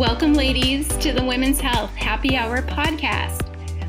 Welcome, 0.00 0.32
ladies, 0.32 0.88
to 0.96 1.12
the 1.12 1.22
Women's 1.22 1.60
Health 1.60 1.94
Happy 1.94 2.34
Hour 2.34 2.62
podcast. 2.62 3.46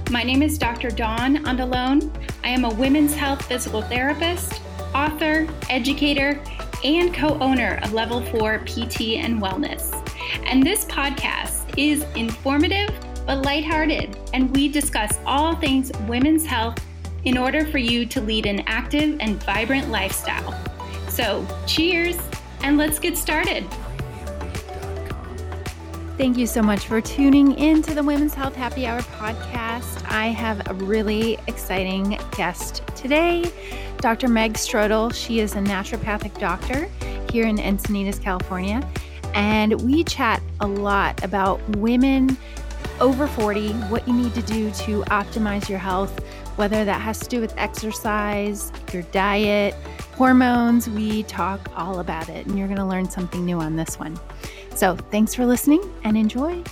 My 0.09 0.23
name 0.23 0.41
is 0.41 0.57
Dr. 0.57 0.89
Dawn 0.89 1.38
Andalone. 1.45 2.11
I 2.43 2.49
am 2.49 2.65
a 2.65 2.73
women's 2.73 3.13
health 3.13 3.45
physical 3.45 3.81
therapist, 3.81 4.61
author, 4.93 5.47
educator, 5.70 6.38
and 6.84 7.13
co 7.13 7.39
owner 7.39 7.79
of 7.82 7.93
Level 7.93 8.21
4 8.25 8.59
PT 8.66 9.16
and 9.21 9.41
Wellness. 9.41 9.95
And 10.43 10.61
this 10.61 10.84
podcast 10.84 11.77
is 11.77 12.04
informative 12.18 12.89
but 13.25 13.46
lighthearted, 13.46 14.20
and 14.34 14.54
we 14.54 14.68
discuss 14.68 15.18
all 15.25 15.55
things 15.55 15.93
women's 16.09 16.46
health 16.46 16.78
in 17.23 17.38
order 17.38 17.66
for 17.66 17.78
you 17.78 18.05
to 18.07 18.20
lead 18.20 18.48
an 18.48 18.66
active 18.68 19.16
and 19.21 19.41
vibrant 19.46 19.89
lifestyle. 19.89 20.54
So, 21.07 21.48
cheers, 21.66 22.18
and 22.64 22.78
let's 22.78 23.00
get 23.00 23.18
started. 23.18 23.66
Thank 26.21 26.38
you 26.38 26.45
so 26.45 26.61
much 26.61 26.85
for 26.85 27.02
tuning 27.02 27.53
in 27.53 27.81
to 27.81 27.95
the 27.95 28.03
Women's 28.03 28.35
Health 28.35 28.55
Happy 28.55 28.85
Hour 28.85 29.02
podcast. 29.02 30.05
I 30.07 30.27
have 30.27 30.70
a 30.70 30.75
really 30.75 31.39
exciting 31.48 32.20
guest 32.38 32.84
today, 32.95 33.52
Dr. 33.98 34.27
Meg 34.27 34.53
Strodel. 34.53 35.12
She 35.15 35.39
is 35.39 35.55
a 35.55 35.57
naturopathic 35.57 36.39
doctor 36.39 36.88
here 37.31 37.48
in 37.48 37.57
Encinitas, 37.57 38.21
California. 38.21 38.88
And 39.34 39.81
we 39.81 40.03
chat 40.03 40.43
a 40.59 40.67
lot 40.67 41.23
about 41.23 41.59
women 41.77 42.38
over 42.99 43.26
40, 43.26 43.70
what 43.90 44.07
you 44.07 44.13
need 44.13 44.35
to 44.35 44.43
do 44.43 44.70
to 44.70 45.01
optimize 45.05 45.67
your 45.70 45.79
health, 45.79 46.23
whether 46.55 46.85
that 46.85 47.01
has 47.01 47.17
to 47.17 47.29
do 47.29 47.41
with 47.41 47.51
exercise, 47.57 48.71
your 48.93 49.01
diet, 49.12 49.73
hormones. 50.13 50.88
We 50.88 51.23
talk 51.23 51.67
all 51.76 51.99
about 51.99 52.29
it, 52.29 52.45
and 52.45 52.59
you're 52.59 52.67
going 52.67 52.77
to 52.77 52.85
learn 52.85 53.09
something 53.09 53.43
new 53.43 53.59
on 53.59 53.76
this 53.76 53.98
one. 53.98 54.20
So 54.75 54.95
thanks 55.11 55.35
for 55.35 55.45
listening 55.45 55.81
and 56.03 56.17
enjoy. 56.17 56.63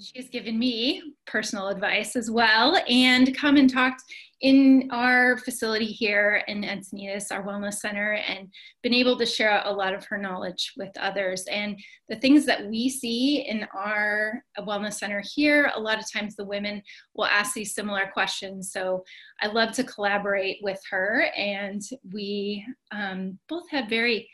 She's 0.00 0.28
given 0.28 0.58
me 0.58 1.02
personal 1.26 1.68
advice 1.68 2.16
as 2.16 2.30
well 2.30 2.78
and 2.88 3.34
come 3.36 3.56
and 3.56 3.72
talked 3.72 4.02
in 4.42 4.88
our 4.90 5.38
facility 5.38 5.86
here 5.86 6.42
in 6.48 6.62
Encinitas, 6.62 7.30
our 7.30 7.44
wellness 7.44 7.74
center, 7.74 8.14
and 8.14 8.48
been 8.82 8.92
able 8.92 9.16
to 9.16 9.24
share 9.24 9.62
a 9.64 9.72
lot 9.72 9.94
of 9.94 10.04
her 10.06 10.18
knowledge 10.18 10.72
with 10.76 10.90
others. 10.98 11.44
And 11.44 11.78
the 12.08 12.16
things 12.16 12.44
that 12.46 12.66
we 12.66 12.88
see 12.88 13.46
in 13.48 13.66
our 13.72 14.42
wellness 14.58 14.94
center 14.94 15.22
here, 15.34 15.70
a 15.74 15.80
lot 15.80 16.00
of 16.00 16.12
times 16.12 16.34
the 16.34 16.44
women 16.44 16.82
will 17.14 17.26
ask 17.26 17.54
these 17.54 17.74
similar 17.74 18.10
questions. 18.12 18.72
So 18.72 19.04
I 19.40 19.46
love 19.46 19.72
to 19.72 19.84
collaborate 19.84 20.58
with 20.60 20.80
her, 20.90 21.30
and 21.36 21.80
we 22.12 22.66
um, 22.90 23.38
both 23.48 23.70
have 23.70 23.88
very 23.88 24.28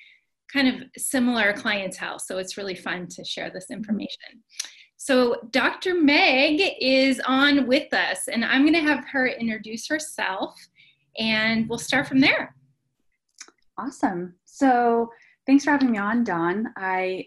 kind 0.53 0.69
of 0.69 0.75
similar 0.97 1.53
clientele. 1.53 2.19
So 2.19 2.39
it's 2.39 2.57
really 2.57 2.75
fun 2.75 3.07
to 3.09 3.25
share 3.25 3.51
this 3.51 3.71
information. 3.71 4.43
So 4.97 5.37
Dr. 5.51 5.95
Meg 5.95 6.61
is 6.81 7.21
on 7.27 7.67
with 7.67 7.93
us, 7.95 8.29
and 8.29 8.45
I'm 8.45 8.63
going 8.63 8.75
to 8.75 8.81
have 8.81 9.05
her 9.13 9.29
introduce 9.29 9.89
herself, 9.89 10.55
and 11.19 11.69
we'll 11.69 11.79
start 11.79 12.09
from 12.09 12.21
there. 12.21 12.55
Awesome. 13.79 14.35
So 14.45 15.09
thanks 15.47 15.65
for 15.65 15.71
having 15.71 15.93
me 15.93 15.99
on, 15.99 16.25
Dawn. 16.25 16.73
I 16.77 17.27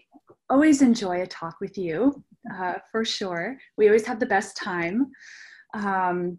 always 0.50 0.82
enjoy 0.82 1.22
a 1.22 1.26
talk 1.26 1.56
with 1.60 1.78
you, 1.78 2.22
uh, 2.54 2.74
for 2.90 3.04
sure. 3.04 3.56
We 3.78 3.86
always 3.86 4.06
have 4.06 4.20
the 4.20 4.26
best 4.26 4.56
time. 4.56 5.10
Um, 5.72 6.38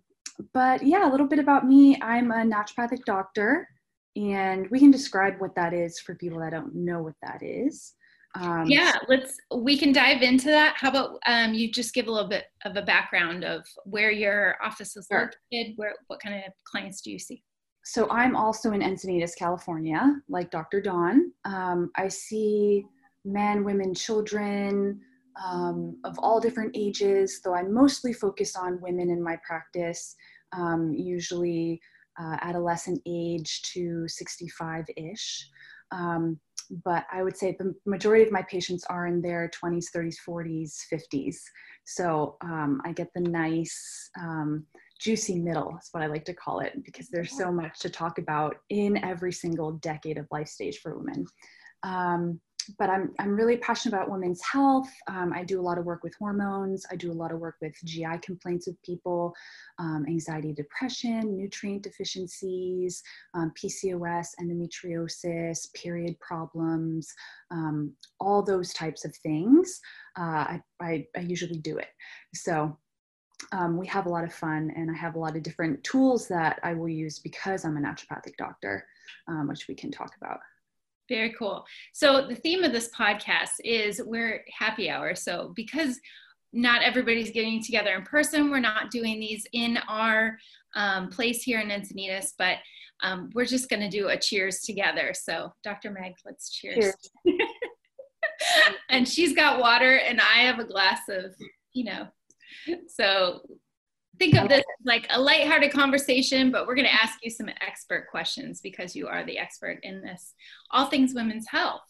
but 0.54 0.86
yeah, 0.86 1.10
a 1.10 1.12
little 1.12 1.28
bit 1.28 1.40
about 1.40 1.66
me. 1.66 2.00
I'm 2.02 2.32
a 2.32 2.44
naturopathic 2.46 3.06
doctor 3.06 3.68
and 4.16 4.70
we 4.70 4.80
can 4.80 4.92
describe 4.92 5.40
what 5.40 5.56
that 5.56 5.74
is 5.74 6.00
for 6.00 6.16
people 6.16 6.40
that 6.40 6.52
don't 6.52 6.76
know 6.76 7.02
what 7.02 7.16
that 7.22 7.42
is. 7.42 7.94
Um, 8.36 8.66
yeah 8.66 8.96
let's 9.08 9.38
we 9.56 9.78
can 9.78 9.92
dive 9.94 10.24
into 10.24 10.48
that. 10.48 10.76
How 10.78 10.90
about 10.90 11.20
um, 11.28 11.54
you 11.54 11.72
just 11.72 11.94
give 11.94 12.08
a 12.08 12.12
little 12.12 12.30
bit 12.30 12.46
of 12.66 12.76
a 12.76 12.82
background 12.82 13.44
of 13.44 13.64
where 13.86 14.12
your 14.12 14.56
office 14.64 14.96
is 14.98 15.08
sure. 15.12 15.32
located 15.54 15.74
where 15.76 15.94
what 16.08 16.20
kind 16.20 16.36
of 16.36 16.52
clients 16.66 17.02
do 17.02 17.12
you 17.12 17.20
see? 17.20 17.44
So 17.86 18.10
i'm 18.10 18.36
also 18.36 18.72
in 18.72 18.82
encinitas 18.82 19.36
california 19.38 20.16
like 20.30 20.50
dr 20.52 20.82
dawn 20.82 21.34
um, 21.44 21.92
i 21.98 22.08
see 22.08 22.86
men 23.26 23.64
women 23.64 23.94
children 23.94 25.02
um, 25.44 26.00
of 26.06 26.18
all 26.20 26.40
different 26.40 26.72
ages 26.76 27.42
though 27.44 27.54
i'm 27.54 27.74
mostly 27.74 28.14
focused 28.14 28.58
on 28.58 28.82
women 28.82 29.10
in 29.10 29.22
my 29.22 29.38
practice. 29.46 30.16
Um, 30.54 30.94
usually 30.94 31.82
uh, 32.20 32.38
adolescent 32.42 33.02
age 33.06 33.62
to 33.74 34.08
65 34.08 34.86
ish. 34.98 35.50
Um, 35.92 36.40
but 36.84 37.06
I 37.12 37.24
would 37.24 37.38
say 37.38 37.56
the 37.58 37.76
majority 37.86 38.24
of 38.24 38.32
my 38.32 38.42
patients 38.44 38.84
are 38.90 39.08
in 39.08 39.22
their 39.22 39.52
20s, 39.64 39.88
30s, 39.96 40.16
40s, 40.28 40.80
50s. 40.92 41.36
So 41.86 42.38
um, 42.42 42.82
I 42.86 42.94
get 42.94 43.10
the 43.14 43.22
nice, 43.22 44.10
um, 44.20 44.66
juicy 45.00 45.40
middle, 45.40 45.78
is 45.82 45.90
what 45.92 46.04
I 46.04 46.08
like 46.08 46.26
to 46.26 46.34
call 46.34 46.62
it, 46.62 46.82
because 46.84 47.10
there's 47.10 47.36
so 47.38 47.52
much 47.52 47.80
to 47.80 47.90
talk 47.90 48.18
about 48.18 48.56
in 48.70 48.98
every 49.04 49.34
single 49.34 49.74
decade 49.74 50.18
of 50.18 50.28
life 50.32 50.48
stage 50.48 50.80
for 50.80 50.98
women. 50.98 51.26
Um, 51.84 52.40
but 52.78 52.90
I'm, 52.90 53.14
I'm 53.20 53.36
really 53.36 53.58
passionate 53.58 53.96
about 53.96 54.12
women's 54.12 54.42
health. 54.42 54.90
Um, 55.08 55.34
I 55.34 55.44
do 55.44 55.60
a 55.60 55.64
lot 55.64 55.78
of 55.78 55.86
work 55.86 56.04
with 56.04 56.16
hormones. 56.16 56.86
I 56.92 56.96
do 56.96 57.12
a 57.12 57.14
lot 57.14 57.32
of 57.32 57.40
work 57.40 57.56
with 57.62 57.74
GI 57.86 58.20
complaints 58.22 58.68
of 58.68 58.82
people, 58.84 59.34
um, 59.80 60.06
anxiety, 60.08 60.54
depression, 60.54 61.38
nutrient 61.38 61.84
deficiencies, 61.84 63.02
um, 63.34 63.52
PCOS, 63.62 64.30
endometriosis, 64.42 65.74
period 65.74 66.20
problems, 66.20 67.14
um, 67.52 67.94
all 68.20 68.42
those 68.42 68.74
types 68.74 69.06
of 69.06 69.16
things. 69.18 69.80
Uh, 70.18 70.22
I, 70.22 70.62
I, 70.82 71.08
I, 71.16 71.22
usually 71.22 71.58
do 71.58 71.78
it. 71.78 71.90
So 72.36 72.78
um, 73.52 73.78
we 73.78 73.88
have 73.88 74.06
a 74.06 74.10
lot 74.10 74.24
of 74.24 74.34
fun 74.34 74.72
and 74.76 74.90
I 74.90 74.96
have 74.96 75.16
a 75.16 75.20
lot 75.20 75.36
of 75.36 75.44
different 75.44 75.84
tools 75.84 76.28
that 76.28 76.60
I 76.64 76.74
will 76.74 76.90
use 76.90 77.20
because 77.20 77.66
I'm 77.66 77.78
a 77.78 77.82
naturopathic 77.82 78.38
doctor, 78.38 78.86
um, 79.28 79.48
which 79.48 79.68
we 79.68 79.76
can 79.76 79.92
talk 79.92 80.12
about. 80.22 80.40
Very 81.10 81.34
cool. 81.38 81.66
So 81.94 82.28
the 82.28 82.36
theme 82.36 82.64
of 82.64 82.72
this 82.72 82.90
podcast 82.98 83.60
is 83.64 84.02
we're 84.06 84.46
happy 84.58 84.90
hour. 84.90 85.16
So 85.16 85.52
because 85.56 86.00
not 86.54 86.84
everybody's 86.84 87.32
getting 87.32 87.62
together 87.62 87.94
in 87.96 88.04
person, 88.04 88.50
we're 88.50 88.60
not 88.60 88.92
doing 88.92 89.20
these 89.20 89.46
in 89.54 89.78
our 89.88 90.38
um, 90.76 91.10
place 91.10 91.44
here 91.44 91.60
in 91.60 91.70
Encinitas, 91.70 92.34
but 92.38 92.58
um, 93.02 93.30
we're 93.34 93.46
just 93.46 93.70
going 93.70 93.82
to 93.82 93.90
do 93.90 94.10
a 94.10 94.18
cheers 94.18 94.62
together. 94.62 95.14
So 95.14 95.52
Dr. 95.64 95.92
Meg, 95.92 96.14
let's 96.26 96.52
cheers. 96.52 96.96
cheers. 97.26 97.38
and 98.90 99.08
she's 99.08 99.34
got 99.34 99.60
water 99.60 99.98
and 99.98 100.22
I 100.22 100.44
have 100.44 100.60
a 100.60 100.66
glass 100.66 101.02
of, 101.10 101.34
you 101.74 101.86
know, 101.86 102.08
so 102.88 103.42
think 104.32 104.44
of 104.44 104.50
this 104.50 104.64
like 104.86 105.08
a 105.10 105.20
lighthearted 105.20 105.72
conversation, 105.72 106.52
but 106.52 106.68
we're 106.68 106.76
going 106.76 106.88
to 106.88 106.94
ask 106.94 107.20
you 107.24 107.30
some 107.30 107.50
expert 107.66 108.08
questions 108.10 108.62
because 108.62 108.96
you 108.96 109.08
are 109.08 109.26
the 109.26 109.38
expert 109.38 109.80
in 109.84 110.02
this, 110.02 110.34
all 110.72 110.88
things 110.88 111.14
women's 111.14 111.48
health. 111.48 111.82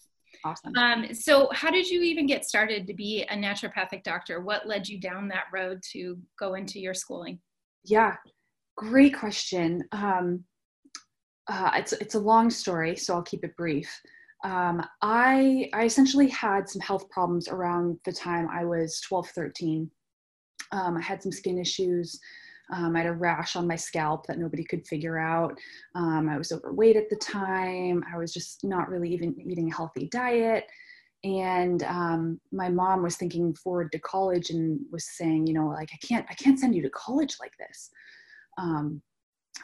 Awesome. 0.46 0.76
Um, 0.76 1.14
so, 1.14 1.50
how 1.54 1.72
did 1.72 1.88
you 1.88 2.02
even 2.02 2.28
get 2.28 2.44
started 2.44 2.86
to 2.88 2.94
be 2.94 3.26
a 3.30 3.36
naturopathic 3.36 4.04
doctor? 4.04 4.42
What 4.42 4.68
led 4.68 4.88
you 4.88 5.00
down 5.00 5.30
that 5.30 5.46
road 5.54 5.82
to 5.94 6.18
go 6.38 6.56
into 6.56 6.80
your 6.80 6.94
schooling? 6.94 7.40
Yeah, 7.86 8.16
great 8.76 9.16
question. 9.18 9.84
Um, 9.94 10.44
uh, 11.48 11.72
it's 11.76 11.94
it's 11.94 12.16
a 12.16 12.20
long 12.20 12.50
story, 12.50 12.96
so 12.98 13.14
I'll 13.14 13.22
keep 13.22 13.46
it 13.46 13.56
brief. 13.56 13.90
Um, 14.44 14.86
I 15.02 15.70
I 15.74 15.86
essentially 15.86 16.28
had 16.28 16.68
some 16.68 16.82
health 16.82 17.10
problems 17.10 17.48
around 17.48 18.00
the 18.04 18.12
time 18.12 18.50
I 18.50 18.66
was 18.66 19.00
12, 19.08 19.30
13 19.30 19.90
um, 20.74 20.98
I 20.98 21.02
had 21.02 21.22
some 21.22 21.32
skin 21.32 21.58
issues. 21.58 22.20
Um, 22.74 22.96
I 22.96 23.00
had 23.00 23.08
a 23.08 23.14
rash 23.14 23.56
on 23.56 23.68
my 23.68 23.76
scalp 23.76 24.26
that 24.28 24.40
nobody 24.40 24.64
could 24.64 24.88
figure 24.88 25.20
out. 25.20 25.58
Um, 25.96 26.28
I 26.28 26.38
was 26.38 26.52
overweight 26.52 26.96
at 26.96 27.10
the 27.10 27.16
time. 27.18 28.04
I 28.12 28.18
was 28.18 28.34
just 28.34 28.64
not 28.64 28.90
really 28.90 29.14
even 29.14 29.40
eating 29.40 29.72
a 29.72 29.76
healthy 29.76 30.08
diet. 30.08 30.66
And 31.24 31.84
um, 31.84 32.42
my 32.52 32.70
mom 32.70 33.04
was 33.04 33.16
thinking 33.16 33.54
forward 33.54 33.92
to 33.92 34.00
college 34.00 34.50
and 34.50 34.80
was 34.92 35.08
saying, 35.16 35.48
you 35.48 35.54
know, 35.54 35.68
like 35.68 35.90
I 35.94 36.06
can't, 36.06 36.26
I 36.30 36.34
can't 36.34 36.60
send 36.60 36.76
you 36.76 36.82
to 36.82 36.90
college 36.90 37.38
like 37.40 37.54
this. 37.58 37.90
Um, 38.58 39.02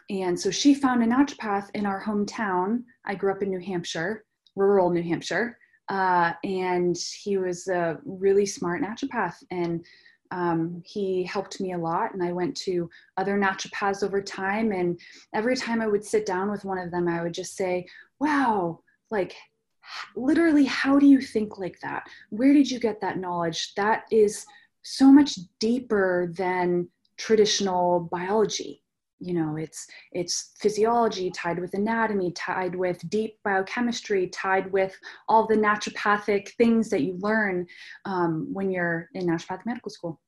and 0.09 0.39
so 0.39 0.51
she 0.51 0.73
found 0.73 1.03
a 1.03 1.07
naturopath 1.07 1.69
in 1.73 1.85
our 1.85 2.01
hometown. 2.01 2.83
I 3.05 3.15
grew 3.15 3.31
up 3.31 3.41
in 3.41 3.49
New 3.49 3.59
Hampshire, 3.59 4.23
rural 4.55 4.89
New 4.89 5.03
Hampshire, 5.03 5.57
uh, 5.89 6.33
and 6.43 6.95
he 7.23 7.37
was 7.37 7.67
a 7.67 7.97
really 8.05 8.45
smart 8.45 8.81
naturopath 8.81 9.35
and 9.51 9.83
um, 10.31 10.81
he 10.85 11.23
helped 11.23 11.59
me 11.59 11.73
a 11.73 11.77
lot 11.77 12.13
and 12.13 12.23
i 12.23 12.31
went 12.31 12.55
to 12.55 12.89
other 13.17 13.37
naturopaths 13.37 14.03
over 14.03 14.21
time 14.21 14.71
and 14.71 14.99
every 15.33 15.55
time 15.55 15.81
i 15.81 15.87
would 15.87 16.03
sit 16.03 16.25
down 16.25 16.51
with 16.51 16.65
one 16.65 16.77
of 16.77 16.91
them 16.91 17.07
i 17.07 17.21
would 17.23 17.33
just 17.33 17.55
say 17.55 17.85
wow 18.19 18.79
like 19.11 19.35
literally 20.15 20.65
how 20.65 20.99
do 20.99 21.05
you 21.05 21.21
think 21.21 21.57
like 21.57 21.79
that? 21.81 22.03
Where 22.29 22.53
did 22.53 22.69
you 22.69 22.79
get 22.79 23.01
that 23.01 23.17
knowledge? 23.17 23.73
That 23.75 24.03
is 24.11 24.45
so 24.83 25.11
much 25.11 25.37
deeper 25.59 26.31
than 26.35 26.87
traditional 27.17 28.07
biology 28.11 28.83
you 29.19 29.33
know 29.33 29.57
it's 29.57 29.87
it's 30.11 30.53
physiology 30.59 31.29
tied 31.31 31.59
with 31.59 31.73
anatomy 31.73 32.31
tied 32.31 32.75
with 32.75 33.07
deep 33.09 33.37
biochemistry 33.43 34.27
tied 34.27 34.71
with 34.71 34.97
all 35.27 35.45
the 35.45 35.55
naturopathic 35.55 36.49
things 36.53 36.89
that 36.89 37.01
you 37.01 37.17
learn 37.19 37.65
um, 38.05 38.47
when 38.53 38.71
you're 38.71 39.09
in 39.13 39.27
naturopathic 39.27 39.65
medical 39.65 39.91
school. 39.91 40.19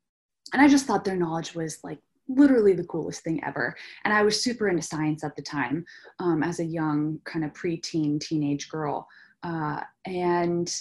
And 0.54 0.62
i 0.62 0.68
just 0.68 0.86
thought 0.86 1.06
their 1.06 1.16
knowledge 1.16 1.56
was 1.56 1.80
like 1.84 2.00
literally 2.28 2.74
the 2.74 2.86
coolest 2.86 3.24
thing 3.24 3.44
ever. 3.44 3.76
And 4.04 4.14
i 4.14 4.24
was 4.24 4.42
super 4.42 4.68
into 4.68 4.82
science 4.82 5.24
at 5.24 5.36
the 5.36 5.42
time 5.42 5.86
um, 6.20 6.44
as 6.44 6.60
a 6.60 6.66
young 6.66 7.20
kind 7.26 7.46
of 7.46 7.54
preteen 7.54 8.20
teenage 8.20 8.70
girl. 8.70 9.08
Uh, 9.44 9.82
and 10.06 10.72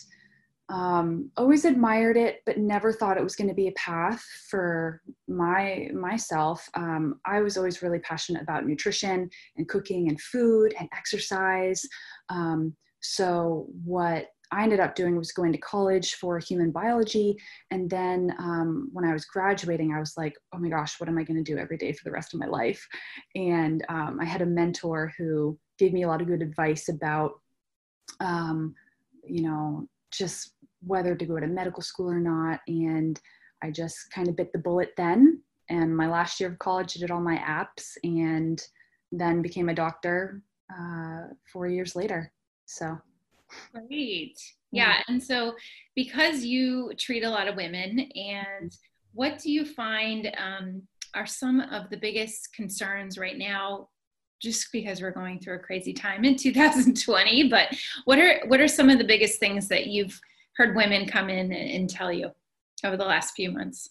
um, 0.70 1.30
always 1.36 1.64
admired 1.64 2.16
it 2.16 2.42
but 2.46 2.56
never 2.56 2.92
thought 2.92 3.18
it 3.18 3.24
was 3.24 3.34
going 3.34 3.48
to 3.48 3.54
be 3.54 3.68
a 3.68 3.72
path 3.72 4.24
for 4.48 5.02
my 5.28 5.90
myself. 5.92 6.66
Um, 6.74 7.20
i 7.26 7.40
was 7.40 7.56
always 7.56 7.82
really 7.82 7.98
passionate 7.98 8.42
about 8.42 8.66
nutrition 8.66 9.28
and 9.56 9.68
cooking 9.68 10.08
and 10.08 10.20
food 10.20 10.74
and 10.78 10.88
exercise. 10.96 11.84
Um, 12.28 12.74
so 13.00 13.66
what 13.84 14.26
i 14.52 14.62
ended 14.62 14.78
up 14.78 14.94
doing 14.94 15.16
was 15.16 15.32
going 15.32 15.52
to 15.52 15.58
college 15.58 16.16
for 16.16 16.38
human 16.38 16.70
biology 16.70 17.36
and 17.70 17.88
then 17.88 18.34
um, 18.38 18.90
when 18.92 19.06
i 19.06 19.12
was 19.12 19.24
graduating 19.24 19.92
i 19.92 19.98
was 19.98 20.14
like 20.18 20.34
oh 20.52 20.58
my 20.58 20.68
gosh 20.68 21.00
what 21.00 21.08
am 21.08 21.16
i 21.16 21.24
going 21.24 21.42
to 21.42 21.52
do 21.52 21.58
every 21.58 21.78
day 21.78 21.92
for 21.92 22.04
the 22.04 22.10
rest 22.10 22.34
of 22.34 22.40
my 22.40 22.46
life? 22.46 22.86
And 23.34 23.84
um, 23.88 24.18
i 24.20 24.24
had 24.24 24.42
a 24.42 24.46
mentor 24.46 25.12
who 25.16 25.58
gave 25.78 25.92
me 25.92 26.02
a 26.02 26.08
lot 26.08 26.20
of 26.20 26.28
good 26.28 26.42
advice 26.42 26.88
about 26.88 27.40
um, 28.20 28.74
you 29.24 29.42
know 29.42 29.88
just 30.10 30.54
whether 30.82 31.14
to 31.14 31.26
go 31.26 31.38
to 31.38 31.46
medical 31.46 31.82
school 31.82 32.10
or 32.10 32.20
not. 32.20 32.60
And 32.66 33.20
I 33.62 33.70
just 33.70 34.10
kind 34.12 34.28
of 34.28 34.36
bit 34.36 34.52
the 34.52 34.58
bullet 34.58 34.90
then. 34.96 35.42
And 35.68 35.96
my 35.96 36.08
last 36.08 36.40
year 36.40 36.50
of 36.50 36.58
college, 36.58 36.96
I 36.96 37.00
did 37.00 37.10
all 37.10 37.20
my 37.20 37.36
apps 37.36 37.96
and 38.02 38.60
then 39.12 39.42
became 39.42 39.68
a 39.68 39.74
doctor 39.74 40.42
uh, 40.72 41.28
four 41.52 41.68
years 41.68 41.94
later. 41.94 42.32
So 42.66 42.98
great. 43.72 44.38
Yeah. 44.72 45.02
And 45.08 45.22
so, 45.22 45.54
because 45.96 46.44
you 46.44 46.92
treat 46.96 47.24
a 47.24 47.30
lot 47.30 47.48
of 47.48 47.56
women, 47.56 48.08
and 48.14 48.72
what 49.12 49.38
do 49.38 49.50
you 49.50 49.64
find 49.64 50.32
um, 50.38 50.82
are 51.14 51.26
some 51.26 51.60
of 51.60 51.90
the 51.90 51.96
biggest 51.96 52.52
concerns 52.54 53.18
right 53.18 53.36
now 53.36 53.88
just 54.40 54.68
because 54.72 55.02
we're 55.02 55.10
going 55.10 55.38
through 55.38 55.56
a 55.56 55.58
crazy 55.58 55.92
time 55.92 56.24
in 56.24 56.34
2020 56.36 57.48
but 57.48 57.68
what 58.04 58.18
are 58.18 58.40
what 58.46 58.60
are 58.60 58.68
some 58.68 58.88
of 58.88 58.98
the 58.98 59.04
biggest 59.04 59.38
things 59.38 59.68
that 59.68 59.88
you've 59.88 60.18
heard 60.60 60.76
women 60.76 61.06
come 61.06 61.30
in 61.30 61.52
and, 61.52 61.88
tell 61.88 62.12
you 62.12 62.30
over 62.84 62.94
the 62.94 63.04
last 63.04 63.34
few 63.34 63.50
months? 63.50 63.88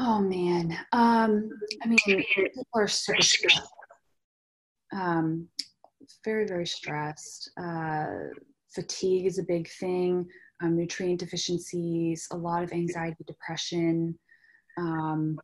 Oh 0.00 0.20
man, 0.20 0.76
um, 0.92 1.48
I 1.84 1.86
mean, 1.86 1.98
people 2.06 2.64
are 2.74 2.88
super 2.88 3.22
stressed. 3.22 3.62
Um, 4.92 5.46
very, 6.24 6.44
very 6.44 6.66
stressed. 6.66 7.52
Uh, 7.60 8.06
fatigue 8.74 9.26
is 9.26 9.38
a 9.38 9.44
big 9.44 9.68
thing. 9.68 10.26
Um, 10.60 10.76
nutrient 10.76 11.20
deficiencies, 11.20 12.26
a 12.32 12.36
lot 12.36 12.64
of 12.64 12.72
anxiety, 12.72 13.22
depression, 13.24 14.18
um, 14.76 15.38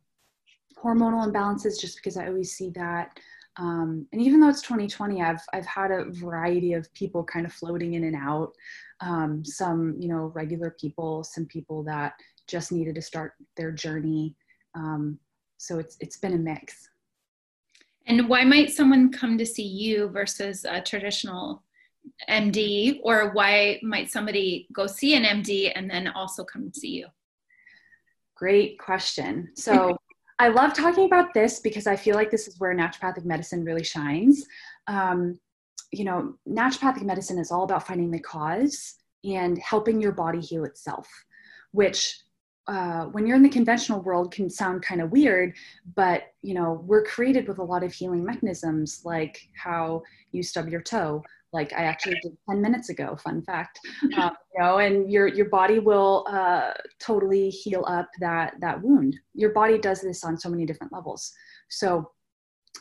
hormonal 0.83 1.31
imbalances. 1.31 1.79
Just 1.79 1.97
because 1.97 2.17
I 2.17 2.27
always 2.27 2.51
see 2.51 2.71
that. 2.75 3.17
Um, 3.57 4.05
and 4.11 4.21
even 4.21 4.41
though 4.41 4.49
it's 4.49 4.61
2020, 4.61 5.21
I've 5.21 5.41
I've 5.53 5.65
had 5.65 5.91
a 5.91 6.11
variety 6.11 6.73
of 6.73 6.93
people 6.93 7.23
kind 7.23 7.45
of 7.45 7.53
floating 7.53 7.93
in 7.93 8.03
and 8.03 8.15
out 8.15 8.51
um, 9.01 9.43
some 9.43 9.95
you 9.99 10.07
know 10.07 10.31
regular 10.33 10.71
people 10.71 11.23
some 11.23 11.45
people 11.45 11.83
that 11.83 12.13
just 12.47 12.71
needed 12.71 12.95
to 12.95 13.01
start 13.01 13.33
their 13.57 13.71
journey. 13.71 14.35
Um, 14.75 15.19
so 15.57 15.79
it's 15.79 15.97
it's 15.99 16.17
been 16.17 16.33
a 16.33 16.37
mix. 16.37 16.89
And 18.07 18.29
why 18.29 18.43
might 18.43 18.71
someone 18.71 19.11
come 19.11 19.37
to 19.37 19.45
see 19.45 19.65
you 19.65 20.09
versus 20.09 20.65
a 20.65 20.79
traditional 20.79 21.63
md 22.29 22.99
or 23.03 23.31
why 23.33 23.79
might 23.81 24.11
somebody 24.11 24.67
go 24.71 24.85
see 24.85 25.15
an 25.15 25.23
md 25.23 25.71
and 25.73 25.89
then 25.89 26.07
also 26.09 26.43
come 26.43 26.71
see 26.71 26.89
you? 26.89 27.07
Great 28.35 28.77
question. 28.79 29.49
So 29.55 29.97
i 30.37 30.49
love 30.49 30.73
talking 30.73 31.05
about 31.05 31.33
this 31.33 31.61
because 31.61 31.87
i 31.87 31.95
feel 31.95 32.13
like 32.13 32.29
this 32.29 32.45
is 32.45 32.59
where 32.59 32.75
naturopathic 32.75 33.25
medicine 33.25 33.63
really 33.63 33.83
shines. 33.83 34.45
Um, 34.87 35.39
you 35.95 36.03
know, 36.03 36.35
naturopathic 36.47 37.03
medicine 37.03 37.37
is 37.37 37.51
all 37.51 37.63
about 37.63 37.87
finding 37.87 38.11
the 38.11 38.19
cause 38.19 38.95
and 39.23 39.57
helping 39.57 40.01
your 40.01 40.11
body 40.11 40.39
heal 40.39 40.65
itself, 40.65 41.07
which 41.71 42.19
uh, 42.67 43.05
when 43.05 43.27
you're 43.27 43.35
in 43.35 43.43
the 43.43 43.49
conventional 43.49 44.01
world 44.01 44.33
can 44.33 44.49
sound 44.49 44.81
kind 44.81 45.01
of 45.01 45.11
weird, 45.11 45.55
but 45.95 46.23
you 46.41 46.53
know, 46.53 46.83
we're 46.85 47.03
created 47.03 47.47
with 47.47 47.59
a 47.59 47.63
lot 47.63 47.83
of 47.83 47.93
healing 47.93 48.25
mechanisms 48.25 49.01
like 49.05 49.39
how 49.55 50.01
you 50.31 50.41
stub 50.41 50.67
your 50.67 50.81
toe, 50.81 51.23
like 51.53 51.71
I 51.73 51.83
actually 51.83 52.19
did 52.23 52.35
10 52.49 52.61
minutes 52.61 52.89
ago, 52.89 53.15
fun 53.23 53.41
fact, 53.43 53.79
uh, 54.17 54.31
you 54.53 54.61
know, 54.61 54.79
and 54.79 55.11
your, 55.11 55.27
your 55.27 55.49
body 55.49 55.79
will 55.79 56.25
uh, 56.29 56.71
totally 56.99 57.49
heal 57.49 57.85
up 57.87 58.09
that, 58.19 58.55
that 58.61 58.81
wound. 58.81 59.15
Your 59.33 59.51
body 59.51 59.77
does 59.77 60.01
this 60.01 60.23
on 60.23 60.37
so 60.37 60.49
many 60.49 60.65
different 60.65 60.91
levels. 60.91 61.31
So 61.69 62.11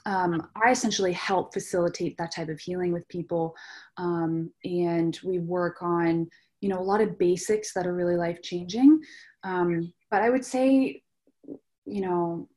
um, 0.06 0.48
I 0.62 0.70
essentially 0.70 1.12
help 1.12 1.52
facilitate 1.52 2.16
that 2.18 2.32
type 2.32 2.48
of 2.48 2.60
healing 2.60 2.92
with 2.92 3.08
people. 3.08 3.54
Um, 3.96 4.50
and 4.64 5.18
we 5.24 5.38
work 5.38 5.82
on, 5.82 6.28
you 6.60 6.68
know, 6.68 6.78
a 6.78 6.82
lot 6.82 7.00
of 7.00 7.18
basics 7.18 7.72
that 7.74 7.86
are 7.86 7.94
really 7.94 8.16
life 8.16 8.42
changing. 8.42 9.00
Um, 9.42 9.92
but 10.10 10.22
I 10.22 10.30
would 10.30 10.44
say, 10.44 11.02
you 11.86 12.00
know, 12.00 12.48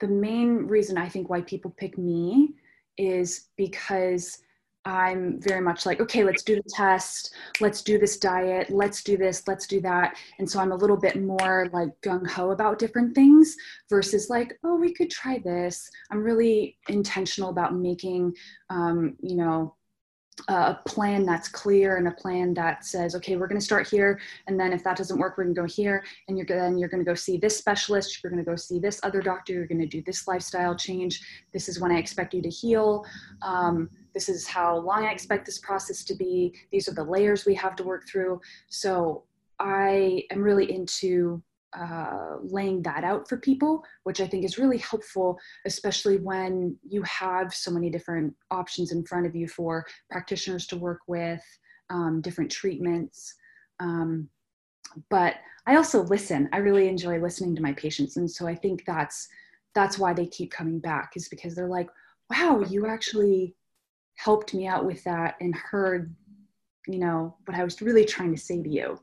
the 0.00 0.08
main 0.08 0.66
reason 0.66 0.96
I 0.96 1.08
think 1.08 1.28
why 1.28 1.42
people 1.42 1.74
pick 1.76 1.98
me 1.98 2.54
is 2.96 3.48
because 3.56 4.38
I'm 4.84 5.40
very 5.40 5.60
much 5.60 5.84
like, 5.84 6.00
okay, 6.00 6.24
let's 6.24 6.42
do 6.42 6.56
the 6.56 6.70
test, 6.74 7.34
let's 7.60 7.82
do 7.82 7.98
this 7.98 8.16
diet, 8.16 8.70
let's 8.70 9.02
do 9.02 9.16
this, 9.16 9.46
let's 9.46 9.66
do 9.66 9.80
that. 9.82 10.16
And 10.38 10.48
so 10.48 10.60
I'm 10.60 10.72
a 10.72 10.76
little 10.76 10.96
bit 10.96 11.22
more 11.22 11.68
like 11.72 11.90
gung 12.02 12.26
ho 12.28 12.52
about 12.52 12.78
different 12.78 13.14
things 13.14 13.54
versus 13.90 14.30
like, 14.30 14.58
oh, 14.64 14.76
we 14.76 14.94
could 14.94 15.10
try 15.10 15.40
this. 15.44 15.90
I'm 16.10 16.22
really 16.22 16.78
intentional 16.88 17.50
about 17.50 17.74
making, 17.74 18.34
um, 18.70 19.16
you 19.20 19.36
know, 19.36 19.74
a 20.46 20.78
plan 20.86 21.26
that's 21.26 21.48
clear 21.48 21.96
and 21.96 22.06
a 22.06 22.12
plan 22.12 22.54
that 22.54 22.84
says, 22.84 23.16
okay, 23.16 23.36
we're 23.36 23.48
going 23.48 23.60
to 23.60 23.64
start 23.64 23.88
here, 23.88 24.20
and 24.46 24.58
then 24.58 24.72
if 24.72 24.84
that 24.84 24.96
doesn't 24.96 25.18
work, 25.18 25.36
we're 25.36 25.44
going 25.44 25.54
to 25.54 25.60
go 25.62 25.66
here, 25.66 26.04
and 26.28 26.38
you're 26.38 26.46
then 26.46 26.78
you're 26.78 26.88
going 26.88 27.04
to 27.04 27.10
go 27.10 27.14
see 27.14 27.36
this 27.36 27.56
specialist, 27.56 28.22
you're 28.22 28.30
going 28.30 28.44
to 28.44 28.48
go 28.48 28.54
see 28.54 28.78
this 28.78 29.00
other 29.02 29.20
doctor, 29.20 29.52
you're 29.52 29.66
going 29.66 29.80
to 29.80 29.86
do 29.86 30.02
this 30.06 30.28
lifestyle 30.28 30.76
change. 30.76 31.20
This 31.52 31.68
is 31.68 31.80
when 31.80 31.90
I 31.90 31.98
expect 31.98 32.34
you 32.34 32.42
to 32.42 32.48
heal. 32.48 33.04
Um, 33.42 33.90
this 34.18 34.28
is 34.28 34.48
how 34.48 34.76
long 34.76 35.04
I 35.04 35.12
expect 35.12 35.46
this 35.46 35.60
process 35.60 36.02
to 36.02 36.12
be. 36.12 36.52
These 36.72 36.88
are 36.88 36.92
the 36.92 37.04
layers 37.04 37.46
we 37.46 37.54
have 37.54 37.76
to 37.76 37.84
work 37.84 38.02
through. 38.08 38.40
So 38.68 39.22
I 39.60 40.24
am 40.32 40.42
really 40.42 40.72
into 40.72 41.40
uh, 41.72 42.38
laying 42.42 42.82
that 42.82 43.04
out 43.04 43.28
for 43.28 43.36
people, 43.36 43.84
which 44.02 44.20
I 44.20 44.26
think 44.26 44.44
is 44.44 44.58
really 44.58 44.78
helpful, 44.78 45.38
especially 45.66 46.16
when 46.16 46.76
you 46.82 47.00
have 47.02 47.54
so 47.54 47.70
many 47.70 47.90
different 47.90 48.34
options 48.50 48.90
in 48.90 49.04
front 49.04 49.24
of 49.24 49.36
you 49.36 49.46
for 49.46 49.86
practitioners 50.10 50.66
to 50.66 50.76
work 50.76 50.98
with, 51.06 51.44
um, 51.88 52.20
different 52.20 52.50
treatments. 52.50 53.36
Um, 53.78 54.28
but 55.10 55.36
I 55.64 55.76
also 55.76 56.02
listen. 56.02 56.48
I 56.52 56.56
really 56.56 56.88
enjoy 56.88 57.20
listening 57.20 57.54
to 57.54 57.62
my 57.62 57.72
patients, 57.74 58.16
and 58.16 58.28
so 58.28 58.48
I 58.48 58.56
think 58.56 58.84
that's 58.84 59.28
that's 59.76 59.96
why 59.96 60.12
they 60.12 60.26
keep 60.26 60.50
coming 60.50 60.80
back 60.80 61.12
is 61.14 61.28
because 61.28 61.54
they're 61.54 61.68
like, 61.68 61.88
"Wow, 62.30 62.64
you 62.68 62.86
actually 62.86 63.54
helped 64.18 64.52
me 64.52 64.66
out 64.66 64.84
with 64.84 65.02
that 65.04 65.36
and 65.40 65.54
heard, 65.54 66.14
you 66.86 66.98
know, 66.98 67.36
what 67.46 67.56
I 67.56 67.64
was 67.64 67.80
really 67.80 68.04
trying 68.04 68.34
to 68.34 68.40
say 68.40 68.62
to 68.62 68.68
you." 68.68 68.98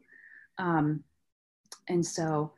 Um, 0.57 1.03
and 1.89 2.05
so 2.05 2.53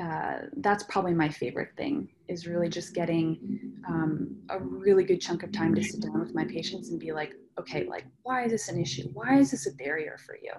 uh, 0.00 0.38
that's 0.58 0.84
probably 0.84 1.14
my 1.14 1.28
favorite 1.28 1.70
thing 1.76 2.08
is 2.28 2.46
really 2.46 2.68
just 2.68 2.94
getting 2.94 3.72
um, 3.88 4.36
a 4.50 4.58
really 4.58 5.02
good 5.02 5.20
chunk 5.20 5.42
of 5.42 5.50
time 5.50 5.74
to 5.74 5.82
sit 5.82 6.02
down 6.02 6.20
with 6.20 6.34
my 6.34 6.44
patients 6.44 6.90
and 6.90 7.00
be 7.00 7.10
like 7.10 7.34
okay 7.58 7.84
like 7.86 8.04
why 8.22 8.44
is 8.44 8.52
this 8.52 8.68
an 8.68 8.80
issue 8.80 9.08
why 9.12 9.38
is 9.38 9.50
this 9.50 9.66
a 9.66 9.72
barrier 9.72 10.16
for 10.24 10.36
you 10.36 10.52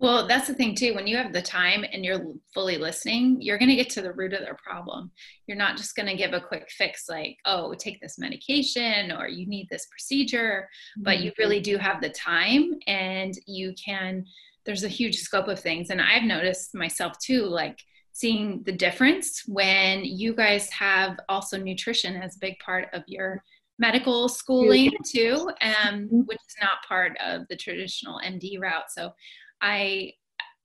well 0.00 0.26
that's 0.26 0.48
the 0.48 0.54
thing 0.54 0.74
too 0.74 0.94
when 0.94 1.06
you 1.06 1.16
have 1.16 1.32
the 1.32 1.42
time 1.42 1.84
and 1.92 2.04
you're 2.04 2.32
fully 2.52 2.76
listening 2.76 3.36
you're 3.40 3.58
going 3.58 3.68
to 3.68 3.76
get 3.76 3.88
to 3.88 4.02
the 4.02 4.12
root 4.12 4.32
of 4.32 4.40
their 4.40 4.56
problem 4.56 5.10
you're 5.46 5.56
not 5.56 5.76
just 5.76 5.94
going 5.94 6.08
to 6.08 6.16
give 6.16 6.32
a 6.32 6.40
quick 6.40 6.68
fix 6.70 7.08
like 7.08 7.36
oh 7.46 7.74
take 7.74 8.00
this 8.00 8.18
medication 8.18 9.12
or 9.12 9.28
you 9.28 9.46
need 9.46 9.68
this 9.70 9.86
procedure 9.86 10.68
but 10.98 11.20
you 11.20 11.30
mm-hmm. 11.30 11.42
really 11.42 11.60
do 11.60 11.76
have 11.76 12.00
the 12.00 12.10
time 12.10 12.70
and 12.86 13.34
you 13.46 13.72
can 13.82 14.24
there's 14.66 14.84
a 14.84 14.88
huge 14.88 15.16
scope 15.16 15.48
of 15.48 15.60
things 15.60 15.90
and 15.90 16.00
i've 16.00 16.24
noticed 16.24 16.74
myself 16.74 17.18
too 17.18 17.44
like 17.44 17.78
seeing 18.12 18.62
the 18.64 18.72
difference 18.72 19.42
when 19.46 20.04
you 20.04 20.34
guys 20.34 20.70
have 20.70 21.18
also 21.28 21.58
nutrition 21.58 22.14
as 22.14 22.36
a 22.36 22.40
big 22.40 22.56
part 22.60 22.86
of 22.92 23.02
your 23.08 23.42
medical 23.78 24.28
schooling 24.28 24.92
too, 25.04 25.50
um, 25.60 26.04
mm-hmm. 26.04 26.20
which 26.20 26.38
is 26.48 26.56
not 26.60 26.84
part 26.86 27.16
of 27.18 27.42
the 27.48 27.56
traditional 27.56 28.20
MD 28.24 28.60
route. 28.60 28.90
So 28.90 29.12
I 29.60 30.12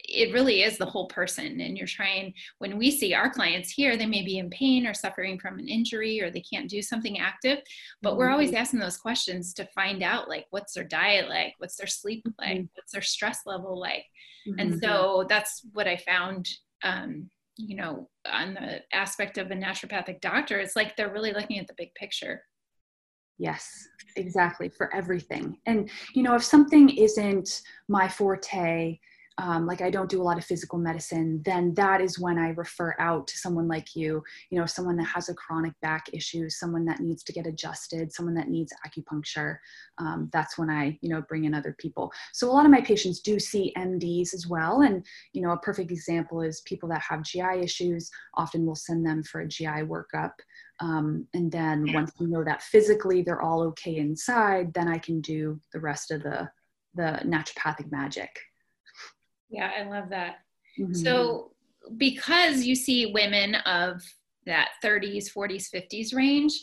it 0.10 0.34
really 0.34 0.64
is 0.64 0.78
the 0.78 0.86
whole 0.86 1.08
person 1.08 1.60
and 1.62 1.78
you're 1.78 1.88
trying 1.88 2.34
when 2.58 2.78
we 2.78 2.90
see 2.90 3.14
our 3.14 3.30
clients 3.30 3.70
here 3.70 3.96
they 3.96 4.06
may 4.06 4.24
be 4.24 4.38
in 4.38 4.50
pain 4.50 4.88
or 4.88 4.94
suffering 4.94 5.38
from 5.38 5.60
an 5.60 5.68
injury 5.68 6.22
or 6.22 6.32
they 6.32 6.42
can't 6.42 6.70
do 6.70 6.82
something 6.82 7.20
active 7.20 7.60
but 8.02 8.18
we're 8.18 8.30
always 8.30 8.50
mm-hmm. 8.50 8.58
asking 8.58 8.80
those 8.80 8.98
questions 8.98 9.54
to 9.54 9.68
find 9.76 10.02
out 10.02 10.30
like 10.30 10.46
what's 10.50 10.74
their 10.74 10.84
diet 10.84 11.30
like 11.30 11.54
what's 11.60 11.76
their 11.76 11.88
sleep 11.88 12.26
like 12.40 12.58
mm-hmm. 12.58 12.66
what's 12.76 12.92
their 12.92 13.02
stress 13.02 13.42
level 13.46 13.80
like 13.80 14.06
mm-hmm. 14.48 14.60
and 14.60 14.80
so 14.82 15.26
that's 15.30 15.62
what 15.74 15.88
i 15.88 15.98
found 15.98 16.48
um, 16.84 17.30
you 17.58 17.76
know 17.76 18.10
on 18.26 18.54
the 18.54 18.82
aspect 18.94 19.38
of 19.38 19.52
a 19.52 19.56
naturopathic 19.56 20.22
doctor 20.22 20.60
it's 20.60 20.76
like 20.76 20.96
they're 20.96 21.14
really 21.14 21.34
looking 21.34 21.60
at 21.60 21.68
the 21.68 21.74
big 21.78 21.94
picture 21.96 22.42
Yes, 23.40 23.88
exactly, 24.18 24.70
for 24.70 24.94
everything. 24.94 25.58
And, 25.66 25.90
you 26.14 26.24
know, 26.24 26.36
if 26.36 26.44
something 26.44 26.90
isn't 26.90 27.62
my 27.88 28.08
forte, 28.08 29.00
um, 29.38 29.66
like 29.66 29.80
I 29.80 29.90
don't 29.90 30.10
do 30.10 30.22
a 30.22 30.24
lot 30.24 30.38
of 30.38 30.44
physical 30.44 30.78
medicine, 30.78 31.42
then 31.46 31.74
that 31.76 32.02
is 32.02 32.20
when 32.20 32.38
I 32.38 32.50
refer 32.50 32.94
out 33.00 33.26
to 33.28 33.38
someone 33.38 33.70
like 33.70 33.96
you, 33.96 34.22
you 34.50 34.60
know, 34.60 34.66
someone 34.66 34.98
that 34.98 35.06
has 35.06 35.30
a 35.30 35.34
chronic 35.34 35.72
back 35.82 36.08
issue, 36.12 36.50
someone 36.50 36.84
that 36.86 37.00
needs 37.00 37.24
to 37.24 37.32
get 37.32 37.48
adjusted, 37.48 38.12
someone 38.12 38.36
that 38.36 38.50
needs 38.50 38.74
acupuncture. 38.86 39.56
Um, 39.98 40.30
that's 40.34 40.58
when 40.58 40.70
I, 40.70 41.00
you 41.02 41.08
know, 41.08 41.22
bring 41.22 41.46
in 41.46 41.54
other 41.54 41.74
people. 41.80 42.12
So 42.34 42.50
a 42.50 42.52
lot 42.52 42.66
of 42.66 42.72
my 42.72 42.82
patients 42.82 43.22
do 43.22 43.40
see 43.40 43.74
MDs 43.78 44.34
as 44.34 44.48
well. 44.50 44.82
And, 44.82 45.06
you 45.32 45.42
know, 45.42 45.52
a 45.52 45.58
perfect 45.60 45.92
example 45.92 46.42
is 46.42 46.62
people 46.66 46.90
that 46.90 47.02
have 47.08 47.24
GI 47.24 47.62
issues, 47.64 48.12
often 48.34 48.66
we'll 48.66 48.76
send 48.76 49.06
them 49.06 49.24
for 49.24 49.40
a 49.40 49.48
GI 49.48 49.86
workup. 49.88 50.34
Um, 50.82 51.28
and 51.34 51.52
then 51.52 51.92
once 51.94 52.12
we 52.20 52.28
know 52.28 52.44
that 52.44 52.62
physically 52.62 53.22
they're 53.22 53.42
all 53.42 53.62
okay 53.64 53.98
inside, 53.98 54.74
then 54.74 54.88
I 54.88 54.98
can 54.98 55.20
do 55.22 55.60
the 55.74 55.80
rest 55.80 56.12
of 56.12 56.24
the, 56.24 56.50
the 56.96 57.20
naturopathic 57.26 57.92
magic. 57.92 58.30
Yeah, 59.50 59.72
I 59.78 59.84
love 59.90 60.10
that. 60.10 60.38
Mm-hmm. 60.80 60.94
So, 60.94 61.52
because 61.98 62.64
you 62.64 62.76
see 62.76 63.12
women 63.14 63.56
of 63.56 64.02
that 64.46 64.70
30s, 64.84 65.34
40s, 65.34 65.68
50s 65.74 66.14
range, 66.14 66.54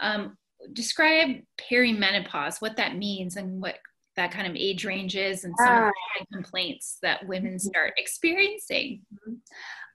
um, 0.00 0.36
describe 0.72 1.36
perimenopause, 1.58 2.60
what 2.60 2.76
that 2.76 2.96
means, 2.96 3.36
and 3.36 3.60
what 3.60 3.76
that 4.16 4.30
kind 4.30 4.46
of 4.46 4.54
age 4.54 4.84
range 4.84 5.16
is, 5.16 5.44
and 5.44 5.54
some 5.58 5.84
of 5.84 5.92
the 6.20 6.26
complaints 6.32 6.98
that 7.02 7.26
women 7.26 7.54
mm-hmm. 7.54 7.68
start 7.68 7.92
experiencing. 7.96 9.02
Mm-hmm. 9.12 9.34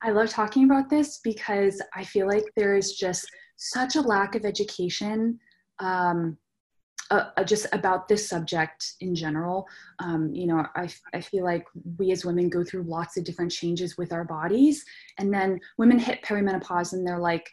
I 0.02 0.12
love 0.12 0.30
talking 0.30 0.66
about 0.66 0.90
this 0.90 1.20
because 1.24 1.82
I 1.96 2.04
feel 2.04 2.28
like 2.28 2.46
there 2.56 2.76
is 2.76 2.94
just 2.94 3.30
such 3.60 3.96
a 3.98 4.02
lack 4.02 4.36
of 4.36 4.46
education 4.46 5.38
um, 5.80 6.38
uh, 7.12 7.32
uh, 7.38 7.44
just 7.44 7.68
about 7.74 8.08
this 8.08 8.28
subject 8.28 8.94
in 9.02 9.16
general. 9.16 9.68
Um, 10.00 10.34
you 10.34 10.48
know, 10.48 10.66
I, 10.76 10.90
I 11.14 11.22
feel 11.22 11.44
like 11.44 11.66
we 11.98 12.12
as 12.12 12.24
women 12.24 12.50
go 12.50 12.64
through 12.64 12.84
lots 12.84 13.18
of 13.18 13.24
different 13.24 13.52
changes 13.52 13.98
with 13.98 14.14
our 14.14 14.24
bodies. 14.24 14.86
And 15.18 15.34
then 15.34 15.60
women 15.78 16.00
hit 16.00 16.22
perimenopause 16.22 16.94
and 16.94 17.06
they're 17.06 17.20
like, 17.20 17.50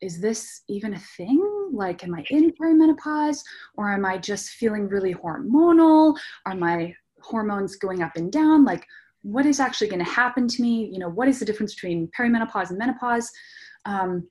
is 0.00 0.20
this 0.20 0.62
even 0.68 0.94
a 0.94 0.98
thing? 0.98 1.70
Like, 1.72 2.04
am 2.04 2.14
I 2.14 2.24
in 2.30 2.52
perimenopause? 2.52 3.40
Or 3.76 3.92
am 3.92 4.04
I 4.04 4.18
just 4.18 4.50
feeling 4.50 4.88
really 4.88 5.14
hormonal? 5.14 6.16
Are 6.44 6.56
my 6.56 6.94
hormones 7.20 7.76
going 7.76 8.02
up 8.02 8.16
and 8.16 8.32
down? 8.32 8.64
Like, 8.64 8.84
what 9.22 9.46
is 9.46 9.60
actually 9.60 9.88
going 9.88 10.04
to 10.04 10.10
happen 10.10 10.48
to 10.48 10.62
me? 10.62 10.88
You 10.92 10.98
know, 10.98 11.08
what 11.08 11.28
is 11.28 11.38
the 11.38 11.44
difference 11.44 11.74
between 11.74 12.10
perimenopause 12.18 12.70
and 12.70 12.78
menopause? 12.78 13.30
Um, 13.84 14.28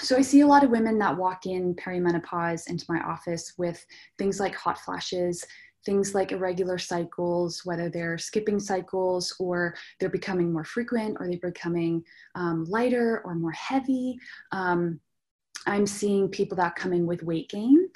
so 0.00 0.16
I 0.16 0.22
see 0.22 0.40
a 0.40 0.46
lot 0.46 0.64
of 0.64 0.70
women 0.70 0.98
that 0.98 1.16
walk 1.16 1.46
in 1.46 1.74
perimenopause 1.74 2.68
into 2.68 2.84
my 2.88 3.00
office 3.00 3.54
with 3.56 3.84
things 4.18 4.40
like 4.40 4.54
hot 4.54 4.78
flashes, 4.78 5.44
things 5.84 6.14
like 6.14 6.32
irregular 6.32 6.76
cycles, 6.76 7.64
whether 7.64 7.88
they're 7.88 8.18
skipping 8.18 8.58
cycles 8.58 9.34
or 9.38 9.74
they're 9.98 10.08
becoming 10.08 10.52
more 10.52 10.64
frequent 10.64 11.16
or 11.20 11.28
they're 11.28 11.38
becoming 11.50 12.02
um, 12.34 12.64
lighter 12.64 13.22
or 13.24 13.36
more 13.36 13.52
heavy. 13.52 14.18
Um, 14.50 15.00
I'm 15.66 15.86
seeing 15.86 16.28
people 16.28 16.56
that 16.56 16.76
come 16.76 16.92
in 16.92 17.06
with 17.06 17.22
weight 17.22 17.48
gain, 17.48 17.88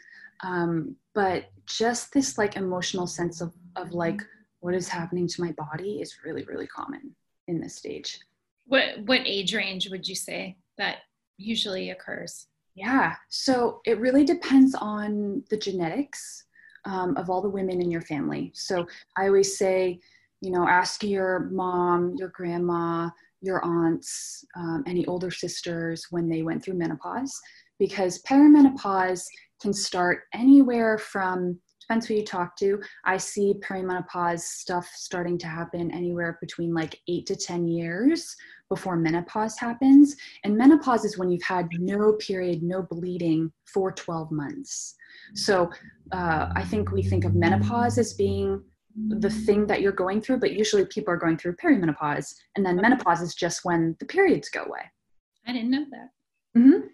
um, 0.44 0.94
but 1.14 1.50
just 1.66 2.12
this 2.12 2.38
like 2.38 2.56
emotional 2.56 3.06
sense 3.06 3.40
of, 3.40 3.52
of 3.76 3.92
like 3.92 4.22
what 4.60 4.74
is 4.74 4.88
happening 4.88 5.26
to 5.26 5.42
my 5.42 5.52
body 5.52 6.00
is 6.00 6.18
really, 6.24 6.44
really 6.44 6.66
common 6.68 7.14
in 7.48 7.60
this 7.60 7.74
stage. 7.74 8.20
What, 8.66 9.00
what 9.04 9.20
age 9.24 9.54
range 9.54 9.90
would 9.90 10.06
you 10.06 10.14
say 10.14 10.56
that 10.78 10.98
usually 11.40 11.90
occurs? 11.90 12.46
Yeah, 12.74 13.14
so 13.28 13.80
it 13.84 13.98
really 13.98 14.24
depends 14.24 14.74
on 14.74 15.42
the 15.50 15.56
genetics 15.56 16.44
um, 16.84 17.16
of 17.16 17.28
all 17.28 17.42
the 17.42 17.48
women 17.48 17.80
in 17.80 17.90
your 17.90 18.02
family. 18.02 18.52
So 18.54 18.86
I 19.16 19.26
always 19.26 19.58
say, 19.58 20.00
you 20.40 20.50
know, 20.50 20.66
ask 20.68 21.02
your 21.02 21.50
mom, 21.50 22.14
your 22.16 22.28
grandma, 22.28 23.10
your 23.42 23.64
aunts, 23.64 24.44
um, 24.56 24.84
any 24.86 25.04
older 25.06 25.30
sisters 25.30 26.06
when 26.10 26.28
they 26.28 26.42
went 26.42 26.62
through 26.62 26.74
menopause, 26.74 27.38
because 27.78 28.22
perimenopause 28.22 29.24
can 29.60 29.72
start 29.72 30.22
anywhere 30.32 30.96
from 30.96 31.58
depends 31.90 32.06
who 32.06 32.14
you 32.14 32.24
talk 32.24 32.56
to. 32.56 32.80
I 33.04 33.16
see 33.16 33.54
perimenopause 33.68 34.40
stuff 34.42 34.88
starting 34.94 35.36
to 35.38 35.48
happen 35.48 35.90
anywhere 35.90 36.38
between 36.40 36.72
like 36.72 36.96
eight 37.08 37.26
to 37.26 37.34
10 37.34 37.66
years 37.66 38.36
before 38.70 38.96
menopause 38.96 39.58
happens. 39.58 40.16
And 40.44 40.56
menopause 40.56 41.04
is 41.04 41.18
when 41.18 41.30
you've 41.30 41.42
had 41.42 41.68
no 41.78 42.14
period, 42.14 42.62
no 42.62 42.82
bleeding 42.82 43.52
for 43.66 43.92
12 43.92 44.30
months. 44.30 44.94
So 45.34 45.70
uh, 46.12 46.50
I 46.54 46.62
think 46.64 46.92
we 46.92 47.02
think 47.02 47.24
of 47.24 47.34
menopause 47.34 47.98
as 47.98 48.14
being 48.14 48.62
the 49.08 49.30
thing 49.30 49.66
that 49.66 49.82
you're 49.82 49.92
going 49.92 50.20
through, 50.20 50.38
but 50.38 50.52
usually 50.52 50.86
people 50.86 51.12
are 51.12 51.18
going 51.18 51.36
through 51.36 51.56
perimenopause. 51.56 52.34
And 52.56 52.64
then 52.64 52.76
menopause 52.76 53.20
is 53.20 53.34
just 53.34 53.64
when 53.64 53.96
the 53.98 54.06
periods 54.06 54.48
go 54.48 54.62
away. 54.62 54.90
I 55.46 55.52
didn't 55.52 55.70
know 55.70 55.84
that. 55.90 56.58
Mm-hmm. 56.58 56.86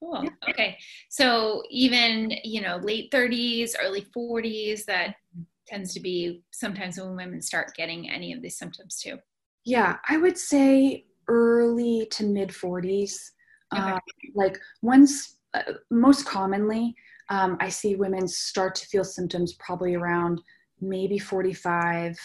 Cool. 0.00 0.24
Yeah. 0.24 0.50
Okay. 0.50 0.78
So 1.08 1.62
even, 1.70 2.32
you 2.44 2.60
know, 2.60 2.76
late 2.76 3.10
30s, 3.10 3.72
early 3.80 4.06
40s, 4.16 4.84
that 4.84 5.16
tends 5.66 5.92
to 5.94 6.00
be 6.00 6.42
sometimes 6.50 6.98
when 6.98 7.16
women 7.16 7.42
start 7.42 7.74
getting 7.76 8.08
any 8.08 8.32
of 8.32 8.40
these 8.40 8.56
symptoms 8.56 8.98
too. 8.98 9.18
Yeah, 9.68 9.98
I 10.08 10.16
would 10.16 10.38
say 10.38 11.04
early 11.28 12.08
to 12.12 12.24
mid 12.24 12.48
40s. 12.48 13.32
Okay. 13.76 13.82
Um, 13.82 14.00
like 14.34 14.58
once, 14.80 15.36
uh, 15.52 15.74
most 15.90 16.24
commonly, 16.24 16.96
um, 17.28 17.58
I 17.60 17.68
see 17.68 17.94
women 17.94 18.26
start 18.28 18.74
to 18.76 18.86
feel 18.86 19.04
symptoms 19.04 19.52
probably 19.58 19.94
around 19.94 20.40
maybe 20.80 21.18
45, 21.18 22.16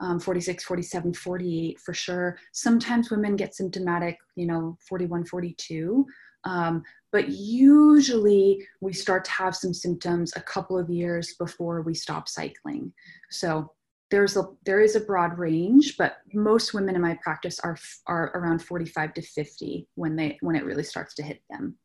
um, 0.00 0.20
46, 0.20 0.64
47, 0.64 1.14
48 1.14 1.80
for 1.80 1.94
sure. 1.94 2.36
Sometimes 2.52 3.10
women 3.10 3.36
get 3.36 3.54
symptomatic, 3.54 4.18
you 4.36 4.46
know, 4.46 4.76
41, 4.86 5.24
42. 5.24 6.04
Um, 6.44 6.82
but 7.10 7.30
usually 7.30 8.66
we 8.82 8.92
start 8.92 9.24
to 9.24 9.30
have 9.30 9.56
some 9.56 9.72
symptoms 9.72 10.34
a 10.36 10.42
couple 10.42 10.78
of 10.78 10.90
years 10.90 11.36
before 11.38 11.80
we 11.80 11.94
stop 11.94 12.28
cycling. 12.28 12.92
So 13.30 13.72
there's 14.12 14.36
a 14.36 14.44
there 14.66 14.82
is 14.82 14.94
a 14.94 15.00
broad 15.00 15.38
range, 15.38 15.96
but 15.96 16.18
most 16.34 16.74
women 16.74 16.94
in 16.94 17.00
my 17.00 17.18
practice 17.22 17.58
are 17.60 17.78
are 18.06 18.30
around 18.34 18.60
45 18.60 19.14
to 19.14 19.22
50 19.22 19.88
when 19.94 20.14
they 20.14 20.36
when 20.42 20.54
it 20.54 20.66
really 20.66 20.84
starts 20.84 21.14
to 21.14 21.22
hit 21.22 21.42
them. 21.48 21.76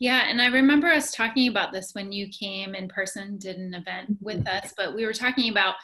Yeah, 0.00 0.24
and 0.28 0.42
I 0.42 0.46
remember 0.46 0.88
us 0.88 1.12
talking 1.12 1.48
about 1.48 1.72
this 1.72 1.92
when 1.92 2.10
you 2.10 2.28
came 2.28 2.74
in 2.74 2.88
person, 2.88 3.38
did 3.38 3.58
an 3.58 3.74
event 3.74 4.16
with 4.20 4.44
mm-hmm. 4.44 4.64
us, 4.64 4.74
but 4.76 4.94
we 4.94 5.06
were 5.06 5.12
talking 5.12 5.50
about 5.50 5.76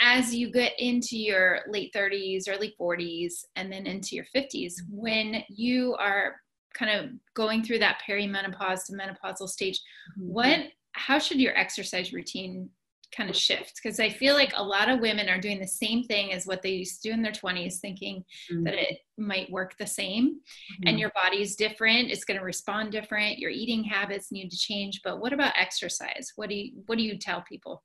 as 0.00 0.34
you 0.34 0.50
get 0.50 0.72
into 0.78 1.18
your 1.18 1.60
late 1.68 1.92
30s, 1.94 2.44
early 2.48 2.74
40s, 2.80 3.44
and 3.54 3.70
then 3.70 3.86
into 3.86 4.14
your 4.14 4.26
50s, 4.34 4.74
when 4.90 5.42
you 5.48 5.94
are 5.98 6.36
kind 6.74 6.90
of 6.90 7.10
going 7.34 7.62
through 7.62 7.80
that 7.80 8.00
perimenopause 8.08 8.86
to 8.86 8.92
menopausal 8.92 9.48
stage, 9.48 9.78
mm-hmm. 10.18 10.32
what 10.32 10.60
how 10.92 11.18
should 11.18 11.38
your 11.38 11.56
exercise 11.58 12.14
routine 12.14 12.70
kind 13.14 13.30
of 13.30 13.36
shift 13.36 13.80
because 13.82 14.00
I 14.00 14.08
feel 14.08 14.34
like 14.34 14.52
a 14.54 14.62
lot 14.62 14.88
of 14.88 15.00
women 15.00 15.28
are 15.28 15.40
doing 15.40 15.60
the 15.60 15.66
same 15.66 16.04
thing 16.04 16.32
as 16.32 16.46
what 16.46 16.62
they 16.62 16.70
used 16.70 17.02
to 17.02 17.08
do 17.08 17.14
in 17.14 17.22
their 17.22 17.32
20s, 17.32 17.78
thinking 17.78 18.24
mm-hmm. 18.50 18.64
that 18.64 18.74
it 18.74 18.98
might 19.16 19.50
work 19.50 19.76
the 19.78 19.86
same. 19.86 20.34
Mm-hmm. 20.34 20.88
And 20.88 20.98
your 20.98 21.10
body's 21.10 21.56
different; 21.56 22.10
it's 22.10 22.24
going 22.24 22.38
to 22.38 22.44
respond 22.44 22.92
different. 22.92 23.38
Your 23.38 23.50
eating 23.50 23.84
habits 23.84 24.32
need 24.32 24.50
to 24.50 24.58
change. 24.58 25.00
But 25.04 25.20
what 25.20 25.32
about 25.32 25.54
exercise? 25.56 26.32
What 26.36 26.48
do 26.48 26.54
you 26.54 26.82
What 26.86 26.98
do 26.98 27.04
you 27.04 27.18
tell 27.18 27.42
people? 27.42 27.82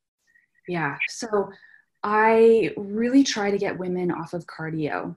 Yeah, 0.67 0.97
so 1.09 1.49
I 2.03 2.73
really 2.77 3.23
try 3.23 3.51
to 3.51 3.57
get 3.57 3.77
women 3.77 4.11
off 4.11 4.33
of 4.33 4.45
cardio 4.45 5.15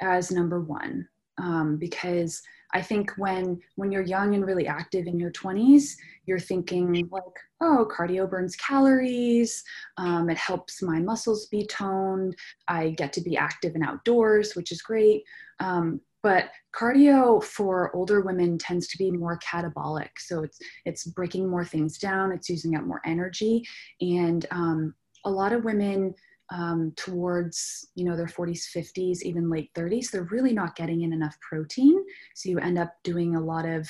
as 0.00 0.30
number 0.30 0.60
one 0.60 1.08
um, 1.38 1.76
because 1.76 2.42
I 2.72 2.82
think 2.82 3.12
when 3.16 3.60
when 3.76 3.92
you're 3.92 4.02
young 4.02 4.34
and 4.34 4.44
really 4.44 4.66
active 4.66 5.06
in 5.06 5.18
your 5.18 5.30
20s, 5.30 5.94
you're 6.26 6.40
thinking 6.40 7.08
like, 7.10 7.22
oh, 7.64 7.88
cardio 7.90 8.28
burns 8.28 8.56
calories. 8.56 9.62
Um, 9.96 10.28
it 10.28 10.36
helps 10.36 10.82
my 10.82 11.00
muscles 11.00 11.46
be 11.46 11.66
toned. 11.66 12.36
I 12.68 12.90
get 12.90 13.12
to 13.14 13.20
be 13.20 13.36
active 13.36 13.74
and 13.74 13.84
outdoors, 13.84 14.54
which 14.54 14.70
is 14.70 14.82
great. 14.82 15.22
Um, 15.60 16.00
but 16.22 16.50
cardio 16.74 17.42
for 17.42 17.94
older 17.94 18.22
women 18.22 18.56
tends 18.58 18.88
to 18.88 18.98
be 18.98 19.10
more 19.10 19.38
catabolic, 19.38 20.08
so 20.18 20.42
it's 20.42 20.58
it's 20.86 21.04
breaking 21.04 21.48
more 21.48 21.64
things 21.64 21.98
down. 21.98 22.32
It's 22.32 22.48
using 22.48 22.76
up 22.76 22.84
more 22.84 23.02
energy, 23.04 23.62
and 24.00 24.46
um, 24.50 24.94
a 25.26 25.30
lot 25.30 25.52
of 25.52 25.64
women 25.64 26.14
um, 26.50 26.92
towards 26.96 27.88
you 27.94 28.04
know 28.04 28.16
their 28.16 28.26
40s 28.26 28.64
50s 28.74 29.22
even 29.22 29.48
late 29.48 29.70
30s 29.74 30.10
they're 30.10 30.28
really 30.30 30.52
not 30.52 30.76
getting 30.76 31.00
in 31.00 31.12
enough 31.12 31.36
protein 31.40 32.04
so 32.34 32.50
you 32.50 32.58
end 32.58 32.78
up 32.78 32.94
doing 33.02 33.34
a 33.34 33.40
lot 33.40 33.64
of 33.66 33.88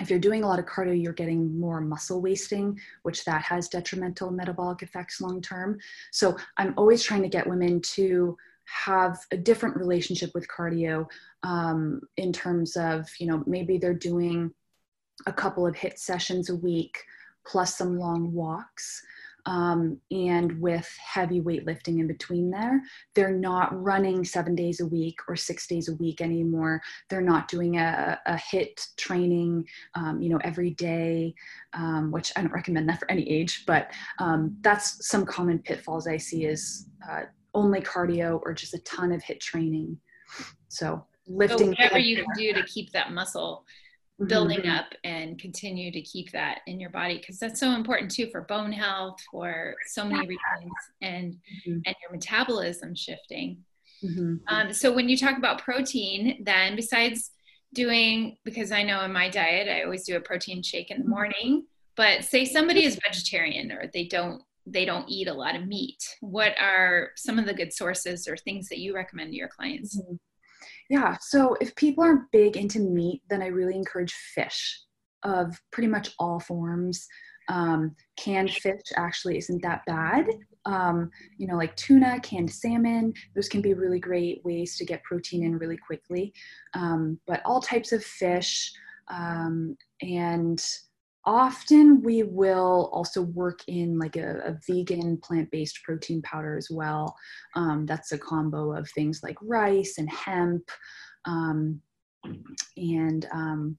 if 0.00 0.08
you're 0.08 0.18
doing 0.18 0.42
a 0.42 0.46
lot 0.46 0.58
of 0.58 0.64
cardio 0.64 1.00
you're 1.00 1.12
getting 1.12 1.58
more 1.58 1.80
muscle 1.80 2.22
wasting 2.22 2.78
which 3.02 3.24
that 3.24 3.42
has 3.42 3.68
detrimental 3.68 4.30
metabolic 4.30 4.82
effects 4.82 5.20
long 5.20 5.40
term. 5.40 5.78
So 6.10 6.36
i'm 6.56 6.74
always 6.76 7.02
trying 7.02 7.22
to 7.22 7.28
get 7.28 7.48
women 7.48 7.80
to 7.80 8.36
have 8.64 9.18
a 9.32 9.36
different 9.36 9.76
relationship 9.76 10.30
with 10.34 10.48
cardio 10.48 11.06
um, 11.42 12.00
in 12.16 12.32
terms 12.32 12.76
of 12.76 13.08
you 13.18 13.26
know 13.26 13.42
maybe 13.46 13.78
they're 13.78 13.94
doing 13.94 14.52
a 15.26 15.32
couple 15.32 15.66
of 15.66 15.74
HIIT 15.74 15.98
sessions 15.98 16.50
a 16.50 16.56
week 16.56 16.98
plus 17.46 17.76
some 17.76 17.98
long 17.98 18.32
walks 18.32 19.02
um, 19.46 19.98
and 20.10 20.60
with 20.60 20.88
heavy 21.04 21.40
weightlifting 21.40 21.98
in 22.00 22.06
between 22.06 22.50
there. 22.50 22.80
They're 23.14 23.36
not 23.36 23.70
running 23.82 24.24
seven 24.24 24.54
days 24.54 24.80
a 24.80 24.86
week 24.86 25.18
or 25.28 25.36
six 25.36 25.66
days 25.66 25.88
a 25.88 25.94
week 25.96 26.20
anymore. 26.20 26.80
They're 27.08 27.20
not 27.20 27.48
doing 27.48 27.78
a, 27.78 28.18
a 28.26 28.34
HIIT 28.34 28.96
training, 28.96 29.66
um, 29.94 30.22
you 30.22 30.28
know, 30.28 30.38
every 30.44 30.70
day, 30.70 31.34
um, 31.72 32.10
which 32.10 32.32
I 32.36 32.42
don't 32.42 32.52
recommend 32.52 32.88
that 32.88 33.00
for 33.00 33.10
any 33.10 33.28
age, 33.28 33.64
but 33.66 33.90
um, 34.18 34.56
that's 34.60 35.06
some 35.08 35.26
common 35.26 35.58
pitfalls 35.58 36.06
I 36.06 36.16
see 36.16 36.44
is 36.44 36.86
uh, 37.10 37.22
only 37.54 37.80
cardio 37.80 38.40
or 38.44 38.54
just 38.54 38.74
a 38.74 38.78
ton 38.80 39.12
of 39.12 39.22
HIIT 39.22 39.40
training. 39.40 39.98
So 40.68 41.04
lifting. 41.26 41.58
So 41.58 41.66
whatever 41.66 41.98
you 41.98 42.16
can 42.16 42.26
do 42.36 42.52
to 42.54 42.62
keep 42.64 42.92
that 42.92 43.12
muscle. 43.12 43.64
Building 44.26 44.60
mm-hmm. 44.60 44.70
up 44.70 44.86
and 45.04 45.38
continue 45.38 45.90
to 45.90 46.00
keep 46.02 46.30
that 46.32 46.60
in 46.66 46.78
your 46.78 46.90
body 46.90 47.18
because 47.18 47.38
that's 47.38 47.60
so 47.60 47.70
important 47.70 48.10
too 48.10 48.28
for 48.30 48.42
bone 48.42 48.72
health 48.72 49.18
for 49.30 49.74
so 49.86 50.04
many 50.04 50.20
reasons 50.20 50.72
and 51.00 51.32
mm-hmm. 51.32 51.78
and 51.86 51.96
your 52.02 52.10
metabolism 52.10 52.94
shifting 52.94 53.58
mm-hmm. 54.04 54.36
um, 54.48 54.72
so 54.72 54.92
when 54.92 55.08
you 55.08 55.16
talk 55.16 55.38
about 55.38 55.62
protein 55.62 56.42
then 56.44 56.76
besides 56.76 57.30
doing 57.74 58.36
because 58.44 58.70
i 58.72 58.82
know 58.82 59.02
in 59.02 59.12
my 59.12 59.28
diet 59.28 59.68
i 59.68 59.82
always 59.82 60.04
do 60.04 60.16
a 60.16 60.20
protein 60.20 60.62
shake 60.62 60.90
in 60.90 60.98
the 60.98 61.02
mm-hmm. 61.02 61.10
morning 61.10 61.66
but 61.96 62.24
say 62.24 62.44
somebody 62.44 62.84
is 62.84 62.98
vegetarian 63.02 63.72
or 63.72 63.84
they 63.92 64.04
don't 64.04 64.42
they 64.66 64.84
don't 64.84 65.08
eat 65.08 65.26
a 65.26 65.34
lot 65.34 65.56
of 65.56 65.66
meat 65.66 66.02
what 66.20 66.52
are 66.60 67.10
some 67.16 67.38
of 67.38 67.46
the 67.46 67.54
good 67.54 67.72
sources 67.72 68.28
or 68.28 68.36
things 68.36 68.68
that 68.68 68.78
you 68.78 68.94
recommend 68.94 69.30
to 69.30 69.36
your 69.36 69.48
clients 69.48 69.98
mm-hmm. 69.98 70.14
Yeah, 70.90 71.16
so 71.20 71.56
if 71.60 71.74
people 71.76 72.04
aren't 72.04 72.30
big 72.30 72.56
into 72.56 72.80
meat, 72.80 73.22
then 73.28 73.42
I 73.42 73.46
really 73.46 73.74
encourage 73.74 74.12
fish 74.12 74.80
of 75.22 75.56
pretty 75.70 75.88
much 75.88 76.12
all 76.18 76.40
forms. 76.40 77.06
Um, 77.48 77.94
canned 78.18 78.50
fish 78.50 78.82
actually 78.96 79.38
isn't 79.38 79.62
that 79.62 79.82
bad. 79.86 80.26
Um, 80.64 81.10
you 81.38 81.46
know, 81.46 81.56
like 81.56 81.74
tuna, 81.76 82.20
canned 82.20 82.50
salmon, 82.50 83.12
those 83.34 83.48
can 83.48 83.60
be 83.60 83.74
really 83.74 83.98
great 83.98 84.44
ways 84.44 84.76
to 84.76 84.84
get 84.84 85.02
protein 85.02 85.44
in 85.44 85.58
really 85.58 85.76
quickly. 85.76 86.32
Um, 86.74 87.18
but 87.26 87.42
all 87.44 87.60
types 87.60 87.92
of 87.92 88.04
fish 88.04 88.72
um, 89.08 89.76
and 90.00 90.64
often 91.24 92.02
we 92.02 92.22
will 92.24 92.90
also 92.92 93.22
work 93.22 93.60
in 93.68 93.98
like 93.98 94.16
a, 94.16 94.40
a 94.44 94.58
vegan 94.68 95.16
plant-based 95.18 95.78
protein 95.84 96.20
powder 96.22 96.56
as 96.56 96.68
well 96.70 97.14
um, 97.54 97.86
that's 97.86 98.12
a 98.12 98.18
combo 98.18 98.72
of 98.72 98.88
things 98.90 99.20
like 99.22 99.36
rice 99.42 99.98
and 99.98 100.10
hemp 100.10 100.68
um, 101.24 101.80
and 102.76 103.26
um, 103.32 103.76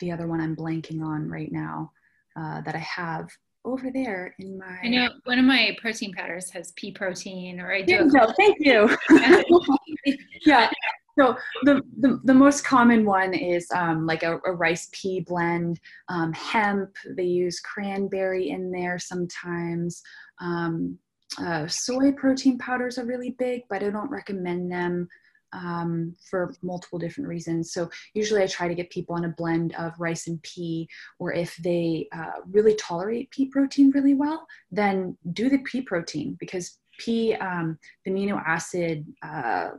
the 0.00 0.12
other 0.12 0.28
one 0.28 0.40
i'm 0.40 0.56
blanking 0.56 1.02
on 1.02 1.28
right 1.28 1.52
now 1.52 1.90
uh, 2.36 2.60
that 2.62 2.74
i 2.74 2.78
have 2.78 3.28
over 3.64 3.90
there 3.92 4.34
in 4.38 4.56
my 4.56 4.78
i 4.84 4.88
know 4.88 5.08
one 5.24 5.38
of 5.38 5.44
my 5.44 5.76
protein 5.80 6.12
powders 6.14 6.48
has 6.50 6.72
pea 6.76 6.92
protein 6.92 7.60
or 7.60 7.72
i 7.72 7.82
do 7.82 8.08
thank 8.36 8.56
you. 8.60 8.88
Yeah 10.46 10.70
so 11.18 11.36
the, 11.64 11.82
the, 11.98 12.20
the, 12.24 12.34
most 12.34 12.64
common 12.64 13.04
one 13.04 13.34
is 13.34 13.66
um, 13.74 14.06
like 14.06 14.22
a, 14.22 14.38
a, 14.46 14.52
rice 14.52 14.88
pea 14.92 15.20
blend, 15.20 15.80
um, 16.08 16.32
hemp. 16.32 16.94
They 17.16 17.24
use 17.24 17.60
cranberry 17.60 18.50
in 18.50 18.70
there 18.70 18.98
sometimes. 18.98 20.02
Um, 20.40 20.98
uh, 21.38 21.66
soy 21.66 22.12
protein 22.12 22.58
powders 22.58 22.98
are 22.98 23.04
really 23.04 23.30
big, 23.38 23.62
but 23.68 23.82
I 23.82 23.90
don't 23.90 24.10
recommend 24.10 24.70
them 24.70 25.08
um, 25.52 26.14
for 26.30 26.54
multiple 26.62 26.98
different 26.98 27.28
reasons. 27.28 27.72
So 27.72 27.88
usually 28.14 28.42
I 28.42 28.46
try 28.46 28.68
to 28.68 28.74
get 28.74 28.90
people 28.90 29.14
on 29.14 29.24
a 29.24 29.34
blend 29.36 29.74
of 29.76 29.98
rice 29.98 30.26
and 30.26 30.42
pea, 30.42 30.88
or 31.18 31.32
if 31.32 31.56
they 31.56 32.08
uh, 32.12 32.42
really 32.50 32.74
tolerate 32.74 33.30
pea 33.30 33.46
protein 33.46 33.90
really 33.90 34.14
well, 34.14 34.46
then 34.70 35.16
do 35.32 35.48
the 35.48 35.58
pea 35.58 35.82
protein 35.82 36.36
because 36.38 36.78
pea, 36.98 37.34
um, 37.36 37.78
the 38.04 38.10
amino 38.10 38.42
acid 38.46 39.06
uh, 39.22 39.70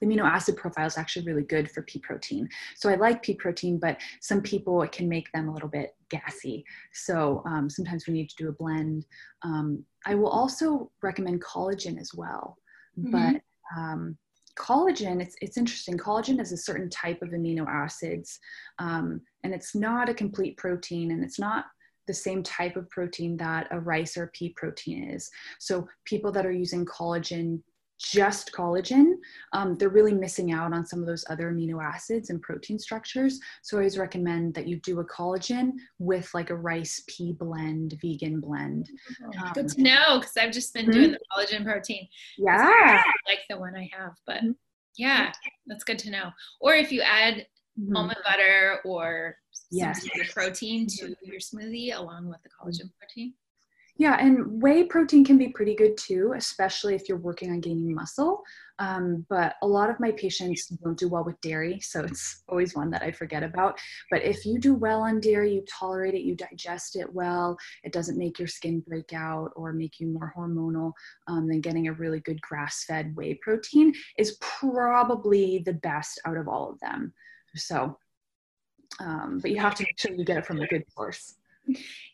the 0.00 0.06
amino 0.06 0.22
acid 0.22 0.56
profile 0.56 0.86
is 0.86 0.98
actually 0.98 1.26
really 1.26 1.42
good 1.42 1.70
for 1.70 1.82
pea 1.82 1.98
protein. 2.00 2.48
So 2.76 2.88
I 2.88 2.94
like 2.94 3.22
pea 3.22 3.34
protein, 3.34 3.78
but 3.78 3.98
some 4.20 4.40
people 4.40 4.82
it 4.82 4.92
can 4.92 5.08
make 5.08 5.30
them 5.32 5.48
a 5.48 5.52
little 5.52 5.68
bit 5.68 5.94
gassy. 6.08 6.64
So 6.92 7.42
um, 7.46 7.68
sometimes 7.68 8.06
we 8.06 8.14
need 8.14 8.30
to 8.30 8.36
do 8.36 8.48
a 8.48 8.52
blend. 8.52 9.06
Um, 9.42 9.84
I 10.06 10.14
will 10.14 10.28
also 10.28 10.90
recommend 11.02 11.42
collagen 11.42 12.00
as 12.00 12.12
well, 12.14 12.56
mm-hmm. 12.98 13.10
but 13.10 13.42
um, 13.76 14.16
collagen 14.58 15.22
it's, 15.22 15.36
it's 15.40 15.56
interesting 15.56 15.96
collagen 15.96 16.40
is 16.40 16.52
a 16.52 16.56
certain 16.56 16.90
type 16.90 17.22
of 17.22 17.30
amino 17.30 17.66
acids 17.66 18.38
um, 18.78 19.20
and 19.44 19.54
it's 19.54 19.74
not 19.74 20.08
a 20.08 20.14
complete 20.14 20.56
protein 20.56 21.12
and 21.12 21.24
it's 21.24 21.38
not 21.38 21.66
the 22.06 22.14
same 22.14 22.42
type 22.42 22.76
of 22.76 22.90
protein 22.90 23.36
that 23.36 23.68
a 23.70 23.80
rice 23.80 24.16
or 24.16 24.30
pea 24.34 24.52
protein 24.56 25.08
is 25.10 25.30
so 25.58 25.86
people 26.04 26.32
that 26.32 26.44
are 26.44 26.52
using 26.52 26.84
collagen 26.84 27.62
just 28.00 28.50
collagen, 28.52 29.12
um, 29.52 29.76
they're 29.76 29.90
really 29.90 30.14
missing 30.14 30.52
out 30.52 30.72
on 30.72 30.86
some 30.86 31.00
of 31.00 31.06
those 31.06 31.24
other 31.28 31.52
amino 31.52 31.82
acids 31.84 32.30
and 32.30 32.40
protein 32.40 32.78
structures. 32.78 33.38
So 33.62 33.76
I 33.76 33.80
always 33.80 33.98
recommend 33.98 34.54
that 34.54 34.66
you 34.66 34.76
do 34.80 35.00
a 35.00 35.04
collagen 35.04 35.72
with 35.98 36.32
like 36.32 36.50
a 36.50 36.56
rice 36.56 37.02
pea 37.08 37.34
blend, 37.34 37.98
vegan 38.00 38.40
blend. 38.40 38.88
Um, 39.38 39.52
Good 39.52 39.68
to 39.68 39.82
know 39.82 40.18
because 40.18 40.36
I've 40.38 40.52
just 40.52 40.72
been 40.72 40.86
mm-hmm. 40.86 40.92
doing 40.92 41.10
the 41.12 41.18
collagen 41.30 41.64
protein. 41.64 42.08
Yeah. 42.38 43.02
like 43.26 43.40
the 43.50 43.58
one 43.58 43.76
I 43.76 43.90
have, 43.96 44.14
but 44.26 44.38
mm-hmm. 44.38 44.52
yeah, 44.96 45.32
that's 45.66 45.84
good 45.84 45.98
to 46.00 46.10
know. 46.10 46.30
Or 46.60 46.74
if 46.74 46.90
you 46.90 47.02
add 47.02 47.46
mm-hmm. 47.78 47.96
almond 47.96 48.20
butter 48.24 48.78
or 48.84 49.36
yes. 49.70 50.06
protein 50.32 50.86
to 50.86 51.14
your 51.22 51.40
smoothie 51.40 51.94
along 51.94 52.28
with 52.28 52.38
the 52.42 52.48
collagen 52.48 52.90
protein. 52.98 53.34
Yeah, 54.00 54.16
and 54.18 54.62
whey 54.62 54.84
protein 54.84 55.26
can 55.26 55.36
be 55.36 55.48
pretty 55.48 55.74
good 55.74 55.98
too, 55.98 56.32
especially 56.34 56.94
if 56.94 57.06
you're 57.06 57.18
working 57.18 57.50
on 57.50 57.60
gaining 57.60 57.94
muscle. 57.94 58.42
Um, 58.78 59.26
but 59.28 59.56
a 59.60 59.66
lot 59.66 59.90
of 59.90 60.00
my 60.00 60.10
patients 60.12 60.68
don't 60.68 60.98
do 60.98 61.06
well 61.06 61.22
with 61.22 61.38
dairy, 61.42 61.80
so 61.80 62.00
it's 62.04 62.42
always 62.48 62.74
one 62.74 62.88
that 62.92 63.02
I 63.02 63.12
forget 63.12 63.42
about. 63.42 63.78
But 64.10 64.22
if 64.22 64.46
you 64.46 64.58
do 64.58 64.72
well 64.72 65.02
on 65.02 65.20
dairy, 65.20 65.52
you 65.52 65.66
tolerate 65.68 66.14
it, 66.14 66.22
you 66.22 66.34
digest 66.34 66.96
it 66.96 67.12
well, 67.12 67.58
it 67.84 67.92
doesn't 67.92 68.16
make 68.16 68.38
your 68.38 68.48
skin 68.48 68.80
break 68.88 69.12
out 69.12 69.50
or 69.54 69.74
make 69.74 70.00
you 70.00 70.06
more 70.06 70.32
hormonal, 70.34 70.92
um, 71.26 71.46
then 71.46 71.60
getting 71.60 71.88
a 71.88 71.92
really 71.92 72.20
good 72.20 72.40
grass 72.40 72.84
fed 72.84 73.14
whey 73.16 73.34
protein 73.34 73.92
is 74.16 74.38
probably 74.40 75.58
the 75.66 75.74
best 75.74 76.18
out 76.24 76.38
of 76.38 76.48
all 76.48 76.70
of 76.70 76.80
them. 76.80 77.12
So, 77.54 77.98
um, 78.98 79.40
but 79.42 79.50
you 79.50 79.58
have 79.58 79.74
to 79.74 79.82
make 79.82 80.00
sure 80.00 80.12
you 80.12 80.24
get 80.24 80.38
it 80.38 80.46
from 80.46 80.62
a 80.62 80.66
good 80.68 80.84
source. 80.96 81.34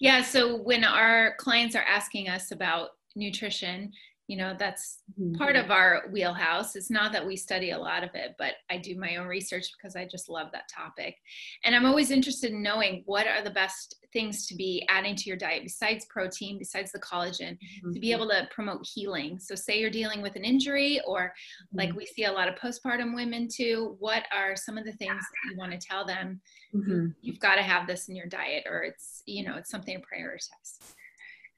Yeah. 0.01 0.23
So 0.23 0.57
when 0.57 0.85
our 0.85 1.35
clients 1.37 1.75
are 1.75 1.83
asking 1.83 2.29
us 2.29 2.51
about 2.51 2.91
nutrition, 3.15 3.93
you 4.29 4.37
know, 4.37 4.57
that's 4.59 4.99
mm-hmm. 5.19 5.37
part 5.37 5.55
of 5.57 5.71
our 5.71 6.05
wheelhouse. 6.11 6.75
It's 6.75 6.91
not 6.91 7.13
that 7.13 7.25
we 7.25 7.37
study 7.37 7.71
a 7.71 7.79
lot 7.79 8.03
of 8.03 8.11
it, 8.15 8.35
but 8.39 8.55
I 8.71 8.79
do 8.79 8.99
my 8.99 9.17
own 9.17 9.27
research 9.27 9.67
because 9.77 9.95
I 9.95 10.05
just 10.05 10.29
love 10.29 10.49
that 10.53 10.69
topic. 10.69 11.17
And 11.65 11.75
I'm 11.75 11.87
always 11.87 12.11
interested 12.11 12.51
in 12.51 12.63
knowing 12.63 13.03
what 13.07 13.27
are 13.27 13.43
the 13.43 13.51
best 13.51 13.97
things 14.13 14.47
to 14.47 14.55
be 14.55 14.85
adding 14.89 15.15
to 15.15 15.25
your 15.25 15.37
diet 15.37 15.63
besides 15.63 16.07
protein, 16.07 16.59
besides 16.59 16.91
the 16.91 16.99
collagen, 16.99 17.53
mm-hmm. 17.53 17.93
to 17.93 18.01
be 18.01 18.13
able 18.13 18.29
to 18.29 18.49
promote 18.51 18.87
healing. 18.95 19.39
So, 19.39 19.55
say 19.55 19.79
you're 19.79 19.91
dealing 19.91 20.23
with 20.23 20.35
an 20.37 20.45
injury, 20.45 21.01
or 21.07 21.33
like 21.73 21.91
mm-hmm. 21.91 21.99
we 21.99 22.07
see 22.07 22.25
a 22.25 22.33
lot 22.33 22.49
of 22.49 22.57
postpartum 22.57 23.15
women 23.15 23.49
too, 23.53 23.97
what 24.01 24.25
are 24.35 24.57
some 24.57 24.77
of 24.77 24.85
the 24.85 24.93
things 24.93 25.21
that 25.21 25.51
you 25.53 25.57
want 25.57 25.73
to 25.73 25.79
tell 25.79 26.05
them? 26.05 26.41
Mm-hmm. 26.75 27.09
You've 27.21 27.41
got 27.41 27.57
to 27.57 27.63
have 27.63 27.87
this 27.87 28.09
in 28.09 28.17
your 28.17 28.27
diet, 28.27 28.65
or 28.69 28.83
it's, 28.83 29.23
you 29.27 29.45
know, 29.45 29.57
it's 29.57 29.71
something 29.71 29.97
to 29.97 30.03
prioritize. 30.03 30.95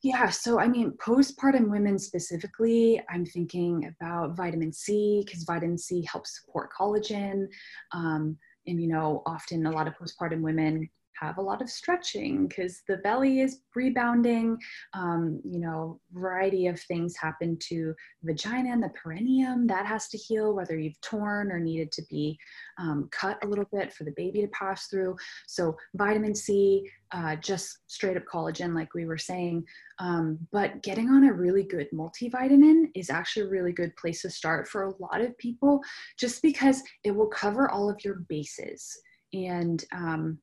Yeah, 0.02 0.30
so 0.30 0.60
I 0.60 0.68
mean, 0.68 0.92
postpartum 1.04 1.70
women 1.70 1.98
specifically, 1.98 3.02
I'm 3.10 3.26
thinking 3.26 3.92
about 4.00 4.36
vitamin 4.36 4.72
C 4.72 5.24
because 5.26 5.42
vitamin 5.42 5.76
C 5.76 6.06
helps 6.10 6.40
support 6.40 6.70
collagen. 6.72 7.46
Um, 7.92 8.36
and, 8.68 8.80
you 8.80 8.86
know, 8.86 9.22
often 9.26 9.66
a 9.66 9.70
lot 9.72 9.88
of 9.88 9.94
postpartum 9.94 10.42
women 10.42 10.88
have 11.20 11.38
a 11.38 11.42
lot 11.42 11.62
of 11.62 11.70
stretching 11.70 12.46
because 12.46 12.82
the 12.88 12.98
belly 12.98 13.40
is 13.40 13.60
rebounding. 13.74 14.58
Um, 14.94 15.40
you 15.44 15.60
know, 15.60 16.00
variety 16.12 16.66
of 16.66 16.80
things 16.80 17.16
happen 17.16 17.56
to 17.68 17.94
vagina 18.22 18.72
and 18.72 18.82
the 18.82 18.90
perineum 18.90 19.66
that 19.66 19.86
has 19.86 20.08
to 20.08 20.18
heal, 20.18 20.54
whether 20.54 20.78
you've 20.78 21.00
torn 21.00 21.50
or 21.50 21.60
needed 21.60 21.92
to 21.92 22.02
be 22.10 22.38
um, 22.78 23.08
cut 23.10 23.38
a 23.44 23.46
little 23.46 23.66
bit 23.72 23.92
for 23.92 24.04
the 24.04 24.14
baby 24.16 24.40
to 24.42 24.48
pass 24.48 24.86
through. 24.86 25.16
So 25.46 25.76
vitamin 25.94 26.34
C, 26.34 26.88
uh, 27.12 27.36
just 27.36 27.78
straight 27.86 28.16
up 28.16 28.24
collagen, 28.32 28.74
like 28.74 28.94
we 28.94 29.06
were 29.06 29.18
saying. 29.18 29.64
Um, 29.98 30.38
but 30.52 30.82
getting 30.82 31.08
on 31.08 31.24
a 31.24 31.32
really 31.32 31.64
good 31.64 31.88
multivitamin 31.92 32.90
is 32.94 33.10
actually 33.10 33.46
a 33.46 33.50
really 33.50 33.72
good 33.72 33.94
place 33.96 34.22
to 34.22 34.30
start 34.30 34.68
for 34.68 34.84
a 34.84 34.94
lot 35.00 35.20
of 35.20 35.36
people, 35.38 35.80
just 36.18 36.42
because 36.42 36.82
it 37.04 37.10
will 37.10 37.28
cover 37.28 37.70
all 37.70 37.90
of 37.90 38.04
your 38.04 38.20
bases. 38.28 38.96
And 39.32 39.84
um, 39.92 40.38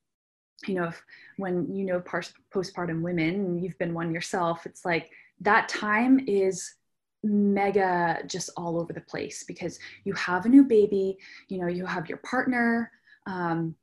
you 0.67 0.75
know, 0.75 0.85
if, 0.85 1.03
when 1.37 1.73
you 1.73 1.85
know 1.85 1.99
postpartum 1.99 3.01
women, 3.01 3.35
and 3.35 3.63
you've 3.63 3.77
been 3.77 3.93
one 3.93 4.13
yourself, 4.13 4.65
it's 4.65 4.85
like 4.85 5.09
that 5.41 5.69
time 5.69 6.19
is 6.27 6.75
mega 7.23 8.19
just 8.27 8.49
all 8.55 8.79
over 8.79 8.93
the 8.93 9.01
place 9.01 9.43
because 9.47 9.79
you 10.03 10.13
have 10.13 10.45
a 10.45 10.49
new 10.49 10.63
baby, 10.63 11.17
you 11.49 11.59
know, 11.59 11.67
you 11.67 11.85
have 11.85 12.07
your 12.07 12.19
partner, 12.19 12.91
um, 13.25 13.75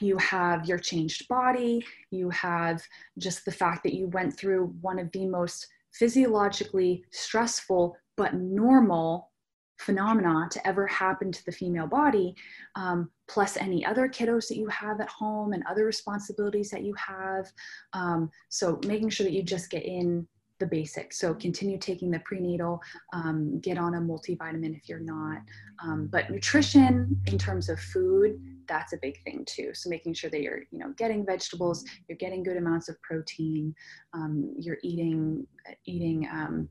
you 0.00 0.16
have 0.18 0.66
your 0.66 0.78
changed 0.78 1.28
body, 1.28 1.84
you 2.10 2.30
have 2.30 2.82
just 3.18 3.44
the 3.44 3.52
fact 3.52 3.82
that 3.82 3.94
you 3.94 4.08
went 4.08 4.36
through 4.36 4.74
one 4.80 4.98
of 4.98 5.10
the 5.12 5.26
most 5.26 5.66
physiologically 5.92 7.04
stressful 7.10 7.96
but 8.16 8.34
normal 8.34 9.30
phenomena 9.78 10.48
to 10.50 10.66
ever 10.66 10.86
happen 10.86 11.30
to 11.32 11.44
the 11.44 11.52
female 11.52 11.86
body, 11.86 12.34
um, 12.74 13.10
plus 13.28 13.56
any 13.56 13.84
other 13.84 14.08
kiddos 14.08 14.48
that 14.48 14.56
you 14.56 14.66
have 14.68 15.00
at 15.00 15.08
home 15.08 15.52
and 15.52 15.62
other 15.68 15.84
responsibilities 15.84 16.70
that 16.70 16.82
you 16.82 16.94
have. 16.94 17.46
Um, 17.92 18.30
so 18.48 18.80
making 18.86 19.10
sure 19.10 19.24
that 19.24 19.32
you 19.32 19.42
just 19.42 19.70
get 19.70 19.84
in 19.84 20.26
the 20.58 20.66
basics. 20.66 21.18
So 21.18 21.34
continue 21.34 21.78
taking 21.78 22.10
the 22.10 22.20
prenatal, 22.20 22.80
um, 23.12 23.60
get 23.60 23.78
on 23.78 23.94
a 23.94 24.00
multivitamin 24.00 24.76
if 24.76 24.88
you're 24.88 24.98
not. 25.00 25.42
Um, 25.84 26.08
but 26.10 26.30
nutrition 26.30 27.20
in 27.26 27.36
terms 27.36 27.68
of 27.68 27.78
food, 27.78 28.40
that's 28.66 28.92
a 28.92 28.98
big 29.02 29.22
thing 29.22 29.44
too. 29.46 29.72
So 29.74 29.90
making 29.90 30.14
sure 30.14 30.30
that 30.30 30.40
you're, 30.40 30.62
you 30.70 30.78
know, 30.78 30.92
getting 30.96 31.26
vegetables, 31.26 31.84
you're 32.08 32.18
getting 32.18 32.42
good 32.42 32.56
amounts 32.56 32.88
of 32.88 33.00
protein, 33.02 33.74
um, 34.14 34.54
you're 34.58 34.78
eating, 34.82 35.46
eating 35.84 36.26
um, 36.32 36.68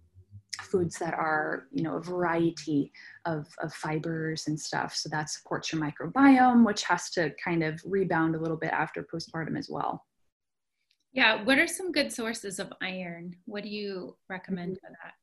foods 0.62 0.98
that 1.00 1.14
are 1.14 1.68
you 1.72 1.84
know 1.84 1.96
a 1.98 2.02
variety 2.02 2.92
of, 3.26 3.48
of 3.62 3.74
fibers 3.74 4.48
and 4.48 4.60
stuff. 4.60 4.96
So 4.96 5.10
that 5.10 5.30
supports 5.30 5.72
your 5.72 5.82
microbiome 5.82 6.66
which 6.66 6.84
has 6.84 7.10
to 7.12 7.34
kind 7.44 7.64
of 7.64 7.82
rebound 7.86 8.36
a 8.36 8.40
little 8.40 8.58
bit 8.58 8.72
after 8.72 9.04
postpartum 9.04 9.58
as 9.58 9.70
well. 9.70 10.06
Yeah. 11.14 11.44
What 11.44 11.60
are 11.60 11.68
some 11.68 11.92
good 11.92 12.12
sources 12.12 12.60
of 12.60 12.74
iron? 12.82 13.36
What 13.46 13.64
do 13.64 13.70
you 13.70 14.18
recommend 14.30 14.80
for 14.80 14.90
that? 14.90 15.14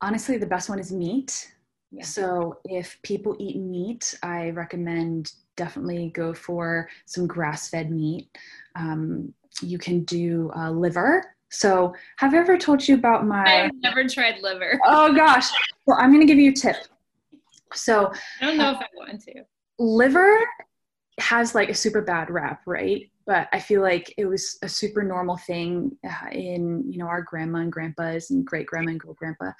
Honestly 0.00 0.38
the 0.38 0.46
best 0.46 0.68
one 0.68 0.78
is 0.78 0.92
meat. 0.92 1.50
Yeah. 1.90 2.04
so 2.04 2.58
if 2.64 2.98
people 3.04 3.36
eat 3.38 3.56
meat 3.56 4.18
i 4.20 4.50
recommend 4.50 5.30
definitely 5.56 6.10
go 6.10 6.34
for 6.34 6.88
some 7.06 7.26
grass-fed 7.26 7.90
meat. 7.90 8.28
Um, 8.74 9.32
you 9.62 9.78
can 9.78 10.04
do 10.04 10.50
uh, 10.56 10.70
liver 10.70 11.33
so, 11.54 11.94
have 12.16 12.34
I 12.34 12.38
ever 12.38 12.58
told 12.58 12.86
you 12.86 12.96
about 12.96 13.26
my? 13.26 13.64
I've 13.64 13.74
never 13.76 14.08
tried 14.08 14.42
liver. 14.42 14.80
Oh 14.86 15.14
gosh. 15.14 15.48
Well, 15.86 15.96
I'm 16.00 16.10
going 16.10 16.20
to 16.20 16.26
give 16.26 16.38
you 16.38 16.50
a 16.50 16.54
tip. 16.54 16.76
So, 17.72 18.12
I 18.40 18.46
don't 18.46 18.58
know 18.58 18.72
if 18.72 18.78
I 18.78 18.86
want 18.96 19.22
to. 19.22 19.44
Liver 19.78 20.38
has 21.20 21.54
like 21.54 21.68
a 21.68 21.74
super 21.74 22.02
bad 22.02 22.28
rap, 22.28 22.62
right? 22.66 23.08
But 23.26 23.48
I 23.52 23.60
feel 23.60 23.82
like 23.82 24.12
it 24.18 24.26
was 24.26 24.58
a 24.62 24.68
super 24.68 25.02
normal 25.02 25.36
thing 25.36 25.96
uh, 26.04 26.28
in 26.32 26.84
you 26.90 26.98
know 26.98 27.06
our 27.06 27.22
grandma 27.22 27.60
and 27.60 27.72
grandpas 27.72 28.30
and 28.30 28.44
great 28.44 28.66
grandma 28.66 28.90
and 28.90 29.00
great 29.00 29.16
grandpa. 29.16 29.52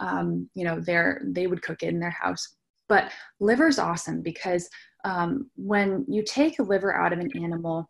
Um, 0.00 0.50
you 0.54 0.64
know, 0.64 0.80
they're 0.80 1.22
they 1.24 1.46
would 1.46 1.62
cook 1.62 1.82
it 1.82 1.88
in 1.88 2.00
their 2.00 2.10
house. 2.10 2.56
But 2.88 3.12
liver's 3.38 3.78
awesome 3.78 4.22
because 4.22 4.68
um, 5.04 5.50
when 5.54 6.04
you 6.08 6.24
take 6.24 6.58
a 6.58 6.62
liver 6.64 6.96
out 6.96 7.12
of 7.12 7.20
an 7.20 7.30
animal, 7.36 7.88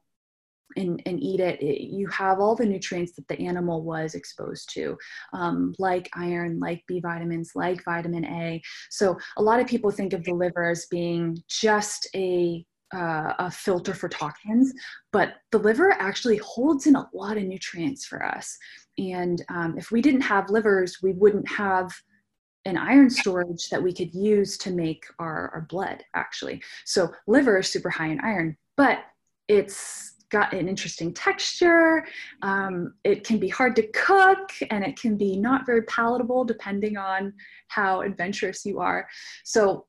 and, 0.78 1.02
and 1.06 1.20
eat 1.20 1.40
it, 1.40 1.60
it, 1.60 1.82
you 1.82 2.06
have 2.08 2.40
all 2.40 2.54
the 2.54 2.64
nutrients 2.64 3.12
that 3.12 3.26
the 3.28 3.38
animal 3.40 3.82
was 3.82 4.14
exposed 4.14 4.72
to, 4.74 4.96
um, 5.32 5.74
like 5.78 6.08
iron, 6.14 6.58
like 6.60 6.82
B 6.86 7.00
vitamins, 7.00 7.52
like 7.54 7.84
vitamin 7.84 8.24
A. 8.24 8.62
So 8.90 9.18
a 9.36 9.42
lot 9.42 9.60
of 9.60 9.66
people 9.66 9.90
think 9.90 10.12
of 10.12 10.24
the 10.24 10.32
liver 10.32 10.70
as 10.70 10.86
being 10.86 11.42
just 11.48 12.08
a 12.14 12.64
uh, 12.94 13.34
a 13.38 13.50
filter 13.50 13.92
for 13.92 14.08
toxins, 14.08 14.72
but 15.12 15.34
the 15.52 15.58
liver 15.58 15.92
actually 15.98 16.38
holds 16.38 16.86
in 16.86 16.96
a 16.96 17.06
lot 17.12 17.36
of 17.36 17.42
nutrients 17.42 18.06
for 18.06 18.24
us. 18.24 18.56
And 18.96 19.44
um, 19.50 19.76
if 19.76 19.90
we 19.90 20.00
didn't 20.00 20.22
have 20.22 20.48
livers, 20.48 20.98
we 21.02 21.12
wouldn't 21.12 21.46
have 21.50 21.92
an 22.64 22.78
iron 22.78 23.10
storage 23.10 23.68
that 23.68 23.82
we 23.82 23.92
could 23.92 24.14
use 24.14 24.56
to 24.58 24.70
make 24.70 25.04
our, 25.18 25.50
our 25.54 25.66
blood, 25.68 26.02
actually. 26.14 26.62
So, 26.86 27.12
liver 27.26 27.58
is 27.58 27.68
super 27.68 27.90
high 27.90 28.08
in 28.08 28.20
iron, 28.20 28.56
but 28.76 29.00
it's 29.48 30.14
got 30.30 30.52
an 30.52 30.68
interesting 30.68 31.12
texture. 31.12 32.06
Um, 32.42 32.94
it 33.04 33.24
can 33.24 33.38
be 33.38 33.48
hard 33.48 33.76
to 33.76 33.86
cook 33.88 34.50
and 34.70 34.84
it 34.84 35.00
can 35.00 35.16
be 35.16 35.36
not 35.36 35.66
very 35.66 35.82
palatable 35.82 36.44
depending 36.44 36.96
on 36.96 37.32
how 37.68 38.02
adventurous 38.02 38.64
you 38.64 38.80
are. 38.80 39.08
So, 39.44 39.86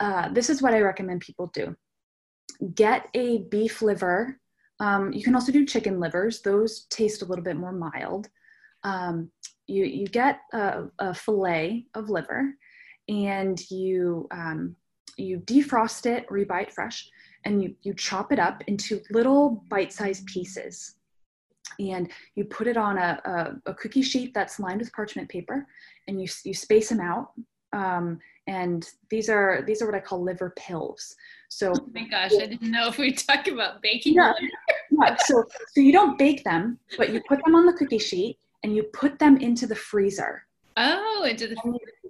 uh, 0.00 0.28
this 0.32 0.50
is 0.50 0.60
what 0.60 0.74
I 0.74 0.80
recommend 0.80 1.20
people 1.20 1.46
do 1.54 1.76
get 2.74 3.08
a 3.14 3.38
beef 3.50 3.82
liver. 3.82 4.38
Um, 4.80 5.12
you 5.12 5.22
can 5.22 5.34
also 5.34 5.52
do 5.52 5.66
chicken 5.66 6.00
livers, 6.00 6.42
those 6.42 6.86
taste 6.90 7.22
a 7.22 7.24
little 7.24 7.44
bit 7.44 7.56
more 7.56 7.72
mild. 7.72 8.28
Um, 8.82 9.30
you, 9.66 9.84
you 9.84 10.06
get 10.06 10.40
a, 10.52 10.84
a, 10.98 11.14
fillet 11.14 11.86
of 11.94 12.08
liver 12.08 12.54
and 13.08 13.60
you, 13.70 14.26
um, 14.30 14.74
you 15.16 15.40
defrost 15.40 16.06
it 16.06 16.26
or 16.30 16.38
you 16.38 16.46
buy 16.46 16.62
it 16.62 16.72
fresh 16.72 17.08
and 17.44 17.62
you, 17.62 17.74
you 17.82 17.94
chop 17.94 18.32
it 18.32 18.38
up 18.38 18.62
into 18.66 19.00
little 19.10 19.64
bite-sized 19.68 20.26
pieces. 20.26 20.96
And 21.78 22.10
you 22.34 22.44
put 22.44 22.66
it 22.66 22.76
on 22.76 22.98
a, 22.98 23.20
a, 23.24 23.70
a, 23.70 23.74
cookie 23.74 24.02
sheet 24.02 24.34
that's 24.34 24.58
lined 24.58 24.80
with 24.80 24.92
parchment 24.92 25.28
paper 25.28 25.66
and 26.08 26.20
you, 26.20 26.28
you 26.44 26.52
space 26.52 26.88
them 26.88 27.00
out. 27.00 27.30
Um, 27.72 28.18
and 28.46 28.88
these 29.10 29.28
are 29.28 29.62
these 29.64 29.80
are 29.80 29.86
what 29.86 29.94
i 29.94 30.00
call 30.00 30.22
liver 30.22 30.52
pills. 30.56 31.14
So 31.48 31.72
oh 31.76 31.88
my 31.94 32.08
gosh 32.08 32.32
i 32.34 32.46
didn't 32.46 32.70
know 32.70 32.88
if 32.88 32.98
we 32.98 33.12
talk 33.12 33.46
about 33.46 33.80
baking 33.80 34.14
yeah, 34.14 34.32
yeah, 34.90 35.16
so 35.20 35.44
so 35.72 35.80
you 35.80 35.92
don't 35.92 36.18
bake 36.18 36.42
them 36.42 36.78
but 36.98 37.10
you 37.10 37.22
put 37.28 37.44
them 37.44 37.54
on 37.54 37.66
the 37.66 37.72
cookie 37.72 37.98
sheet 37.98 38.38
and 38.62 38.74
you 38.74 38.82
put 38.92 39.18
them 39.18 39.36
into 39.36 39.66
the 39.66 39.74
freezer. 39.74 40.44
Oh 40.76 41.26
into 41.28 41.48
the 41.48 41.56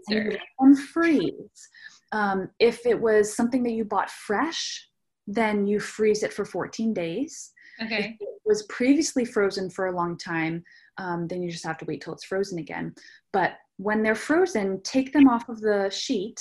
freezer. 0.07 0.39
and 0.59 0.79
freeze. 0.79 1.69
Um, 2.13 2.49
if 2.59 2.87
it 2.87 3.01
was 3.01 3.35
something 3.35 3.63
that 3.63 3.73
you 3.73 3.85
bought 3.85 4.11
fresh 4.11 4.89
then 5.31 5.67
you 5.67 5.79
freeze 5.79 6.23
it 6.23 6.33
for 6.33 6.45
14 6.45 6.93
days. 6.93 7.53
Okay. 7.81 8.17
If 8.21 8.29
it 8.29 8.41
was 8.45 8.65
previously 8.65 9.25
frozen 9.25 9.71
for 9.71 9.87
a 9.87 9.97
long 9.97 10.19
time, 10.19 10.63
um, 10.99 11.29
then 11.29 11.43
you 11.43 11.51
just 11.51 11.65
have 11.65 11.79
to 11.79 11.85
wait 11.85 12.03
till 12.03 12.13
it's 12.13 12.25
frozen 12.25 12.59
again. 12.59 12.95
But 13.33 13.53
when 13.77 14.03
they're 14.03 14.15
frozen, 14.15 14.83
take 14.83 15.13
them 15.13 15.29
off 15.29 15.49
of 15.49 15.61
the 15.61 15.89
sheet 15.91 16.41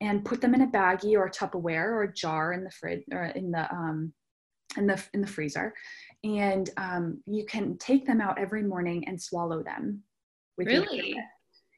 and 0.00 0.24
put 0.24 0.40
them 0.40 0.54
in 0.54 0.62
a 0.62 0.66
baggie 0.66 1.14
or 1.14 1.26
a 1.26 1.30
Tupperware 1.30 1.88
or 1.88 2.02
a 2.02 2.12
jar 2.12 2.52
in 2.52 2.62
the 2.62 2.70
fridge 2.70 3.02
or 3.10 3.24
in 3.24 3.50
the 3.50 3.72
um, 3.74 4.12
in 4.76 4.86
the 4.86 5.02
in 5.14 5.22
the 5.22 5.26
freezer, 5.26 5.72
and 6.22 6.68
um, 6.76 7.22
you 7.26 7.46
can 7.46 7.78
take 7.78 8.06
them 8.06 8.20
out 8.20 8.38
every 8.38 8.62
morning 8.62 9.08
and 9.08 9.20
swallow 9.20 9.62
them. 9.62 10.02
really? 10.58 11.16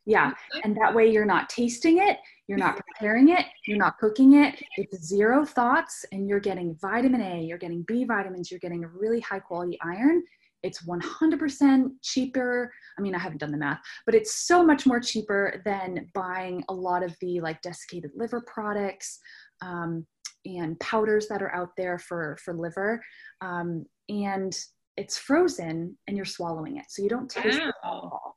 Yeah. 0.08 0.32
And 0.64 0.74
that 0.78 0.94
way 0.94 1.10
you're 1.10 1.26
not 1.26 1.50
tasting 1.50 1.98
it, 1.98 2.16
you're 2.48 2.58
not 2.58 2.80
preparing 2.98 3.28
it, 3.28 3.44
you're 3.66 3.76
not 3.76 3.98
cooking 3.98 4.42
it. 4.42 4.58
It's 4.78 5.04
zero 5.04 5.44
thoughts, 5.44 6.04
and 6.12 6.26
you're 6.26 6.40
getting 6.40 6.74
vitamin 6.80 7.20
A, 7.20 7.42
you're 7.42 7.58
getting 7.58 7.82
B 7.82 8.04
vitamins, 8.04 8.50
you're 8.50 8.58
getting 8.58 8.84
a 8.84 8.88
really 8.88 9.20
high 9.20 9.38
quality 9.38 9.78
iron. 9.82 10.24
It's 10.62 10.82
100% 10.86 11.90
cheaper. 12.02 12.72
I 12.98 13.02
mean, 13.02 13.14
I 13.14 13.18
haven't 13.18 13.38
done 13.38 13.52
the 13.52 13.58
math, 13.58 13.80
but 14.06 14.14
it's 14.14 14.46
so 14.46 14.64
much 14.64 14.86
more 14.86 14.98
cheaper 14.98 15.60
than 15.66 16.08
buying 16.14 16.64
a 16.70 16.74
lot 16.74 17.04
of 17.04 17.14
the 17.20 17.40
like 17.40 17.60
desiccated 17.60 18.10
liver 18.16 18.42
products 18.46 19.20
um, 19.60 20.06
and 20.46 20.80
powders 20.80 21.28
that 21.28 21.42
are 21.42 21.54
out 21.54 21.76
there 21.76 21.98
for, 21.98 22.38
for 22.42 22.54
liver. 22.54 23.00
Um, 23.42 23.84
and 24.08 24.58
it's 24.96 25.18
frozen 25.18 25.96
and 26.08 26.16
you're 26.16 26.26
swallowing 26.26 26.78
it. 26.78 26.86
So 26.88 27.02
you 27.02 27.10
don't 27.10 27.30
taste 27.30 27.60
wow. 27.84 28.27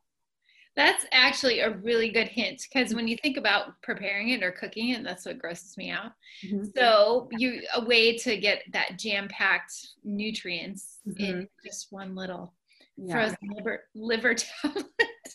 It 0.76 0.80
at 0.80 0.86
all. 0.86 0.94
That's 0.94 1.06
actually 1.12 1.60
a 1.60 1.78
really 1.78 2.10
good 2.10 2.28
hint 2.28 2.64
because 2.72 2.94
when 2.94 3.08
you 3.08 3.18
think 3.22 3.38
about 3.38 3.82
preparing 3.82 4.30
it 4.30 4.44
or 4.44 4.52
cooking 4.52 4.90
it, 4.90 5.04
that's 5.04 5.26
what 5.26 5.40
grosses 5.40 5.78
me 5.78 5.90
out. 5.90 6.12
Mm-hmm. 6.46 6.66
So 6.76 7.30
you 7.38 7.62
a 7.76 7.86
way 7.86 8.18
to 8.18 8.38
get 8.38 8.64
that 8.74 8.98
jam-packed 8.98 9.74
nutrients 10.04 11.00
mm-hmm. 11.08 11.24
in 11.24 11.48
just 11.66 11.88
one 11.92 12.16
little 12.16 12.54
yeah. 12.98 13.14
frozen 13.14 13.38
liver 13.56 13.84
liver 13.96 14.34
tablet. 14.64 14.86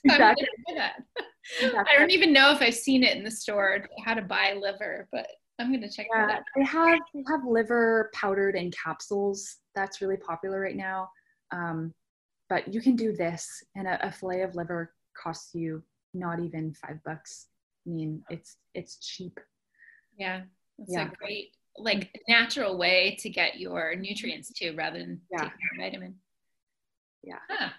Exactly. 0.04 0.46
exactly. 0.68 1.94
I 1.94 1.98
don't 1.98 2.10
even 2.10 2.32
know 2.32 2.52
if 2.52 2.60
I've 2.60 2.74
seen 2.74 3.02
it 3.02 3.16
in 3.16 3.24
the 3.24 3.30
store 3.30 3.88
how 4.04 4.14
to 4.14 4.22
buy 4.22 4.56
liver, 4.60 5.08
but 5.12 5.26
I'm 5.58 5.72
gonna 5.72 5.90
check 5.90 6.06
yeah, 6.14 6.26
that 6.26 6.36
out. 6.38 6.42
They 6.56 6.64
have 6.64 6.98
they 7.14 7.24
have 7.28 7.40
liver 7.46 8.10
powdered 8.14 8.56
in 8.56 8.70
capsules 8.70 9.56
that's 9.74 10.00
really 10.00 10.16
popular 10.16 10.60
right 10.60 10.76
now. 10.76 11.08
Um, 11.52 11.94
but 12.48 12.72
you 12.72 12.80
can 12.80 12.94
do 12.94 13.12
this, 13.12 13.48
and 13.74 13.88
a, 13.88 14.06
a 14.06 14.12
fillet 14.12 14.42
of 14.42 14.54
liver 14.54 14.92
costs 15.20 15.54
you 15.54 15.82
not 16.14 16.40
even 16.40 16.72
five 16.74 16.98
bucks. 17.04 17.46
I 17.86 17.90
mean, 17.90 18.22
it's 18.30 18.56
it's 18.74 18.98
cheap. 18.98 19.38
Yeah, 20.18 20.42
it's 20.78 20.92
yeah. 20.92 21.08
a 21.08 21.14
great 21.14 21.50
like 21.78 22.20
natural 22.28 22.78
way 22.78 23.16
to 23.20 23.28
get 23.28 23.60
your 23.60 23.94
nutrients 23.94 24.52
too, 24.52 24.74
rather 24.76 24.98
than 24.98 25.20
yeah. 25.30 25.42
taking 25.42 25.58
a 25.74 25.82
vitamin. 25.82 26.14
Yeah. 27.22 27.38
Huh 27.50 27.70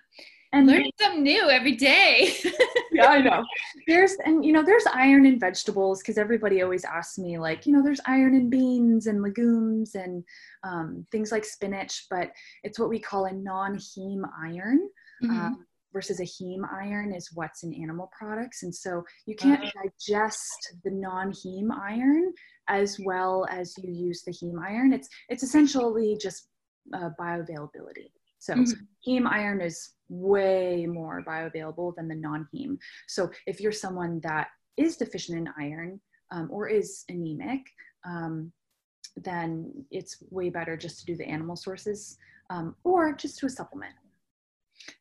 and 0.54 0.68
learning 0.68 0.92
something 1.00 1.24
new 1.24 1.50
every 1.50 1.76
day. 1.76 2.34
yeah, 2.92 3.08
I 3.08 3.22
know. 3.22 3.44
There's 3.88 4.16
and 4.26 4.46
you 4.46 4.54
know 4.54 4.64
there's 4.64 4.86
iron 4.94 5.26
in 5.26 5.40
vegetables 5.40 6.02
because 6.02 6.18
everybody 6.18 6.62
always 6.62 6.86
asks 6.86 7.18
me 7.18 7.38
like 7.38 7.66
you 7.66 7.74
know 7.74 7.84
there's 7.84 8.00
iron 8.06 8.36
in 8.36 8.50
beans 8.50 9.08
and 9.08 9.22
legumes 9.22 9.96
and 9.96 10.24
um, 10.64 11.06
things 11.12 11.32
like 11.32 11.46
spinach, 11.46 12.06
but 12.10 12.32
it's 12.64 12.80
what 12.80 12.90
we 12.90 13.00
call 13.00 13.26
a 13.26 13.32
non-heme 13.32 14.28
iron. 14.42 14.90
Mm-hmm. 15.24 15.40
Um, 15.40 15.66
versus 15.94 16.20
a 16.20 16.24
heme 16.24 16.68
iron 16.72 17.14
is 17.14 17.30
what's 17.34 17.64
in 17.64 17.74
animal 17.74 18.10
products 18.18 18.64
and 18.64 18.74
so 18.74 19.04
you 19.26 19.36
can't 19.36 19.62
digest 19.62 20.76
the 20.84 20.92
non-heme 20.92 21.72
iron 21.72 22.34
as 22.68 22.98
well 23.06 23.48
as 23.50 23.74
you 23.82 23.92
use 23.92 24.24
the 24.24 24.32
heme 24.32 24.62
iron 24.62 24.94
it's 24.94 25.08
it's 25.30 25.44
essentially 25.44 26.18
just 26.22 26.50
uh, 26.94 27.10
bioavailability 27.20 28.10
so 28.40 28.54
mm-hmm. 28.54 28.72
heme 29.10 29.28
iron 29.28 29.62
is 29.62 29.94
way 30.10 30.86
more 30.86 31.24
bioavailable 31.24 31.96
than 31.96 32.08
the 32.08 32.16
non-heme. 32.16 32.78
So 33.08 33.30
if 33.46 33.60
you're 33.60 33.72
someone 33.72 34.20
that 34.24 34.48
is 34.78 34.98
deficient 34.98 35.38
in 35.38 35.54
iron 35.60 36.00
um, 36.32 36.50
or 36.52 36.68
is 36.68 37.04
anemic, 37.10 37.62
um, 38.06 38.52
then 39.16 39.74
it's 39.92 40.18
way 40.30 40.50
better 40.50 40.78
just 40.78 41.00
to 41.00 41.06
do 41.06 41.16
the 41.16 41.28
animal 41.28 41.56
sources 41.56 42.18
um, 42.50 42.76
or 42.84 43.14
just 43.14 43.40
to 43.40 43.48
a 43.48 43.50
supplement. 43.50 43.94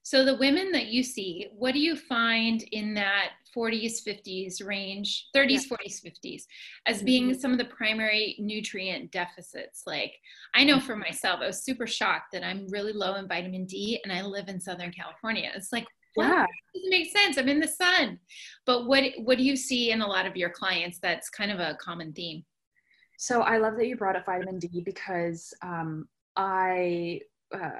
So 0.07 0.25
the 0.25 0.37
women 0.37 0.71
that 0.71 0.87
you 0.87 1.03
see, 1.03 1.49
what 1.51 1.75
do 1.75 1.81
you 1.81 1.97
find 1.97 2.62
in 2.71 2.95
that 2.95 3.31
40s, 3.53 4.07
50s 4.07 4.64
range, 4.64 5.27
30s, 5.35 5.62
yeah. 5.69 5.77
40s, 5.77 6.01
50s, 6.07 6.42
as 6.87 7.03
being 7.03 7.31
mm-hmm. 7.31 7.40
some 7.40 7.51
of 7.51 7.59
the 7.59 7.64
primary 7.64 8.37
nutrient 8.38 9.11
deficits? 9.11 9.83
Like, 9.85 10.12
I 10.55 10.62
know 10.62 10.79
for 10.79 10.95
myself, 10.95 11.40
I 11.42 11.49
was 11.49 11.64
super 11.64 11.88
shocked 11.88 12.27
that 12.35 12.45
I'm 12.45 12.69
really 12.69 12.92
low 12.92 13.16
in 13.16 13.27
vitamin 13.27 13.66
D 13.66 13.99
and 14.05 14.12
I 14.12 14.23
live 14.23 14.47
in 14.47 14.61
Southern 14.61 14.92
California. 14.92 15.51
It's 15.57 15.73
like, 15.73 15.87
yeah. 16.16 16.45
It 16.45 16.79
doesn't 16.79 16.90
make 16.90 17.11
sense. 17.11 17.37
I'm 17.37 17.49
in 17.49 17.59
the 17.59 17.66
sun. 17.66 18.21
But 18.64 18.87
what 18.87 19.03
what 19.19 19.38
do 19.38 19.42
you 19.42 19.57
see 19.57 19.90
in 19.90 20.03
a 20.03 20.07
lot 20.07 20.25
of 20.25 20.37
your 20.37 20.51
clients 20.51 21.01
that's 21.01 21.29
kind 21.29 21.51
of 21.51 21.59
a 21.59 21.77
common 21.81 22.12
theme? 22.12 22.45
So 23.19 23.42
I 23.42 23.59
love 23.59 23.75
that 23.77 23.88
you 23.88 23.97
brought 23.97 24.14
up 24.14 24.27
vitamin 24.27 24.61
D 24.61 24.83
because 24.85 25.53
um, 25.62 26.07
I 26.37 27.23
uh, 27.54 27.70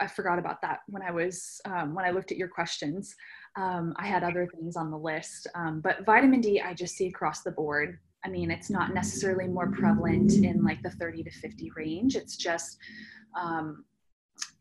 I 0.00 0.06
forgot 0.06 0.38
about 0.38 0.62
that 0.62 0.80
when 0.86 1.02
I 1.02 1.10
was 1.10 1.60
um, 1.64 1.94
when 1.94 2.04
I 2.04 2.10
looked 2.10 2.32
at 2.32 2.38
your 2.38 2.48
questions. 2.48 3.14
Um, 3.56 3.94
I 3.96 4.06
had 4.06 4.22
other 4.22 4.46
things 4.46 4.76
on 4.76 4.90
the 4.90 4.98
list, 4.98 5.46
um, 5.54 5.80
but 5.80 6.04
vitamin 6.04 6.40
D 6.40 6.60
I 6.60 6.74
just 6.74 6.96
see 6.96 7.08
across 7.08 7.42
the 7.42 7.50
board. 7.50 7.98
I 8.24 8.28
mean, 8.28 8.50
it's 8.50 8.70
not 8.70 8.92
necessarily 8.92 9.46
more 9.46 9.70
prevalent 9.70 10.32
in 10.32 10.64
like 10.64 10.82
the 10.82 10.90
30 10.90 11.22
to 11.24 11.30
50 11.30 11.70
range. 11.76 12.16
It's 12.16 12.36
just, 12.36 12.76
um, 13.40 13.84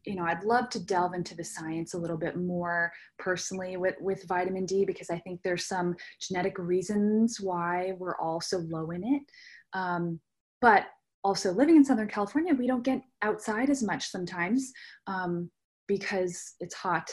you 0.06 0.16
know, 0.16 0.24
I'd 0.24 0.44
love 0.44 0.70
to 0.70 0.80
delve 0.80 1.16
into 1.16 1.36
the 1.36 1.44
science 1.44 1.96
a 1.96 1.98
little 1.98 2.18
bit 2.18 2.38
more 2.38 2.92
personally 3.18 3.76
with 3.78 3.96
with 4.00 4.28
vitamin 4.28 4.66
D 4.66 4.86
because 4.86 5.10
I 5.10 5.20
think 5.20 5.42
there's 5.44 5.68
some 5.68 5.96
genetic 6.22 6.58
reasons 6.58 7.40
why 7.40 7.94
we're 7.98 8.18
all 8.18 8.42
so 8.42 8.58
low 8.58 8.92
in 8.92 9.04
it. 9.04 9.24
Um, 9.74 10.20
but 10.62 10.86
also 11.26 11.52
living 11.52 11.76
in 11.76 11.84
southern 11.84 12.08
california 12.08 12.54
we 12.54 12.68
don't 12.68 12.84
get 12.84 13.02
outside 13.24 13.70
as 13.70 13.82
much 13.82 14.10
sometimes 14.10 14.72
um, 15.08 15.50
because 15.88 16.56
it's 16.60 16.76
hot. 16.76 17.10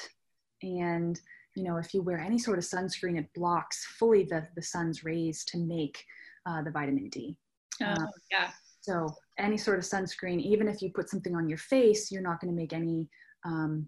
And 0.63 1.21
you 1.55 1.65
know 1.65 1.77
if 1.77 1.93
you 1.93 2.03
wear 2.03 2.19
any 2.19 2.39
sort 2.39 2.59
of 2.59 2.65
sunscreen 2.65 3.19
it 3.19 3.29
blocks 3.35 3.85
fully 3.99 4.25
the, 4.25 4.47
the 4.57 4.63
sun's 4.63 5.05
rays 5.05 5.45
to 5.47 5.59
make 5.59 6.03
uh, 6.47 6.63
the 6.63 6.71
vitamin 6.71 7.09
d. 7.11 7.37
Oh, 7.83 7.87
uh, 7.87 8.07
yeah. 8.31 8.51
so 8.81 9.15
any 9.39 9.59
sort 9.59 9.79
of 9.79 9.85
sunscreen 9.85 10.41
even 10.41 10.69
if 10.69 10.81
you 10.81 10.91
put 10.91 11.11
something 11.11 11.35
on 11.35 11.49
your 11.49 11.59
face 11.59 12.11
you're 12.11 12.23
not 12.23 12.41
going 12.41 12.53
to 12.53 12.59
make 12.59 12.73
any 12.73 13.09
um, 13.45 13.87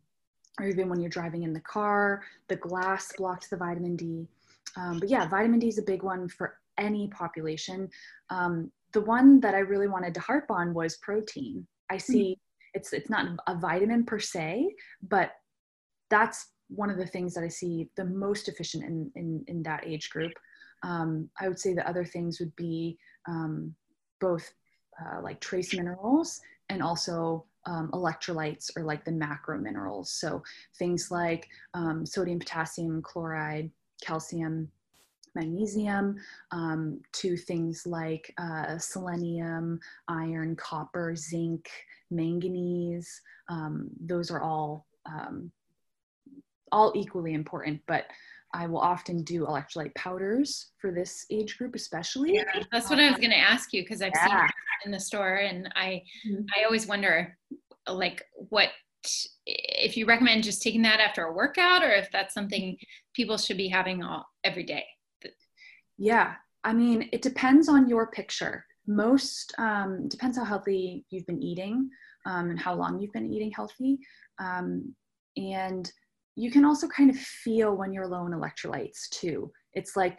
or 0.61 0.67
even 0.67 0.89
when 0.89 1.01
you're 1.01 1.11
driving 1.11 1.43
in 1.45 1.53
the 1.53 1.61
car 1.61 2.23
the 2.49 2.57
glass 2.57 3.13
blocks 3.17 3.49
the 3.49 3.57
vitamin 3.57 3.97
d. 3.97 4.29
Um, 4.77 4.99
but 4.99 5.09
yeah 5.09 5.27
vitamin 5.29 5.59
d 5.61 5.69
is 5.69 5.79
a 5.79 5.83
big 5.83 6.03
one 6.03 6.29
for 6.29 6.59
any 6.77 7.09
population. 7.09 7.89
Um, 8.31 8.71
the 8.95 9.03
one 9.03 9.41
that 9.41 9.55
I 9.55 9.59
really 9.59 9.89
wanted 9.89 10.15
to 10.15 10.21
harp 10.21 10.51
on 10.51 10.73
was 10.73 10.97
protein. 10.99 11.67
I 11.91 11.95
hmm. 11.95 12.01
see 12.01 12.31
mm-hmm. 12.33 12.79
it's 12.79 12.93
it's 12.93 13.11
not 13.11 13.27
a 13.47 13.57
vitamin 13.57 14.05
per 14.05 14.19
se, 14.19 14.75
but 15.03 15.33
that's 16.09 16.53
one 16.69 16.91
of 16.91 16.97
the 16.97 17.07
things 17.07 17.35
that 17.35 17.45
I 17.45 17.49
see 17.49 17.91
the 17.97 18.07
most 18.07 18.49
efficient 18.49 18.85
in 18.85 19.11
in, 19.17 19.45
in 19.49 19.63
that 19.65 19.87
age 19.87 20.09
group. 20.11 20.33
Um, 20.83 21.29
I 21.41 21.49
would 21.49 21.59
say 21.59 21.75
the 21.75 21.89
other 21.89 22.05
things 22.05 22.41
would 22.41 22.55
be 22.57 22.99
um, 23.27 23.75
both 24.21 24.53
uh, 25.01 25.21
like 25.23 25.41
trace 25.41 25.75
minerals 25.75 26.41
and 26.69 26.83
also 26.83 27.47
um, 27.67 27.91
electrolytes 27.93 28.71
or 28.77 28.85
like 28.85 29.05
the 29.05 29.13
macro 29.13 29.59
minerals. 29.59 30.13
So 30.13 30.43
things 30.79 31.11
like 31.11 31.49
um, 31.73 32.05
sodium, 32.05 32.39
potassium, 32.39 33.01
chloride, 33.03 33.71
calcium, 34.03 34.71
magnesium 35.35 36.17
um, 36.51 37.01
to 37.13 37.37
things 37.37 37.87
like 37.87 38.33
uh, 38.39 38.79
selenium, 38.79 39.81
iron, 40.09 40.57
copper, 40.57 41.15
zinc, 41.17 41.69
manganese. 42.11 43.21
Um, 43.49 43.89
those 44.01 44.31
are 44.31 44.41
all 44.41 44.87
um, 45.07 45.51
all 46.73 46.93
equally 46.95 47.35
important, 47.35 47.81
but 47.87 48.07
I 48.53 48.67
will 48.67 48.81
often 48.81 49.23
do 49.23 49.45
electrolyte 49.45 49.95
powders 49.97 50.71
for 50.81 50.93
this 50.93 51.27
age 51.31 51.59
group, 51.59 51.75
especially. 51.75 52.35
Yeah, 52.35 52.45
that's 52.71 52.89
what 52.89 53.01
I 53.01 53.11
was 53.11 53.19
going 53.19 53.31
to 53.31 53.39
ask 53.39 53.73
you 53.73 53.83
because 53.83 54.01
I've 54.01 54.13
yeah. 54.15 54.47
seen 54.47 54.49
in 54.87 54.93
the 54.93 55.01
store, 55.01 55.37
and 55.37 55.69
I 55.75 56.03
mm-hmm. 56.27 56.43
I 56.57 56.65
always 56.65 56.87
wonder, 56.87 57.37
like, 57.89 58.25
what 58.35 58.71
if 59.47 59.97
you 59.97 60.07
recommend 60.07 60.45
just 60.45 60.63
taking 60.63 60.83
that 60.83 61.01
after 61.01 61.25
a 61.25 61.33
workout, 61.33 61.83
or 61.83 61.91
if 61.91 62.11
that's 62.11 62.33
something 62.33 62.77
people 63.13 63.37
should 63.37 63.57
be 63.57 63.69
having 63.69 64.03
all 64.03 64.27
every 64.45 64.65
day. 64.65 64.85
Yeah, 65.99 66.35
I 66.65 66.73
mean, 66.73 67.09
it 67.13 67.23
depends 67.23 67.69
on 67.69 67.89
your 67.89 68.09
picture. 68.09 68.65
Most 68.87 69.55
um, 69.59 70.09
depends 70.09 70.37
how 70.37 70.45
healthy 70.45 71.05
you've 71.11 71.27
been 71.27 71.43
eating 71.43 71.89
um, 72.27 72.51
and 72.51 72.59
how 72.59 72.75
long 72.75 72.99
you've 72.99 73.13
been 73.13 73.33
eating 73.33 73.51
healthy. 73.51 73.99
Um, 74.39 74.95
and 75.37 75.91
you 76.37 76.51
can 76.51 76.65
also 76.65 76.89
kind 76.89 77.11
of 77.11 77.17
feel 77.17 77.77
when 77.77 77.93
you're 77.93 78.07
low 78.09 78.27
in 78.27 78.33
electrolytes 78.33 79.09
too. 79.11 79.51
It's 79.75 79.97
like 79.97 80.19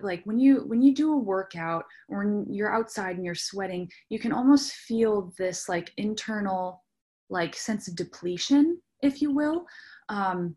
like 0.00 0.22
when 0.24 0.38
you 0.38 0.64
when 0.66 0.80
you 0.80 0.94
do 0.94 1.12
a 1.12 1.18
workout 1.18 1.84
or 2.08 2.44
you're 2.48 2.74
outside 2.74 3.16
and 3.16 3.24
you're 3.24 3.34
sweating, 3.34 3.90
you 4.08 4.18
can 4.18 4.32
almost 4.32 4.72
feel 4.72 5.32
this 5.38 5.68
like 5.68 5.92
internal 5.98 6.82
like 7.28 7.54
sense 7.54 7.88
of 7.88 7.96
depletion, 7.96 8.80
if 9.02 9.20
you 9.20 9.32
will. 9.34 9.66
Um, 10.08 10.56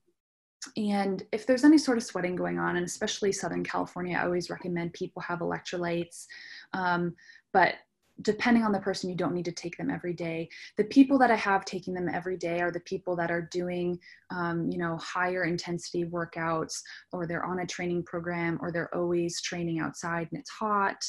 and 0.76 1.24
if 1.32 1.46
there's 1.46 1.64
any 1.64 1.78
sort 1.78 1.98
of 1.98 2.04
sweating 2.04 2.36
going 2.36 2.60
on, 2.60 2.76
and 2.76 2.86
especially 2.86 3.32
Southern 3.32 3.64
California, 3.64 4.18
I 4.18 4.26
always 4.26 4.50
recommend 4.50 4.94
people 4.94 5.22
have 5.22 5.40
electrolytes. 5.40 6.26
Um, 6.74 7.16
but 7.54 7.76
depending 8.22 8.64
on 8.64 8.72
the 8.72 8.80
person, 8.80 9.10
you 9.10 9.16
don't 9.16 9.34
need 9.34 9.46
to 9.46 9.52
take 9.52 9.78
them 9.78 9.90
every 9.90 10.14
day. 10.14 10.50
The 10.78 10.84
people 10.86 11.18
that 11.20 11.32
I 11.32 11.36
have 11.36 11.64
taking 11.64 11.94
them 11.94 12.10
every 12.10 12.38
day 12.38 12.60
are 12.60 12.72
the 12.72 12.82
people 12.82 13.16
that 13.16 13.32
are 13.32 13.48
doing, 13.52 13.98
um, 14.30 14.70
you 14.70 14.78
know, 14.78 14.98
higher 14.98 15.46
intensity 15.46 16.06
workouts, 16.06 16.82
or 17.12 17.26
they're 17.26 17.46
on 17.46 17.60
a 17.60 17.66
training 17.66 18.04
program, 18.04 18.58
or 18.62 18.72
they're 18.72 18.94
always 18.94 19.42
training 19.42 19.80
outside 19.80 20.28
and 20.32 20.40
it's 20.40 20.50
hot. 20.50 21.02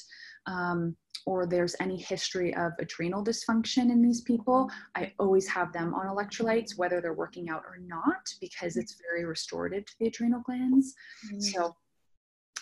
Um, 0.46 0.96
or 1.26 1.46
there's 1.46 1.76
any 1.81 1.96
history 1.96 2.55
of 2.57 2.72
adrenal 2.79 3.22
dysfunction 3.22 3.90
in 3.90 4.03
these 4.03 4.22
people, 4.22 4.70
I 4.96 5.12
always 5.18 5.46
have 5.48 5.72
them 5.72 5.94
on 5.94 6.07
electrolytes, 6.07 6.79
whether 6.79 7.00
they're 7.00 7.12
working 7.12 7.50
out 7.50 7.62
or 7.66 7.79
not, 7.79 8.26
because 8.40 8.76
it's 8.76 8.96
very 9.00 9.24
restorative 9.24 9.85
to 9.85 9.92
the 10.00 10.07
adrenal 10.07 10.40
glands. 10.40 10.94
Mm-hmm. 11.26 11.40
So 11.40 11.76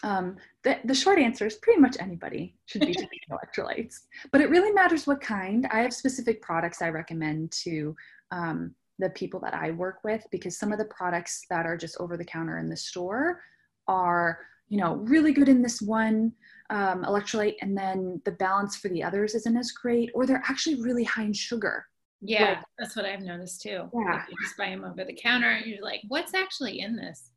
um, 0.03 0.37
the, 0.65 0.79
the 0.85 0.95
short 0.95 1.19
answer 1.19 1.47
is 1.47 1.57
pretty 1.57 1.81
much 1.81 1.97
anybody 1.99 2.57
should 2.67 2.83
be 2.83 2.95
taking 2.95 3.19
electrolytes, 3.31 4.01
but 4.33 4.41
it 4.41 4.51
really 4.51 4.73
matters 4.73 5.07
what 5.07 5.21
kind. 5.21 5.67
I 5.73 5.81
have 5.81 5.93
specific 5.93 6.43
products 6.43 6.83
I 6.83 6.89
recommend 6.89 7.53
to 7.63 7.97
um, 8.31 8.75
the 8.99 9.11
people 9.11 9.41
that 9.41 9.55
I 9.55 9.71
work 9.71 9.99
with 10.05 10.27
because 10.31 10.59
some 10.59 10.73
of 10.73 10.79
the 10.79 10.85
products 10.87 11.45
that 11.51 11.67
are 11.67 11.77
just 11.77 11.97
over 12.01 12.17
the 12.17 12.25
counter 12.25 12.59
in 12.59 12.69
the 12.69 12.77
store 12.77 13.41
are, 13.87 14.41
you 14.69 14.79
know, 14.79 14.95
really 14.97 15.33
good 15.33 15.49
in 15.49 15.63
this 15.63 15.81
one 15.81 16.33
um, 16.71 17.05
electrolyte 17.05 17.57
and 17.63 17.77
then 17.77 18.21
the 18.25 18.33
balance 18.33 18.77
for 18.77 18.89
the 18.89 19.03
others 19.03 19.35
isn't 19.35 19.57
as 19.57 19.73
great 19.73 20.11
or 20.15 20.27
they're 20.27 20.43
actually 20.49 20.81
really 20.83 21.05
high 21.05 21.25
in 21.25 21.33
sugar. 21.33 21.87
Yeah 22.21 22.49
like, 22.49 22.59
that's 22.79 22.97
what 22.97 23.05
i've 23.05 23.23
noticed 23.23 23.63
too. 23.63 23.89
Yeah. 23.95 24.25
You 24.29 24.37
just 24.43 24.57
buy 24.57 24.71
them 24.71 24.85
over 24.85 25.05
the 25.05 25.15
counter 25.15 25.51
and 25.51 25.67
you're 25.67 25.83
like 25.83 26.03
what's 26.09 26.35
actually 26.35 26.81
in 26.81 26.97
this? 26.97 27.31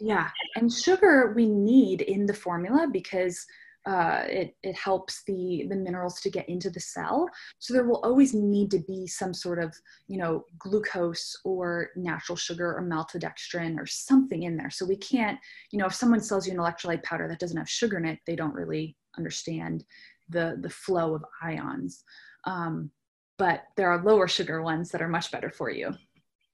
Yeah 0.00 0.30
and 0.56 0.72
sugar 0.72 1.32
we 1.34 1.46
need 1.48 2.02
in 2.02 2.24
the 2.24 2.34
formula 2.34 2.86
because 2.90 3.44
uh, 3.88 4.24
it, 4.28 4.54
it 4.62 4.76
helps 4.76 5.22
the, 5.26 5.64
the 5.70 5.76
minerals 5.76 6.20
to 6.20 6.30
get 6.30 6.46
into 6.46 6.68
the 6.68 6.78
cell. 6.78 7.26
So 7.58 7.72
there 7.72 7.86
will 7.86 8.02
always 8.04 8.34
need 8.34 8.70
to 8.72 8.80
be 8.80 9.06
some 9.06 9.32
sort 9.32 9.58
of, 9.58 9.74
you 10.08 10.18
know, 10.18 10.44
glucose 10.58 11.34
or 11.42 11.88
natural 11.96 12.36
sugar 12.36 12.76
or 12.76 12.82
maltodextrin 12.82 13.78
or 13.78 13.86
something 13.86 14.42
in 14.42 14.58
there. 14.58 14.68
So 14.68 14.84
we 14.84 14.96
can't, 14.96 15.38
you 15.72 15.78
know, 15.78 15.86
if 15.86 15.94
someone 15.94 16.20
sells 16.20 16.46
you 16.46 16.52
an 16.52 16.58
electrolyte 16.58 17.02
powder 17.02 17.28
that 17.28 17.38
doesn't 17.38 17.56
have 17.56 17.68
sugar 17.68 17.96
in 17.96 18.04
it, 18.04 18.18
they 18.26 18.36
don't 18.36 18.54
really 18.54 18.94
understand 19.16 19.86
the, 20.28 20.58
the 20.60 20.70
flow 20.70 21.14
of 21.14 21.24
ions. 21.42 22.04
Um, 22.44 22.90
but 23.38 23.64
there 23.78 23.90
are 23.90 24.04
lower 24.04 24.28
sugar 24.28 24.60
ones 24.60 24.90
that 24.90 25.00
are 25.00 25.08
much 25.08 25.30
better 25.30 25.48
for 25.48 25.70
you. 25.70 25.94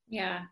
Yeah. 0.08 0.42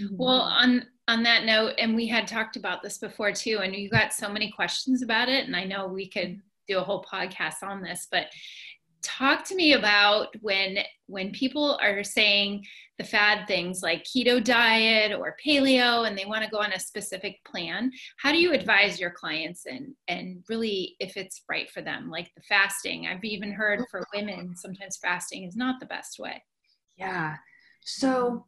Mm-hmm. 0.00 0.16
Well, 0.16 0.40
on 0.40 0.86
on 1.08 1.22
that 1.24 1.44
note, 1.44 1.74
and 1.78 1.94
we 1.94 2.06
had 2.06 2.26
talked 2.26 2.56
about 2.56 2.82
this 2.82 2.98
before 2.98 3.32
too, 3.32 3.60
and 3.62 3.74
you 3.74 3.90
got 3.90 4.12
so 4.12 4.28
many 4.28 4.50
questions 4.50 5.02
about 5.02 5.28
it, 5.28 5.46
and 5.46 5.56
I 5.56 5.64
know 5.64 5.86
we 5.86 6.08
could 6.08 6.40
do 6.68 6.78
a 6.78 6.82
whole 6.82 7.04
podcast 7.04 7.62
on 7.62 7.82
this, 7.82 8.06
but 8.10 8.26
talk 9.02 9.44
to 9.44 9.54
me 9.54 9.72
about 9.72 10.28
when 10.40 10.78
when 11.06 11.32
people 11.32 11.78
are 11.82 12.04
saying 12.04 12.64
the 12.98 13.04
fad 13.04 13.46
things 13.48 13.82
like 13.82 14.04
keto 14.04 14.42
diet 14.42 15.12
or 15.12 15.36
paleo 15.44 16.06
and 16.06 16.16
they 16.16 16.24
want 16.24 16.44
to 16.44 16.50
go 16.50 16.58
on 16.58 16.72
a 16.72 16.78
specific 16.78 17.36
plan. 17.44 17.90
How 18.18 18.30
do 18.30 18.38
you 18.38 18.52
advise 18.52 19.00
your 19.00 19.10
clients 19.10 19.66
and 19.66 19.94
and 20.08 20.44
really 20.48 20.94
if 21.00 21.16
it's 21.16 21.42
right 21.50 21.68
for 21.70 21.82
them 21.82 22.10
like 22.10 22.30
the 22.36 22.42
fasting? 22.42 23.08
I've 23.08 23.24
even 23.24 23.52
heard 23.52 23.84
for 23.90 24.06
women 24.14 24.54
sometimes 24.56 24.98
fasting 24.98 25.44
is 25.44 25.56
not 25.56 25.80
the 25.80 25.86
best 25.86 26.18
way. 26.18 26.42
Yeah. 26.96 27.36
So 27.80 28.46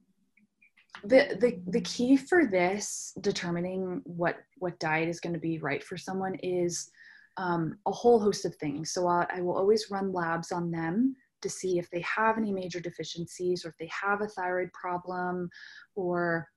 the, 1.03 1.37
the 1.41 1.61
the 1.67 1.81
key 1.81 2.17
for 2.17 2.47
this 2.47 3.13
determining 3.21 4.01
what 4.05 4.37
what 4.59 4.79
diet 4.79 5.09
is 5.09 5.21
going 5.21 5.35
to 5.35 5.41
be 5.41 5.59
right 5.59 5.83
for 5.83 5.97
someone 5.97 6.37
is 6.37 6.91
um, 7.37 7.79
a 7.87 7.93
whole 7.93 8.21
host 8.21 8.45
of 8.45 8.55
things. 8.57 8.93
So 8.93 9.07
I, 9.07 9.27
I 9.35 9.41
will 9.41 9.57
always 9.57 9.91
run 9.91 10.13
labs 10.13 10.53
on 10.53 10.71
them 10.71 11.17
to 11.43 11.51
see 11.51 11.79
if 11.79 11.91
they 11.91 12.01
have 12.01 12.39
any 12.39 12.53
major 12.53 12.81
deficiencies 12.81 13.65
or 13.65 13.69
if 13.69 13.77
they 13.79 13.91
have 14.03 14.23
a 14.23 14.29
thyroid 14.29 14.73
problem 14.73 15.51
or 15.95 16.49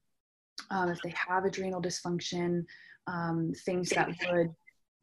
um, 0.70 0.90
if 0.90 1.02
they 1.02 1.14
have 1.28 1.46
adrenal 1.46 1.82
dysfunction 1.82 2.64
um, 3.08 3.54
things 3.66 3.90
that 3.90 4.10
would 4.32 4.54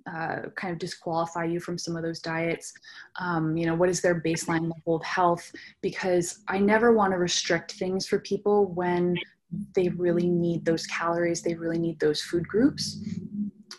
uh, 0.06 0.50
kind 0.54 0.72
of 0.72 0.78
disqualify 0.78 1.44
you 1.44 1.60
from 1.60 1.78
some 1.78 1.96
of 1.96 2.02
those 2.02 2.20
diets. 2.20 2.72
Um, 3.20 3.56
you 3.56 3.66
know, 3.66 3.74
what 3.74 3.88
is 3.88 4.00
their 4.00 4.20
baseline 4.20 4.70
level 4.70 4.96
of 4.96 5.02
health? 5.02 5.50
Because 5.80 6.40
I 6.48 6.58
never 6.58 6.92
want 6.92 7.12
to 7.12 7.18
restrict 7.18 7.72
things 7.72 8.06
for 8.06 8.18
people 8.18 8.66
when 8.66 9.16
they 9.74 9.88
really 9.90 10.28
need 10.28 10.64
those 10.64 10.86
calories, 10.86 11.42
they 11.42 11.54
really 11.54 11.78
need 11.78 12.00
those 12.00 12.20
food 12.20 12.46
groups. 12.46 12.98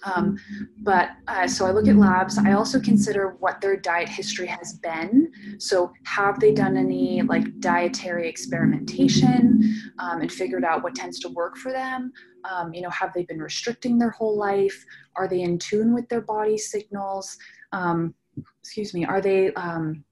Um, 0.03 0.37
but 0.77 1.09
uh, 1.27 1.47
so 1.47 1.65
I 1.65 1.71
look 1.71 1.87
at 1.87 1.95
labs. 1.95 2.37
I 2.37 2.53
also 2.53 2.79
consider 2.79 3.35
what 3.39 3.61
their 3.61 3.75
diet 3.75 4.09
history 4.09 4.47
has 4.47 4.73
been. 4.73 5.31
So, 5.57 5.91
have 6.03 6.39
they 6.39 6.53
done 6.53 6.77
any 6.77 7.21
like 7.21 7.59
dietary 7.59 8.27
experimentation 8.27 9.61
um, 9.99 10.21
and 10.21 10.31
figured 10.31 10.63
out 10.63 10.83
what 10.83 10.95
tends 10.95 11.19
to 11.19 11.29
work 11.29 11.57
for 11.57 11.71
them? 11.71 12.11
Um, 12.49 12.73
you 12.73 12.81
know, 12.81 12.89
have 12.89 13.13
they 13.13 13.23
been 13.23 13.41
restricting 13.41 13.97
their 13.97 14.11
whole 14.11 14.37
life? 14.37 14.85
Are 15.15 15.27
they 15.27 15.41
in 15.41 15.57
tune 15.57 15.93
with 15.93 16.07
their 16.09 16.21
body 16.21 16.57
signals? 16.57 17.37
Um, 17.71 18.13
excuse 18.61 18.93
me. 18.93 19.05
Are 19.05 19.21
they 19.21 19.53
um, 19.53 20.03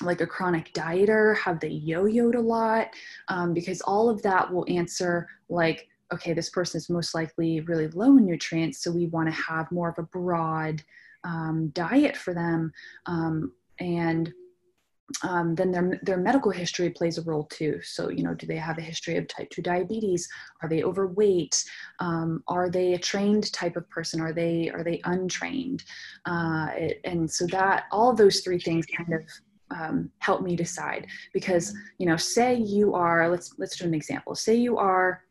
like 0.00 0.20
a 0.20 0.26
chronic 0.26 0.72
dieter? 0.72 1.36
Have 1.38 1.60
they 1.60 1.68
yo-yoed 1.68 2.36
a 2.36 2.40
lot? 2.40 2.88
Um, 3.28 3.52
because 3.52 3.80
all 3.80 4.08
of 4.08 4.22
that 4.22 4.52
will 4.52 4.64
answer 4.68 5.28
like 5.48 5.88
okay, 6.12 6.32
this 6.32 6.50
person 6.50 6.78
is 6.78 6.90
most 6.90 7.14
likely 7.14 7.60
really 7.60 7.88
low 7.88 8.16
in 8.16 8.26
nutrients, 8.26 8.82
so 8.82 8.90
we 8.90 9.06
want 9.06 9.28
to 9.28 9.42
have 9.42 9.70
more 9.70 9.88
of 9.88 9.98
a 9.98 10.02
broad 10.02 10.82
um, 11.24 11.68
diet 11.68 12.16
for 12.16 12.34
them. 12.34 12.72
Um, 13.06 13.52
and 13.78 14.32
um, 15.22 15.54
then 15.54 15.70
their, 15.70 16.00
their 16.02 16.16
medical 16.16 16.50
history 16.50 16.90
plays 16.90 17.18
a 17.18 17.22
role 17.22 17.44
too. 17.44 17.80
So, 17.82 18.10
you 18.10 18.22
know, 18.22 18.34
do 18.34 18.46
they 18.46 18.56
have 18.56 18.78
a 18.78 18.82
history 18.82 19.16
of 19.16 19.26
type 19.26 19.50
2 19.50 19.62
diabetes? 19.62 20.28
Are 20.62 20.68
they 20.68 20.84
overweight? 20.84 21.64
Um, 21.98 22.42
are 22.46 22.70
they 22.70 22.94
a 22.94 22.98
trained 22.98 23.52
type 23.52 23.76
of 23.76 23.88
person? 23.90 24.20
Are 24.20 24.32
they, 24.32 24.70
are 24.70 24.84
they 24.84 25.00
untrained? 25.04 25.84
Uh, 26.26 26.68
it, 26.74 27.00
and 27.04 27.30
so 27.30 27.46
that, 27.48 27.84
all 27.90 28.14
those 28.14 28.40
three 28.40 28.60
things 28.60 28.86
kind 28.86 29.12
of 29.12 29.22
um, 29.72 30.10
help 30.18 30.42
me 30.42 30.56
decide 30.56 31.06
because, 31.32 31.74
you 31.98 32.06
know, 32.06 32.16
say 32.16 32.54
you 32.54 32.94
are, 32.94 33.28
let's, 33.28 33.54
let's 33.58 33.76
do 33.76 33.86
an 33.86 33.94
example. 33.94 34.34
Say 34.34 34.56
you 34.56 34.78
are 34.78 35.22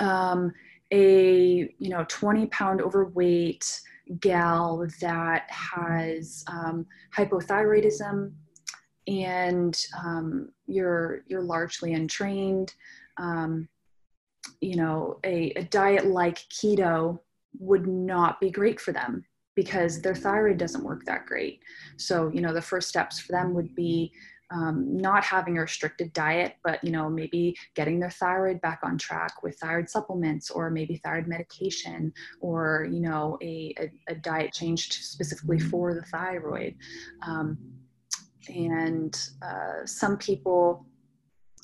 um, 0.00 0.52
a 0.92 1.70
you 1.78 1.88
know 1.88 2.04
20 2.08 2.46
pound 2.46 2.80
overweight 2.80 3.80
gal 4.20 4.86
that 5.00 5.48
has 5.50 6.44
um, 6.48 6.86
hypothyroidism 7.16 8.32
and 9.06 9.86
um, 10.04 10.50
you're 10.66 11.22
you're 11.26 11.42
largely 11.42 11.94
untrained 11.94 12.74
um, 13.18 13.68
you 14.60 14.76
know 14.76 15.18
a, 15.24 15.50
a 15.56 15.64
diet 15.64 16.06
like 16.06 16.38
keto 16.50 17.18
would 17.58 17.86
not 17.86 18.40
be 18.40 18.50
great 18.50 18.80
for 18.80 18.92
them 18.92 19.24
because 19.54 20.00
their 20.00 20.14
thyroid 20.14 20.58
doesn't 20.58 20.84
work 20.84 21.04
that 21.04 21.26
great. 21.26 21.60
So 21.96 22.30
you 22.32 22.40
know 22.40 22.52
the 22.52 22.62
first 22.62 22.88
steps 22.88 23.20
for 23.20 23.32
them 23.32 23.54
would 23.54 23.74
be 23.74 24.12
um, 24.54 24.96
not 24.96 25.24
having 25.24 25.58
a 25.58 25.62
restricted 25.62 26.12
diet, 26.12 26.54
but 26.62 26.82
you 26.84 26.92
know 26.92 27.10
maybe 27.10 27.56
getting 27.74 27.98
their 27.98 28.10
thyroid 28.10 28.60
back 28.60 28.80
on 28.84 28.96
track 28.96 29.42
with 29.42 29.58
thyroid 29.58 29.90
supplements 29.90 30.50
or 30.50 30.70
maybe 30.70 30.96
thyroid 30.96 31.26
medication 31.26 32.12
or 32.40 32.86
you 32.90 33.00
know 33.00 33.36
a, 33.42 33.74
a, 33.78 34.12
a 34.12 34.14
diet 34.14 34.52
changed 34.52 34.92
specifically 34.92 35.58
for 35.58 35.94
the 35.94 36.02
thyroid. 36.02 36.74
Um, 37.26 37.58
and 38.48 39.28
uh, 39.42 39.84
some 39.86 40.18
people 40.18 40.86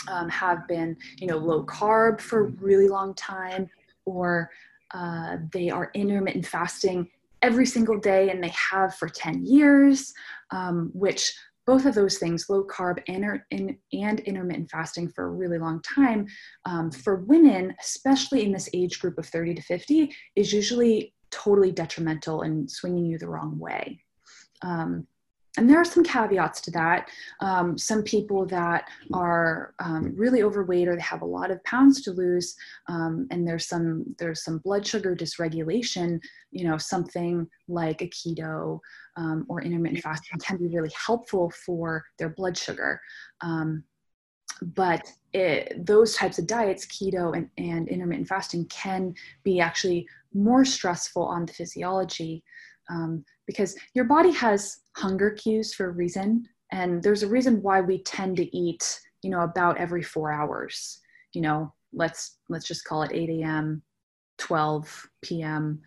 um, 0.09 0.29
have 0.29 0.67
been 0.67 0.97
you 1.19 1.27
know 1.27 1.37
low 1.37 1.65
carb 1.65 2.21
for 2.21 2.41
a 2.41 2.51
really 2.61 2.89
long 2.89 3.15
time 3.15 3.69
or 4.05 4.51
uh, 4.93 5.37
they 5.53 5.71
are 5.71 5.91
intermittent 5.95 6.47
fasting 6.47 7.09
every 7.43 7.67
single 7.67 7.99
day 7.99 8.31
and 8.31 8.43
they 8.43 8.53
have 8.71 8.95
for 8.95 9.09
10 9.09 9.47
years 9.47 10.13
um, 10.51 10.91
which 10.95 11.33
both 11.71 11.87
of 11.87 11.95
those 11.95 12.19
things, 12.19 12.47
low 12.49 12.65
carb 12.65 13.01
and, 13.07 13.77
and 13.93 14.21
intermittent 14.21 14.69
fasting 14.69 15.09
for 15.09 15.27
a 15.27 15.31
really 15.31 15.57
long 15.57 15.81
time, 15.83 16.27
um, 16.65 16.91
for 16.91 17.23
women, 17.27 17.73
especially 17.81 18.45
in 18.45 18.51
this 18.51 18.69
age 18.75 18.99
group 18.99 19.17
of 19.19 19.27
30 19.27 19.55
to 19.55 19.63
50, 19.63 20.13
is 20.35 20.53
usually 20.53 21.15
totally 21.31 21.71
detrimental 21.71 22.43
and 22.43 22.69
swinging 22.69 23.07
you 23.07 23.19
the 23.19 23.29
wrong 23.29 23.57
way. 23.57 24.03
Um, 24.63 25.07
and 25.57 25.69
there 25.69 25.81
are 25.81 25.85
some 25.85 26.05
caveats 26.05 26.61
to 26.63 26.71
that. 26.73 27.09
Um, 27.41 27.77
some 27.77 28.03
people 28.03 28.47
that 28.47 28.89
are 29.13 29.75
um, 29.81 30.15
really 30.15 30.43
overweight 30.43 30.87
or 30.87 30.95
they 30.95 31.03
have 31.03 31.23
a 31.23 31.27
lot 31.27 31.51
of 31.51 31.63
pounds 31.65 32.03
to 32.03 32.13
lose, 32.13 32.55
um, 32.87 33.27
and 33.31 33.47
there's 33.47 33.67
some 33.67 34.05
there's 34.19 34.45
some 34.45 34.59
blood 34.59 34.87
sugar 34.87 35.17
dysregulation. 35.17 36.21
You 36.53 36.69
know, 36.69 36.79
something 36.79 37.49
like 37.69 38.01
a 38.01 38.09
keto 38.09 38.79
um, 39.17 39.45
or 39.49 39.63
intermittent 39.63 40.03
fasting 40.03 40.39
can 40.39 40.57
be 40.57 40.69
really 40.69 40.93
helpful 40.95 41.51
for 41.51 42.05
their 42.19 42.29
blood 42.31 42.57
sugar. 42.57 43.01
Um, 43.41 43.85
but 44.63 45.11
it, 45.33 45.87
those 45.87 46.15
types 46.15 46.39
of 46.39 46.47
diets, 46.47 46.87
keto 46.87 47.37
and, 47.37 47.49
and 47.57 47.89
intermittent 47.89 48.29
fasting, 48.29 48.67
can 48.67 49.15
be 49.43 49.59
actually 49.61 50.07
more 50.35 50.65
stressful 50.65 51.25
on 51.25 51.47
the 51.47 51.53
physiology 51.53 52.45
um, 52.91 53.25
because 53.47 53.77
your 53.95 54.05
body 54.05 54.33
has 54.33 54.81
hunger 54.97 55.31
cues 55.31 55.73
for 55.73 55.87
a 55.87 55.93
reason 55.93 56.47
and 56.73 57.03
there's 57.03 57.23
a 57.23 57.29
reason 57.29 57.63
why 57.63 57.81
we 57.81 58.03
tend 58.03 58.37
to 58.37 58.57
eat 58.57 59.01
you 59.23 59.31
know 59.31 59.41
about 59.41 59.79
every 59.79 60.03
four 60.03 60.33
hours. 60.33 61.01
You 61.33 61.43
know 61.43 61.73
let's 61.93 62.39
let's 62.49 62.67
just 62.67 62.85
call 62.85 63.03
it 63.03 63.13
8 63.13 63.31
a.m 63.43 63.83
12 64.39 65.09
p.m 65.23 65.81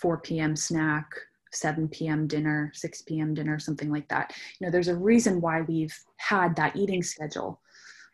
4 0.00 0.18
p.m 0.18 0.54
snack 0.54 1.10
7 1.52 1.88
p.m 1.88 2.26
dinner 2.26 2.70
6 2.74 3.02
p.m 3.02 3.34
dinner 3.34 3.58
something 3.58 3.90
like 3.90 4.08
that. 4.08 4.32
You 4.58 4.66
know 4.66 4.70
there's 4.70 4.88
a 4.88 4.96
reason 4.96 5.40
why 5.40 5.62
we've 5.62 5.96
had 6.16 6.56
that 6.56 6.76
eating 6.76 7.02
schedule 7.02 7.60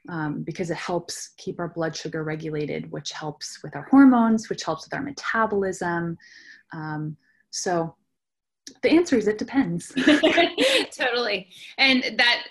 um, 0.08 0.42
because 0.42 0.70
it 0.70 0.76
helps 0.76 1.30
keep 1.38 1.58
our 1.58 1.68
blood 1.68 1.96
sugar 1.96 2.24
regulated 2.24 2.90
which 2.90 3.12
helps 3.12 3.62
with 3.62 3.74
our 3.76 3.86
hormones 3.90 4.48
which 4.48 4.64
helps 4.64 4.84
with 4.84 4.94
our 4.94 5.02
metabolism. 5.02 6.16
Um, 6.72 7.16
so 7.50 7.94
the 8.82 8.90
answer 8.90 9.16
is 9.16 9.28
it 9.28 9.38
depends. 9.38 9.92
totally. 10.92 11.48
And 11.78 12.18
that 12.18 12.44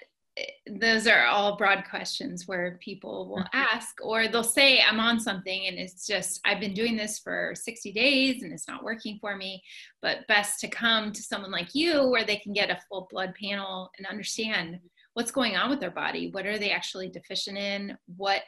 those 0.79 1.05
are 1.05 1.25
all 1.25 1.57
broad 1.57 1.83
questions 1.89 2.47
where 2.47 2.79
people 2.81 3.29
will 3.29 3.43
mm-hmm. 3.43 3.75
ask 3.75 3.95
or 4.01 4.27
they'll 4.27 4.43
say 4.43 4.81
i'm 4.81 4.99
on 4.99 5.19
something 5.19 5.67
and 5.67 5.77
it's 5.77 6.07
just 6.07 6.39
i've 6.43 6.59
been 6.59 6.73
doing 6.73 6.97
this 6.97 7.19
for 7.19 7.53
60 7.55 7.91
days 7.91 8.41
and 8.41 8.51
it's 8.51 8.67
not 8.67 8.83
working 8.83 9.19
for 9.21 9.35
me 9.35 9.61
but 10.01 10.27
best 10.27 10.59
to 10.61 10.67
come 10.67 11.11
to 11.11 11.21
someone 11.21 11.51
like 11.51 11.75
you 11.75 12.09
where 12.09 12.23
they 12.23 12.37
can 12.37 12.51
get 12.51 12.71
a 12.71 12.79
full 12.89 13.07
blood 13.11 13.33
panel 13.39 13.91
and 13.97 14.07
understand 14.07 14.79
what's 15.13 15.31
going 15.31 15.55
on 15.55 15.69
with 15.69 15.79
their 15.79 15.91
body 15.91 16.31
what 16.31 16.47
are 16.47 16.57
they 16.57 16.71
actually 16.71 17.09
deficient 17.09 17.57
in 17.57 17.95
what 18.15 18.41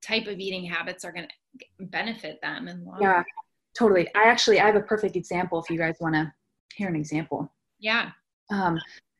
type 0.00 0.28
of 0.28 0.38
eating 0.38 0.64
habits 0.64 1.04
are 1.04 1.12
going 1.12 1.26
to 1.26 1.86
benefit 1.86 2.38
them 2.40 2.68
and 2.68 2.86
yeah 3.00 3.22
totally 3.76 4.06
i 4.14 4.24
actually 4.24 4.60
i 4.60 4.66
have 4.66 4.76
a 4.76 4.80
perfect 4.80 5.16
example 5.16 5.60
if 5.60 5.68
you 5.68 5.78
guys 5.78 5.96
want 5.98 6.14
to 6.14 6.32
hear 6.76 6.88
an 6.88 6.96
example. 6.96 7.52
Yeah. 7.78 8.10
Um, 8.50 8.78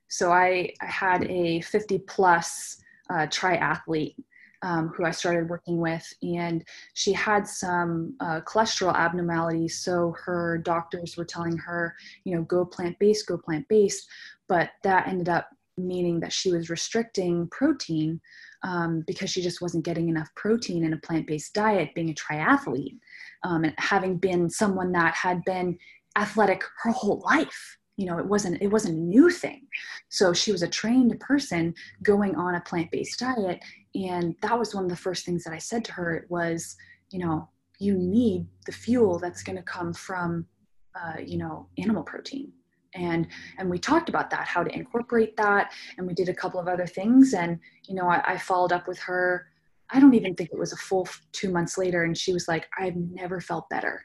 so 0.09 0.31
I, 0.31 0.73
I, 0.81 0.87
had 0.87 1.25
a 1.31 1.61
50 1.63 2.01
plus 2.01 2.79
uh, 3.11 3.27
triathlete 3.27 4.17
um, 4.63 4.89
who 4.89 5.05
I 5.05 5.11
started 5.11 5.49
working 5.49 5.79
with, 5.79 6.07
and 6.23 6.63
she 6.95 7.13
had 7.13 7.47
some 7.47 8.15
uh, 8.21 8.41
cholesterol 8.43 8.95
abnormalities. 8.95 9.79
So 9.79 10.15
her 10.25 10.59
doctors 10.59 11.17
were 11.17 11.25
telling 11.25 11.57
her, 11.59 11.95
you 12.25 12.37
know, 12.37 12.43
go 12.43 12.65
plant 12.65 12.99
based, 12.99 13.27
go 13.27 13.39
plant 13.39 13.67
based. 13.69 14.09
But 14.49 14.71
that 14.83 15.09
ended 15.09 15.29
up 15.29 15.49
meaning 15.77 16.21
that 16.21 16.33
she 16.33 16.53
was 16.53 16.71
restricting 16.71 17.49
protein 17.49 18.21
um, 18.63 19.03
because 19.07 19.31
she 19.31 19.43
just 19.43 19.61
wasn't 19.61 19.85
getting 19.85 20.09
enough 20.09 20.29
protein 20.37 20.85
in 20.85 20.93
a 20.93 20.99
plant 20.99 21.27
based 21.27 21.55
diet, 21.55 21.95
being 21.95 22.11
a 22.11 22.15
triathlete, 22.15 22.99
um, 23.43 23.65
and 23.65 23.75
having 23.79 24.17
been 24.17 24.49
someone 24.49 24.93
that 24.93 25.15
had 25.15 25.43
been 25.45 25.79
athletic 26.17 26.63
her 26.83 26.91
whole 26.91 27.23
life. 27.25 27.79
You 27.97 28.07
know 28.07 28.19
it 28.19 28.27
wasn't 28.27 28.63
it 28.63 28.69
wasn't 28.69 28.97
a 28.97 29.01
new 29.01 29.31
thing. 29.31 29.67
So 30.09 30.33
she 30.33 30.53
was 30.53 30.63
a 30.63 30.69
trained 30.69 31.19
person 31.21 31.75
going 32.03 32.35
on 32.37 32.55
a 32.55 32.61
plant-based 32.61 33.19
diet. 33.19 33.63
And 33.95 34.35
that 34.43 34.59
was 34.59 34.75
one 34.75 34.85
of 34.85 34.91
the 34.91 34.97
first 34.97 35.27
things 35.27 35.45
that 35.45 35.53
i 35.53 35.59
said 35.59 35.85
to 35.85 35.93
her 35.93 36.15
it 36.15 36.31
was 36.31 36.77
you 37.11 37.19
know 37.19 37.49
you 37.79 37.95
need 37.99 38.47
the 38.65 38.73
fuel 38.73 39.19
that's 39.19 39.43
going 39.43 39.57
to 39.57 39.63
come 39.63 39.93
from 39.93 40.47
uh, 40.95 41.21
you 41.25 41.39
know 41.39 41.69
animal 41.79 42.03
protein. 42.03 42.53
And 42.95 43.27
and 43.59 43.71
we 43.71 43.79
talked 43.79 44.09
about 44.09 44.31
that 44.31 44.47
how 44.47 44.63
to 44.63 44.75
incorporate 44.75 45.37
that 45.37 45.73
and 45.97 46.07
we 46.07 46.15
did 46.15 46.29
a 46.29 46.35
couple 46.35 46.61
of 46.61 46.69
other 46.69 46.87
things. 46.87 47.35
And 47.35 47.59
you 47.87 47.95
know 47.95 48.09
I, 48.09 48.23
I 48.33 48.39
followed 48.39 48.73
up 48.73 48.89
with 48.89 48.99
her 49.01 49.47
i 49.93 50.01
don't 50.01 50.15
even 50.15 50.35
think 50.35 50.51
it 50.53 50.59
was 50.59 50.73
a 50.73 50.77
full 50.77 51.07
two 51.33 51.51
months 51.51 51.79
later 51.79 52.05
and 52.05 52.17
she 52.17 52.33
was 52.33 52.49
like 52.49 52.69
i've 52.79 52.97
never 52.97 53.41
felt 53.41 53.69
better 53.69 54.05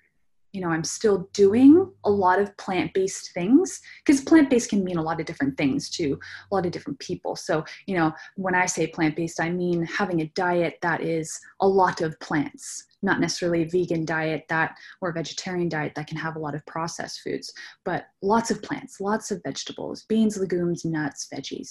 you 0.54 0.62
know 0.62 0.70
i'm 0.70 0.84
still 0.84 1.30
doing 1.34 1.92
a 2.06 2.10
lot 2.10 2.40
of 2.40 2.56
plant-based 2.58 3.32
things 3.34 3.82
because 4.06 4.22
plant-based 4.22 4.70
can 4.70 4.84
mean 4.84 4.98
a 4.98 5.02
lot 5.02 5.20
of 5.20 5.26
different 5.26 5.58
things 5.58 5.90
to 5.90 6.20
a 6.52 6.56
lot 6.56 6.66
of 6.66 6.72
different 6.72 7.00
people. 7.00 7.36
So 7.36 7.64
you 7.86 7.96
know 7.96 8.12
when 8.36 8.56
i 8.56 8.66
say 8.66 8.88
plant-based 8.88 9.40
i 9.40 9.50
mean 9.50 9.84
having 9.86 10.22
a 10.22 10.28
diet 10.36 10.76
that 10.82 11.02
is 11.02 11.40
a 11.62 11.68
lot 11.68 12.02
of 12.02 12.20
plants 12.20 12.86
not 13.04 13.20
necessarily 13.20 13.62
a 13.62 13.70
vegan 13.70 14.06
diet 14.06 14.46
that 14.50 14.76
or 15.02 15.10
a 15.10 15.14
vegetarian 15.14 15.70
diet 15.70 15.94
that 15.96 16.08
can 16.08 16.18
have 16.18 16.36
a 16.36 16.40
lot 16.40 16.56
of 16.56 16.66
processed 16.66 17.22
foods 17.22 17.54
but 17.86 18.08
lots 18.22 18.50
of 18.50 18.62
plants 18.62 19.00
lots 19.00 19.32
of 19.32 19.42
vegetables 19.44 20.04
beans 20.04 20.38
legumes 20.38 20.84
nuts 20.86 21.28
veggies. 21.34 21.70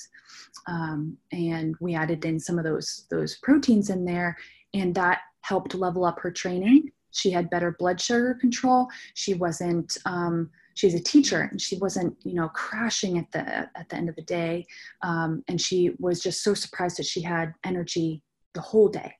Um, 0.69 1.17
and 1.33 1.75
we 1.81 1.95
added 1.95 2.25
in 2.25 2.39
some 2.39 2.59
of 2.59 2.65
those 2.65 3.07
those 3.11 3.37
proteins 3.37 3.91
in 3.91 4.05
there 4.05 4.37
and 4.75 4.95
that 4.95 5.21
helped 5.43 5.75
level 5.75 6.05
up 6.05 6.19
her 6.21 6.31
training 6.31 6.91
she 7.17 7.31
had 7.31 7.51
better 7.51 7.77
blood 7.79 8.01
sugar 8.01 8.35
control. 8.35 8.89
She 9.15 9.35
wasn't 9.35 9.97
um, 10.05 10.51
she's 10.75 10.95
a 10.95 11.03
teacher 11.03 11.49
and 11.51 11.61
she 11.61 11.79
wasn't 11.79 12.17
you 12.25 12.35
know 12.35 12.49
crashing 12.49 13.19
at 13.19 13.31
the 13.33 13.41
at 13.79 13.89
the 13.89 13.97
end 13.97 14.09
of 14.09 14.17
the 14.17 14.23
day. 14.23 14.67
Um, 15.03 15.43
and 15.49 15.61
she 15.61 15.93
was 15.99 16.23
just 16.23 16.43
so 16.43 16.55
surprised 16.55 16.99
that 16.99 17.07
she 17.07 17.23
had 17.23 17.55
energy 17.65 18.23
the 18.55 18.61
whole 18.61 18.89
day. 18.89 19.13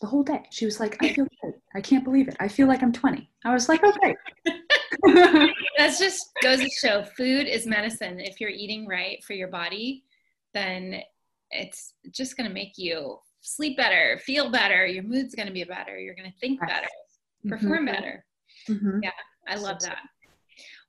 The 0.00 0.06
whole 0.08 0.24
day. 0.24 0.42
She 0.50 0.64
was 0.64 0.80
like 0.80 0.96
i 1.02 1.12
feel 1.12 1.26
good. 1.42 1.54
I 1.74 1.80
can't 1.80 2.04
believe 2.04 2.28
it. 2.28 2.36
I 2.40 2.48
feel 2.48 2.68
like 2.68 2.82
i'm 2.82 2.92
20 2.92 3.30
i 3.44 3.52
was 3.52 3.68
like 3.68 3.82
okay. 3.84 4.16
That 5.78 5.96
just 5.98 6.30
goes 6.42 6.60
to 6.60 6.68
show 6.68 7.02
food 7.16 7.46
is 7.48 7.66
medicine. 7.66 8.20
If 8.20 8.40
you're 8.40 8.50
eating 8.50 8.86
right 8.86 9.22
for 9.24 9.32
your 9.32 9.48
body 9.48 10.04
then 10.54 11.02
it's 11.50 11.94
just 12.10 12.36
going 12.36 12.48
to 12.48 12.54
make 12.54 12.72
you 12.76 13.18
sleep 13.40 13.76
better 13.76 14.20
feel 14.24 14.50
better 14.50 14.86
your 14.86 15.02
mood's 15.02 15.34
going 15.34 15.48
to 15.48 15.52
be 15.52 15.64
better 15.64 15.98
you're 15.98 16.14
going 16.14 16.30
to 16.30 16.38
think 16.38 16.60
better 16.60 16.86
perform 17.48 17.86
mm-hmm. 17.86 17.86
better. 17.86 18.24
Mm-hmm. 18.68 19.00
Yeah, 19.02 19.10
I 19.48 19.56
love 19.56 19.80
that. 19.80 19.98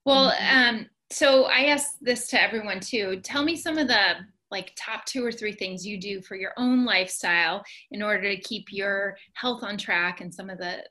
Well, 0.05 0.31
mm-hmm. 0.31 0.75
um, 0.75 0.89
so 1.09 1.45
I 1.45 1.65
ask 1.65 1.91
this 2.01 2.27
to 2.29 2.41
everyone 2.41 2.79
too. 2.79 3.19
Tell 3.23 3.43
me 3.43 3.55
some 3.55 3.77
of 3.77 3.87
the 3.87 4.15
like 4.51 4.73
top 4.75 5.05
two 5.05 5.25
or 5.25 5.31
three 5.31 5.53
things 5.53 5.85
you 5.85 5.99
do 5.99 6.21
for 6.21 6.35
your 6.35 6.53
own 6.57 6.85
lifestyle 6.85 7.63
in 7.91 8.03
order 8.03 8.21
to 8.35 8.41
keep 8.41 8.71
your 8.71 9.17
health 9.33 9.63
on 9.63 9.77
track 9.77 10.21
and 10.21 10.33
some 10.33 10.49
of 10.49 10.57
the 10.57 10.83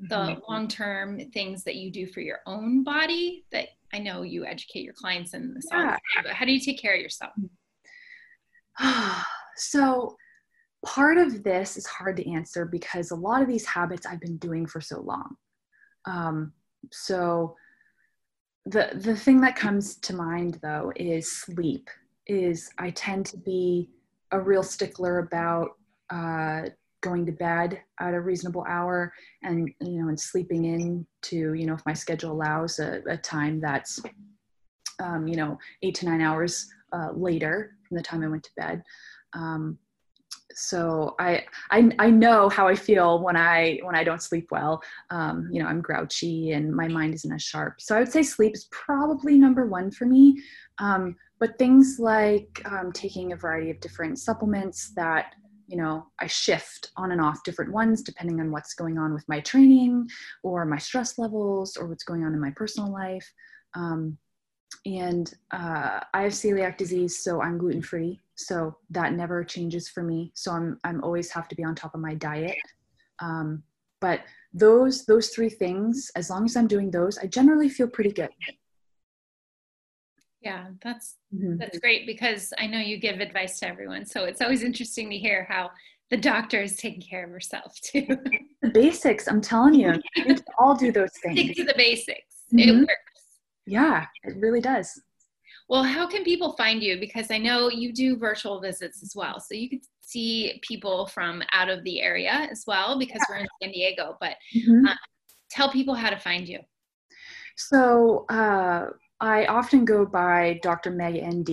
the 0.00 0.16
mm-hmm. 0.16 0.40
long-term 0.48 1.20
things 1.32 1.62
that 1.62 1.76
you 1.76 1.90
do 1.90 2.06
for 2.06 2.20
your 2.20 2.40
own 2.46 2.82
body 2.82 3.44
that 3.52 3.68
I 3.92 3.98
know 3.98 4.22
you 4.22 4.44
educate 4.44 4.82
your 4.82 4.92
clients 4.92 5.34
in 5.34 5.54
the 5.54 5.62
yeah. 5.70 5.96
but 6.22 6.32
how 6.32 6.44
do 6.44 6.52
you 6.52 6.58
take 6.58 6.80
care 6.80 6.94
of 6.94 7.00
yourself? 7.00 7.32
so 9.56 10.16
part 10.84 11.18
of 11.18 11.42
this 11.42 11.76
is 11.76 11.86
hard 11.86 12.16
to 12.18 12.30
answer 12.30 12.64
because 12.64 13.10
a 13.10 13.16
lot 13.16 13.42
of 13.42 13.48
these 13.48 13.66
habits 13.66 14.06
I've 14.06 14.20
been 14.20 14.36
doing 14.36 14.66
for 14.66 14.80
so 14.80 15.00
long. 15.00 15.36
Um, 16.06 16.52
so 16.92 17.56
the 18.66 18.90
the 18.94 19.16
thing 19.16 19.40
that 19.42 19.56
comes 19.56 19.96
to 19.96 20.14
mind 20.14 20.58
though 20.62 20.92
is 20.96 21.30
sleep. 21.30 21.88
Is 22.26 22.70
I 22.78 22.90
tend 22.90 23.26
to 23.26 23.36
be 23.36 23.90
a 24.30 24.40
real 24.40 24.62
stickler 24.62 25.18
about 25.18 25.72
uh, 26.10 26.62
going 27.02 27.26
to 27.26 27.32
bed 27.32 27.80
at 28.00 28.14
a 28.14 28.20
reasonable 28.20 28.64
hour 28.66 29.12
and 29.42 29.70
you 29.80 30.02
know 30.02 30.08
and 30.08 30.18
sleeping 30.18 30.64
in 30.64 31.06
to 31.22 31.52
you 31.52 31.66
know 31.66 31.74
if 31.74 31.84
my 31.84 31.92
schedule 31.92 32.32
allows 32.32 32.78
a, 32.78 33.02
a 33.08 33.16
time 33.18 33.60
that's 33.60 34.00
um, 35.02 35.28
you 35.28 35.36
know 35.36 35.58
eight 35.82 35.94
to 35.96 36.06
nine 36.06 36.22
hours 36.22 36.66
uh, 36.94 37.10
later 37.12 37.76
from 37.86 37.96
the 37.96 38.02
time 38.02 38.22
I 38.22 38.28
went 38.28 38.44
to 38.44 38.50
bed. 38.56 38.82
Um, 39.34 39.78
so 40.54 41.14
I, 41.18 41.44
I 41.70 41.90
I 41.98 42.10
know 42.10 42.48
how 42.48 42.68
I 42.68 42.74
feel 42.74 43.22
when 43.22 43.36
I 43.36 43.80
when 43.82 43.94
I 43.94 44.04
don't 44.04 44.22
sleep 44.22 44.48
well. 44.50 44.82
Um, 45.10 45.48
you 45.52 45.62
know, 45.62 45.68
I'm 45.68 45.80
grouchy 45.80 46.52
and 46.52 46.74
my 46.74 46.88
mind 46.88 47.14
isn't 47.14 47.32
as 47.32 47.42
sharp. 47.42 47.80
So 47.80 47.96
I 47.96 47.98
would 47.98 48.12
say 48.12 48.22
sleep 48.22 48.54
is 48.54 48.68
probably 48.70 49.38
number 49.38 49.66
one 49.66 49.90
for 49.90 50.06
me. 50.06 50.40
Um, 50.78 51.16
but 51.40 51.58
things 51.58 51.98
like 51.98 52.62
um, 52.64 52.92
taking 52.92 53.32
a 53.32 53.36
variety 53.36 53.70
of 53.70 53.80
different 53.80 54.18
supplements 54.18 54.92
that 54.94 55.34
you 55.66 55.76
know 55.76 56.06
I 56.20 56.26
shift 56.26 56.90
on 56.96 57.12
and 57.12 57.20
off 57.20 57.42
different 57.42 57.72
ones 57.72 58.02
depending 58.02 58.40
on 58.40 58.50
what's 58.50 58.74
going 58.74 58.98
on 58.98 59.12
with 59.12 59.28
my 59.28 59.40
training 59.40 60.08
or 60.42 60.64
my 60.64 60.78
stress 60.78 61.18
levels 61.18 61.76
or 61.76 61.86
what's 61.86 62.04
going 62.04 62.24
on 62.24 62.34
in 62.34 62.40
my 62.40 62.50
personal 62.50 62.92
life. 62.92 63.30
Um, 63.74 64.18
and 64.86 65.32
uh, 65.50 66.00
I 66.12 66.22
have 66.22 66.32
celiac 66.32 66.76
disease, 66.76 67.18
so 67.18 67.42
I'm 67.42 67.58
gluten 67.58 67.82
free 67.82 68.20
so 68.36 68.76
that 68.90 69.12
never 69.12 69.44
changes 69.44 69.88
for 69.88 70.02
me. 70.02 70.30
So 70.34 70.52
i'm 70.52 70.78
i'm 70.84 71.02
always 71.04 71.30
have 71.30 71.48
to 71.48 71.56
be 71.56 71.64
on 71.64 71.74
top 71.74 71.94
of 71.94 72.00
my 72.00 72.14
diet. 72.14 72.56
Um, 73.20 73.62
but 74.00 74.20
those 74.52 75.04
those 75.06 75.28
three 75.30 75.48
things 75.48 76.10
as 76.16 76.30
long 76.30 76.44
as 76.44 76.56
i'm 76.56 76.66
doing 76.66 76.90
those 76.90 77.18
i 77.18 77.26
generally 77.26 77.68
feel 77.68 77.88
pretty 77.88 78.12
good. 78.12 78.30
Yeah 80.42 80.66
that's 80.82 81.16
mm-hmm. 81.34 81.56
that's 81.56 81.78
great 81.78 82.06
because 82.06 82.52
i 82.58 82.66
know 82.66 82.78
you 82.78 82.98
give 82.98 83.20
advice 83.20 83.58
to 83.60 83.68
everyone 83.68 84.04
so 84.04 84.24
it's 84.24 84.42
always 84.42 84.62
interesting 84.62 85.08
to 85.10 85.16
hear 85.16 85.46
how 85.48 85.70
the 86.10 86.16
doctor 86.18 86.60
is 86.60 86.76
taking 86.76 87.00
care 87.00 87.24
of 87.24 87.30
herself 87.30 87.80
too. 87.80 88.06
The 88.62 88.70
basics 88.70 89.28
i'm 89.28 89.40
telling 89.40 89.74
you. 89.74 89.94
We 90.26 90.36
all 90.58 90.74
do 90.74 90.92
those 90.92 91.10
things. 91.22 91.40
stick 91.40 91.56
to 91.56 91.64
the 91.64 91.74
basics. 91.76 92.42
Mm-hmm. 92.52 92.68
it 92.68 92.78
works 92.80 93.13
yeah 93.66 94.06
it 94.24 94.36
really 94.36 94.60
does 94.60 95.00
well, 95.68 95.82
how 95.82 96.06
can 96.06 96.24
people 96.24 96.52
find 96.52 96.82
you? 96.82 96.98
Because 96.98 97.30
I 97.30 97.38
know 97.38 97.70
you 97.70 97.92
do 97.92 98.16
virtual 98.16 98.60
visits 98.60 99.02
as 99.02 99.12
well. 99.16 99.40
So 99.40 99.54
you 99.54 99.70
can 99.70 99.80
see 100.00 100.60
people 100.62 101.06
from 101.06 101.42
out 101.52 101.70
of 101.70 101.82
the 101.84 102.02
area 102.02 102.48
as 102.50 102.64
well 102.66 102.98
because 102.98 103.22
yeah. 103.28 103.36
we're 103.36 103.40
in 103.40 103.46
San 103.62 103.72
Diego. 103.72 104.16
But 104.20 104.36
mm-hmm. 104.54 104.86
uh, 104.86 104.94
tell 105.50 105.70
people 105.70 105.94
how 105.94 106.10
to 106.10 106.18
find 106.18 106.46
you. 106.46 106.58
So 107.56 108.26
uh, 108.28 108.88
I 109.20 109.46
often 109.46 109.84
go 109.84 110.04
by 110.04 110.60
Dr. 110.62 110.90
Meg 110.90 111.14
ND, 111.24 111.48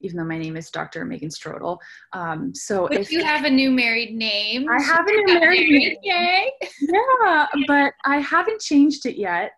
even 0.00 0.16
though 0.16 0.24
my 0.24 0.38
name 0.38 0.56
is 0.56 0.70
Dr. 0.70 1.04
Megan 1.04 1.28
Strodel. 1.28 1.78
Um, 2.14 2.54
so 2.54 2.88
but 2.88 3.00
if 3.00 3.12
you 3.12 3.22
have 3.22 3.44
a 3.44 3.50
new 3.50 3.70
married 3.70 4.14
name, 4.14 4.66
I 4.70 4.82
have 4.82 5.06
a 5.06 5.10
new 5.10 5.26
married, 5.26 5.68
married 5.68 5.70
name. 5.70 5.96
Yay! 6.02 6.52
Yeah, 6.80 7.46
but 7.66 7.92
I 8.06 8.18
haven't 8.20 8.62
changed 8.62 9.04
it 9.04 9.16
yet 9.16 9.52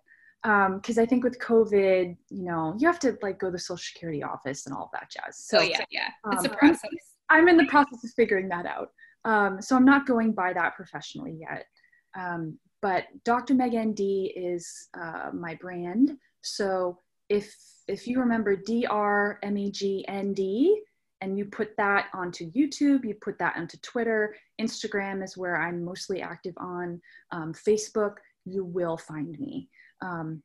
because 0.45 0.99
um, 0.99 1.03
I 1.03 1.07
think 1.07 1.25
with 1.25 1.39
COVID, 1.39 2.17
you 2.29 2.43
know, 2.45 2.75
you 2.79 2.87
have 2.87 2.99
to 3.01 3.17
like 3.23 3.39
go 3.39 3.47
to 3.47 3.53
the 3.53 3.59
Social 3.59 3.79
Security 3.79 4.23
office 4.23 4.67
and 4.67 4.75
all 4.75 4.91
that 4.93 5.11
jazz. 5.11 5.39
So 5.39 5.59
oh, 5.59 5.63
yeah, 5.63 5.85
yeah, 5.91 6.09
it's 6.33 6.45
um, 6.45 6.51
a 6.53 6.55
process. 6.55 6.91
I'm, 7.31 7.41
I'm, 7.41 7.49
in 7.49 7.57
the 7.57 7.65
process 7.65 8.05
of 8.05 8.11
figuring 8.11 8.49
that 8.51 8.67
out. 8.67 8.91
Um, 9.25 9.63
so 9.63 9.75
I'm 9.75 9.87
not 9.87 10.07
going 10.07 10.33
by 10.33 10.53
that 10.53 10.77
professionally 10.77 11.39
yet. 11.41 11.65
Um, 12.15 12.59
but 12.83 13.05
Dr. 13.25 13.55
Meg 13.55 13.75
ND 13.75 14.01
is 14.37 14.89
uh, 15.01 15.31
my 15.33 15.55
brand. 15.55 16.13
So 16.43 16.99
if 17.31 17.51
if 17.89 18.07
you 18.07 18.21
remember 18.21 18.55
Dr. 18.55 19.39
M 19.43 19.57
E 19.57 19.71
G 19.71 20.05
N 20.09 20.35
D 20.35 20.79
and 21.23 21.39
you 21.39 21.47
put 21.47 21.71
that 21.79 22.09
onto 22.13 22.53
YouTube, 22.53 23.03
you 23.07 23.15
put 23.23 23.39
that 23.39 23.57
onto 23.57 23.79
Twitter, 23.79 24.37
Instagram 24.61 25.25
is 25.25 25.39
where 25.39 25.57
I'm 25.57 25.83
mostly 25.83 26.21
active 26.21 26.53
on, 26.59 27.01
um, 27.31 27.55
Facebook, 27.55 28.17
you 28.45 28.63
will 28.63 28.99
find 28.99 29.39
me. 29.39 29.71
Um, 30.03 30.43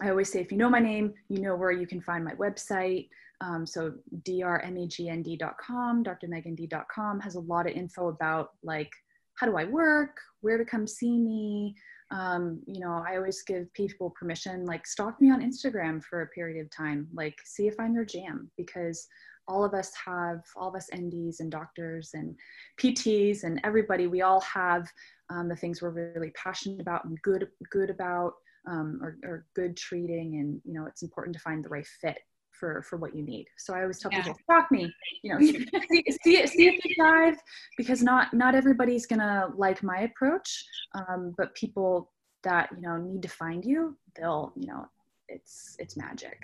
I 0.00 0.10
always 0.10 0.32
say, 0.32 0.40
if 0.40 0.50
you 0.50 0.58
know 0.58 0.70
my 0.70 0.80
name, 0.80 1.12
you 1.28 1.40
know 1.40 1.56
where 1.56 1.72
you 1.72 1.86
can 1.86 2.00
find 2.00 2.24
my 2.24 2.34
website. 2.34 3.08
Um, 3.40 3.66
so 3.66 3.94
drmegnd.com, 4.28 6.04
drmegnd.com 6.04 7.20
has 7.20 7.34
a 7.34 7.40
lot 7.40 7.68
of 7.68 7.74
info 7.74 8.08
about 8.08 8.50
like 8.62 8.90
how 9.34 9.46
do 9.46 9.56
I 9.56 9.64
work, 9.64 10.16
where 10.42 10.58
to 10.58 10.64
come 10.64 10.86
see 10.86 11.18
me, 11.18 11.74
um, 12.10 12.60
you 12.66 12.80
know, 12.80 13.02
I 13.06 13.16
always 13.16 13.42
give 13.42 13.72
people 13.72 14.10
permission, 14.10 14.66
like 14.66 14.86
stalk 14.86 15.20
me 15.20 15.30
on 15.30 15.40
Instagram 15.42 16.02
for 16.02 16.22
a 16.22 16.26
period 16.28 16.60
of 16.60 16.70
time, 16.70 17.06
like 17.14 17.36
see 17.44 17.68
if 17.68 17.78
I'm 17.78 17.94
your 17.94 18.04
jam, 18.04 18.50
because 18.56 19.06
all 19.46 19.64
of 19.64 19.74
us 19.74 19.92
have, 20.04 20.40
all 20.56 20.68
of 20.68 20.74
us 20.74 20.88
NDs 20.92 21.40
and 21.40 21.50
doctors 21.50 22.10
and 22.14 22.34
PTs 22.80 23.44
and 23.44 23.60
everybody, 23.64 24.06
we 24.06 24.22
all 24.22 24.40
have 24.40 24.88
um, 25.30 25.48
the 25.48 25.56
things 25.56 25.80
we're 25.80 26.12
really 26.14 26.32
passionate 26.32 26.80
about 26.80 27.04
and 27.04 27.20
good, 27.22 27.48
good 27.70 27.90
about, 27.90 28.34
um, 28.68 29.00
or, 29.02 29.18
or 29.24 29.46
good 29.54 29.76
treating. 29.76 30.36
And, 30.36 30.60
you 30.64 30.74
know, 30.74 30.86
it's 30.86 31.02
important 31.02 31.36
to 31.36 31.42
find 31.42 31.64
the 31.64 31.68
right 31.68 31.86
fit 32.00 32.18
for 32.52 32.82
for 32.82 32.98
what 32.98 33.16
you 33.16 33.22
need. 33.22 33.46
So 33.56 33.74
I 33.74 33.80
always 33.80 33.98
tell 33.98 34.12
yeah. 34.12 34.22
people, 34.22 34.38
talk 34.48 34.70
me, 34.70 34.92
you 35.22 35.32
know, 35.32 35.40
see, 35.40 36.04
see, 36.22 36.46
see 36.46 36.66
if 36.68 36.84
you 36.84 36.94
dive, 36.96 37.36
because 37.76 38.02
not 38.02 38.34
not 38.34 38.54
everybody's 38.54 39.06
gonna 39.06 39.48
like 39.56 39.82
my 39.82 40.00
approach, 40.00 40.64
um, 40.94 41.34
but 41.38 41.54
people 41.54 42.12
that 42.44 42.68
you 42.76 42.82
know 42.82 42.96
need 42.96 43.22
to 43.22 43.28
find 43.28 43.64
you, 43.64 43.96
they'll 44.16 44.52
you 44.56 44.66
know, 44.66 44.84
it's 45.28 45.76
it's 45.78 45.96
magic. 45.96 46.38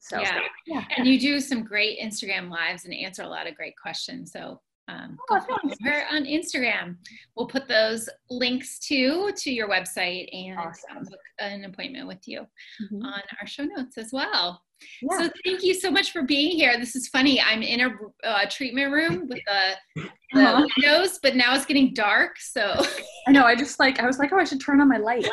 So 0.00 0.20
yeah. 0.20 0.40
yeah. 0.66 0.84
and 0.96 1.06
you 1.06 1.18
do 1.18 1.40
some 1.40 1.62
great 1.62 1.98
Instagram 1.98 2.50
lives 2.50 2.84
and 2.84 2.92
answer 2.92 3.22
a 3.22 3.28
lot 3.28 3.46
of 3.46 3.54
great 3.54 3.74
questions. 3.80 4.32
So 4.32 4.60
um, 4.88 5.16
oh, 5.30 5.40
her 5.82 6.04
on 6.10 6.24
Instagram. 6.24 6.96
We'll 7.36 7.46
put 7.46 7.68
those 7.68 8.08
links 8.28 8.78
to 8.80 9.32
to 9.34 9.50
your 9.50 9.68
website 9.68 10.28
and 10.32 10.58
awesome. 10.58 11.04
book 11.04 11.20
an 11.38 11.64
appointment 11.64 12.06
with 12.06 12.26
you 12.26 12.40
mm-hmm. 12.40 13.02
on 13.02 13.22
our 13.40 13.46
show 13.46 13.64
notes 13.64 13.96
as 13.96 14.10
well. 14.12 14.62
Yeah. 15.00 15.18
So 15.18 15.30
thank 15.44 15.62
you 15.62 15.74
so 15.74 15.90
much 15.90 16.12
for 16.12 16.22
being 16.22 16.50
here. 16.50 16.78
This 16.78 16.94
is 16.96 17.08
funny. 17.08 17.40
I'm 17.40 17.62
in 17.62 17.80
a 17.80 18.26
uh, 18.26 18.46
treatment 18.50 18.92
room 18.92 19.26
with 19.28 19.40
the, 19.46 20.02
the 20.34 20.40
uh-huh. 20.40 20.66
windows, 20.76 21.18
but 21.22 21.36
now 21.36 21.54
it's 21.54 21.64
getting 21.64 21.94
dark. 21.94 22.38
So 22.38 22.84
I 23.26 23.32
know. 23.32 23.44
I 23.44 23.54
just 23.54 23.80
like 23.80 24.00
I 24.00 24.06
was 24.06 24.18
like, 24.18 24.32
oh, 24.32 24.38
I 24.38 24.44
should 24.44 24.60
turn 24.60 24.80
on 24.80 24.88
my 24.88 24.98
light. 24.98 25.26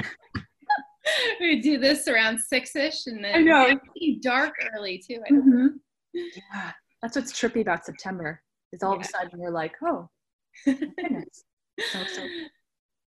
we 1.40 1.60
do 1.60 1.78
this 1.78 2.08
around 2.08 2.40
six 2.40 2.76
ish, 2.76 3.08
and 3.08 3.24
then 3.24 3.36
I 3.36 3.42
know 3.42 3.80
it's 3.96 4.26
dark 4.26 4.54
early 4.74 5.04
too. 5.06 5.20
Mm-hmm. 5.30 5.68
Yeah, 6.14 6.72
that's 7.02 7.16
what's 7.16 7.34
trippy 7.34 7.62
about 7.62 7.86
September. 7.86 8.42
Is 8.72 8.84
all 8.84 8.94
yeah. 8.94 9.00
of 9.00 9.06
a 9.06 9.08
sudden 9.08 9.40
we're 9.40 9.52
like, 9.52 9.76
oh, 9.84 10.10
goodness. 10.66 11.44
So, 11.92 12.04
so 12.06 12.28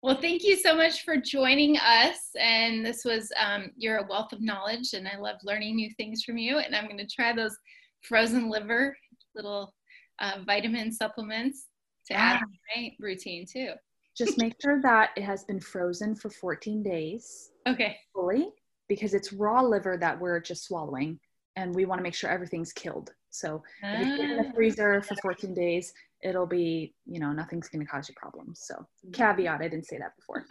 well, 0.05 0.21
thank 0.21 0.45
you 0.45 0.57
so 0.57 0.77
much 0.77 1.03
for 1.03 1.17
joining 1.17 1.79
us. 1.79 2.19
And 2.39 2.85
this 2.85 3.07
was, 3.07 3.33
um, 3.43 3.71
you're 3.75 3.97
a 3.97 4.07
wealth 4.07 4.35
of 4.35 4.43
knowledge, 4.43 4.93
and 4.93 5.09
I 5.09 5.17
love 5.17 5.37
learning 5.45 5.77
new 5.77 5.91
things 5.97 6.25
from 6.25 6.37
you. 6.37 6.59
And 6.59 6.77
I'm 6.77 6.85
going 6.85 6.99
to 6.99 7.07
try 7.07 7.33
those 7.33 7.57
frozen 8.03 8.51
liver 8.51 8.95
little 9.35 9.73
uh, 10.21 10.41
vitamin 10.45 10.93
supplements 10.93 11.69
to 12.09 12.15
add 12.15 12.41
to 12.41 12.47
my 12.77 12.91
routine 13.01 13.47
too. 13.51 13.71
Just 14.15 14.39
make 14.39 14.55
sure 14.61 14.81
that 14.83 15.11
it 15.17 15.23
has 15.23 15.45
been 15.45 15.59
frozen 15.59 16.15
for 16.15 16.29
14 16.29 16.83
days. 16.83 17.51
Okay. 17.67 17.97
Fully, 18.15 18.51
because 18.89 19.15
it's 19.15 19.33
raw 19.33 19.62
liver 19.62 19.97
that 19.97 20.21
we're 20.21 20.39
just 20.39 20.67
swallowing, 20.67 21.19
and 21.57 21.75
we 21.75 21.85
want 21.85 21.99
to 21.99 22.03
make 22.03 22.15
sure 22.15 22.31
everything's 22.31 22.73
killed. 22.73 23.13
So 23.31 23.63
if 23.83 24.07
you 24.07 24.17
put 24.17 24.25
in 24.25 24.37
the 24.37 24.49
ah. 24.49 24.53
freezer 24.55 25.03
for 25.03 25.17
14 25.23 25.55
days, 25.55 25.93
it'll 26.23 26.47
be, 26.47 26.95
you 27.07 27.21
know, 27.21 27.33
nothing's 27.33 27.69
going 27.69 27.85
to 27.85 27.91
cause 27.91 28.09
you 28.09 28.15
problems. 28.17 28.63
So 28.65 28.87
caveat, 29.13 29.61
I 29.61 29.69
didn't 29.69 29.87
say 29.87 29.99
that 29.99 30.13
before. 30.17 30.47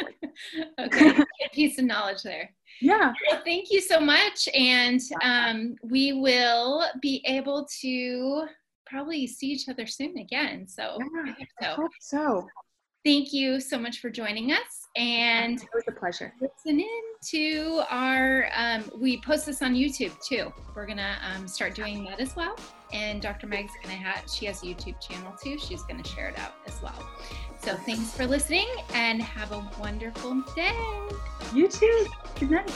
okay, 0.80 1.24
piece 1.54 1.80
of 1.80 1.86
knowledge 1.86 2.22
there. 2.24 2.50
Yeah. 2.82 3.14
Well, 3.30 3.42
thank 3.46 3.72
you 3.72 3.82
so 3.82 4.00
much. 4.00 4.48
And 4.54 5.02
um, 5.24 5.76
we 5.84 6.14
will 6.14 6.86
be 7.02 7.24
able 7.26 7.68
to 7.82 8.46
probably 8.86 9.26
see 9.28 9.48
each 9.48 9.70
other 9.70 9.88
soon 9.88 10.18
again. 10.18 10.68
So, 10.68 10.98
yeah, 11.26 11.34
so. 11.62 11.68
I 11.68 11.76
hope 11.76 11.92
so. 12.00 12.48
Thank 13.04 13.34
you 13.34 13.60
so 13.60 13.80
much 13.80 14.00
for 14.00 14.10
joining 14.10 14.52
us. 14.52 14.83
And 14.96 15.62
it 15.62 15.70
was 15.74 15.86
a 15.88 15.92
pleasure. 15.92 16.34
Listen 16.40 16.80
in 16.80 17.02
to 17.30 17.84
our, 17.90 18.48
um, 18.56 18.84
we 18.96 19.20
post 19.22 19.48
this 19.48 19.62
on 19.64 19.74
YouTube 19.74 20.14
too. 20.24 20.54
We're 20.76 20.86
to 21.00 21.16
um, 21.34 21.48
start 21.48 21.74
doing 21.74 22.04
that 22.06 22.20
as 22.20 22.36
well. 22.36 22.56
And 22.92 23.20
Dr. 23.20 23.48
Meg's 23.48 23.72
to 23.98 24.04
have, 24.04 24.30
she 24.30 24.46
has 24.46 24.62
a 24.62 24.68
YouTube 24.68 25.02
channel 25.02 25.34
too. 25.42 25.58
She's 25.58 25.82
to 26.04 26.08
share 26.08 26.30
it 26.30 26.38
out 26.38 26.54
as 26.68 26.80
well. 26.82 27.10
So 27.60 27.76
thanks 27.76 28.16
for 28.16 28.28
listening 28.28 28.68
and 28.94 29.22
have 29.22 29.52
a 29.52 29.68
wonderful 29.80 30.44
day. 30.56 30.78
You 31.56 31.68
too. 31.68 32.08
Good 32.40 32.52
night. 32.52 32.72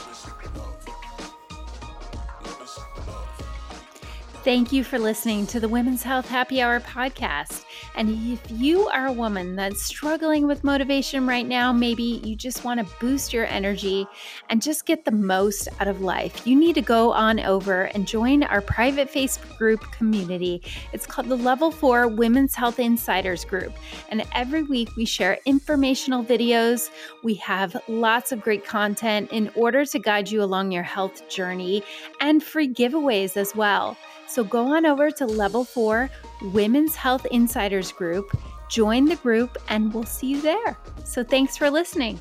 Thank 4.47 4.71
you 4.71 4.85
for 4.85 4.97
listening 4.97 5.45
to 5.47 5.59
the 5.59 5.67
Women's 5.67 6.03
Health 6.03 6.29
Happy 6.29 6.61
Hour 6.61 6.79
podcast. 6.79 7.65
And 7.95 8.31
if 8.31 8.39
you 8.49 8.87
are 8.87 9.07
a 9.07 9.11
woman 9.11 9.57
that's 9.57 9.83
struggling 9.83 10.47
with 10.47 10.63
motivation 10.63 11.27
right 11.27 11.45
now, 11.45 11.73
maybe 11.73 12.21
you 12.23 12.33
just 12.33 12.63
want 12.63 12.79
to 12.79 12.95
boost 13.01 13.33
your 13.33 13.45
energy 13.47 14.07
and 14.49 14.61
just 14.61 14.85
get 14.85 15.03
the 15.03 15.11
most 15.11 15.67
out 15.81 15.89
of 15.89 15.99
life, 15.99 16.47
you 16.47 16.57
need 16.57 16.75
to 16.75 16.81
go 16.81 17.11
on 17.11 17.41
over 17.41 17.87
and 17.93 18.07
join 18.07 18.43
our 18.43 18.61
private 18.61 19.11
Facebook 19.11 19.57
group 19.57 19.81
community. 19.91 20.63
It's 20.93 21.05
called 21.05 21.27
the 21.27 21.35
Level 21.35 21.69
4 21.69 22.07
Women's 22.07 22.55
Health 22.55 22.79
Insiders 22.79 23.43
Group. 23.43 23.73
And 24.07 24.23
every 24.33 24.63
week 24.63 24.95
we 24.95 25.03
share 25.03 25.39
informational 25.43 26.23
videos. 26.23 26.89
We 27.21 27.33
have 27.33 27.75
lots 27.89 28.31
of 28.31 28.39
great 28.39 28.63
content 28.63 29.29
in 29.33 29.51
order 29.55 29.83
to 29.83 29.99
guide 29.99 30.31
you 30.31 30.41
along 30.41 30.71
your 30.71 30.83
health 30.83 31.27
journey 31.27 31.83
and 32.21 32.41
free 32.41 32.73
giveaways 32.73 33.35
as 33.35 33.53
well. 33.53 33.97
So 34.27 34.43
go 34.43 34.75
on 34.75 34.85
over 34.85 35.09
to 35.11 35.25
Level 35.25 35.63
4 35.63 36.09
Women's 36.41 36.95
Health 36.95 37.25
Insiders 37.31 37.91
Group, 37.91 38.37
join 38.69 39.05
the 39.05 39.15
group, 39.15 39.57
and 39.69 39.93
we'll 39.93 40.03
see 40.03 40.27
you 40.27 40.41
there. 40.41 40.77
So 41.05 41.23
thanks 41.23 41.57
for 41.57 41.69
listening. 41.69 42.19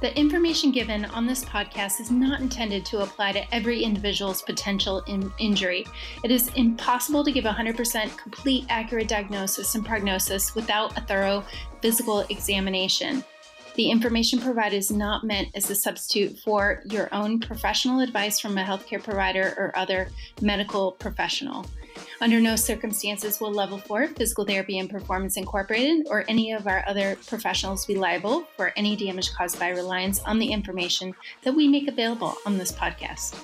The 0.00 0.18
information 0.18 0.72
given 0.72 1.04
on 1.04 1.26
this 1.26 1.44
podcast 1.44 2.00
is 2.00 2.10
not 2.10 2.40
intended 2.40 2.84
to 2.86 3.02
apply 3.02 3.32
to 3.32 3.54
every 3.54 3.84
individual's 3.84 4.42
potential 4.42 5.00
in 5.06 5.32
injury. 5.38 5.86
It 6.24 6.32
is 6.32 6.48
impossible 6.54 7.22
to 7.22 7.30
give 7.30 7.44
100% 7.44 8.16
complete 8.16 8.64
accurate 8.68 9.06
diagnosis 9.06 9.76
and 9.76 9.86
prognosis 9.86 10.56
without 10.56 10.98
a 10.98 11.02
thorough 11.02 11.44
physical 11.80 12.20
examination. 12.30 13.22
The 13.74 13.90
information 13.90 14.38
provided 14.38 14.76
is 14.76 14.90
not 14.90 15.24
meant 15.24 15.48
as 15.54 15.70
a 15.70 15.74
substitute 15.74 16.38
for 16.38 16.82
your 16.84 17.08
own 17.12 17.40
professional 17.40 18.00
advice 18.00 18.38
from 18.38 18.58
a 18.58 18.64
healthcare 18.64 19.02
provider 19.02 19.54
or 19.56 19.72
other 19.76 20.10
medical 20.42 20.92
professional. 20.92 21.66
Under 22.20 22.40
no 22.40 22.56
circumstances 22.56 23.40
will 23.40 23.52
Level 23.52 23.78
4 23.78 24.08
Physical 24.08 24.44
Therapy 24.44 24.78
and 24.78 24.90
Performance 24.90 25.36
Incorporated 25.36 26.06
or 26.08 26.24
any 26.28 26.52
of 26.52 26.66
our 26.66 26.84
other 26.86 27.16
professionals 27.26 27.86
be 27.86 27.96
liable 27.96 28.44
for 28.56 28.72
any 28.76 28.94
damage 28.96 29.32
caused 29.32 29.58
by 29.58 29.70
reliance 29.70 30.20
on 30.20 30.38
the 30.38 30.52
information 30.52 31.14
that 31.42 31.54
we 31.54 31.66
make 31.66 31.88
available 31.88 32.34
on 32.46 32.58
this 32.58 32.72
podcast. 32.72 33.42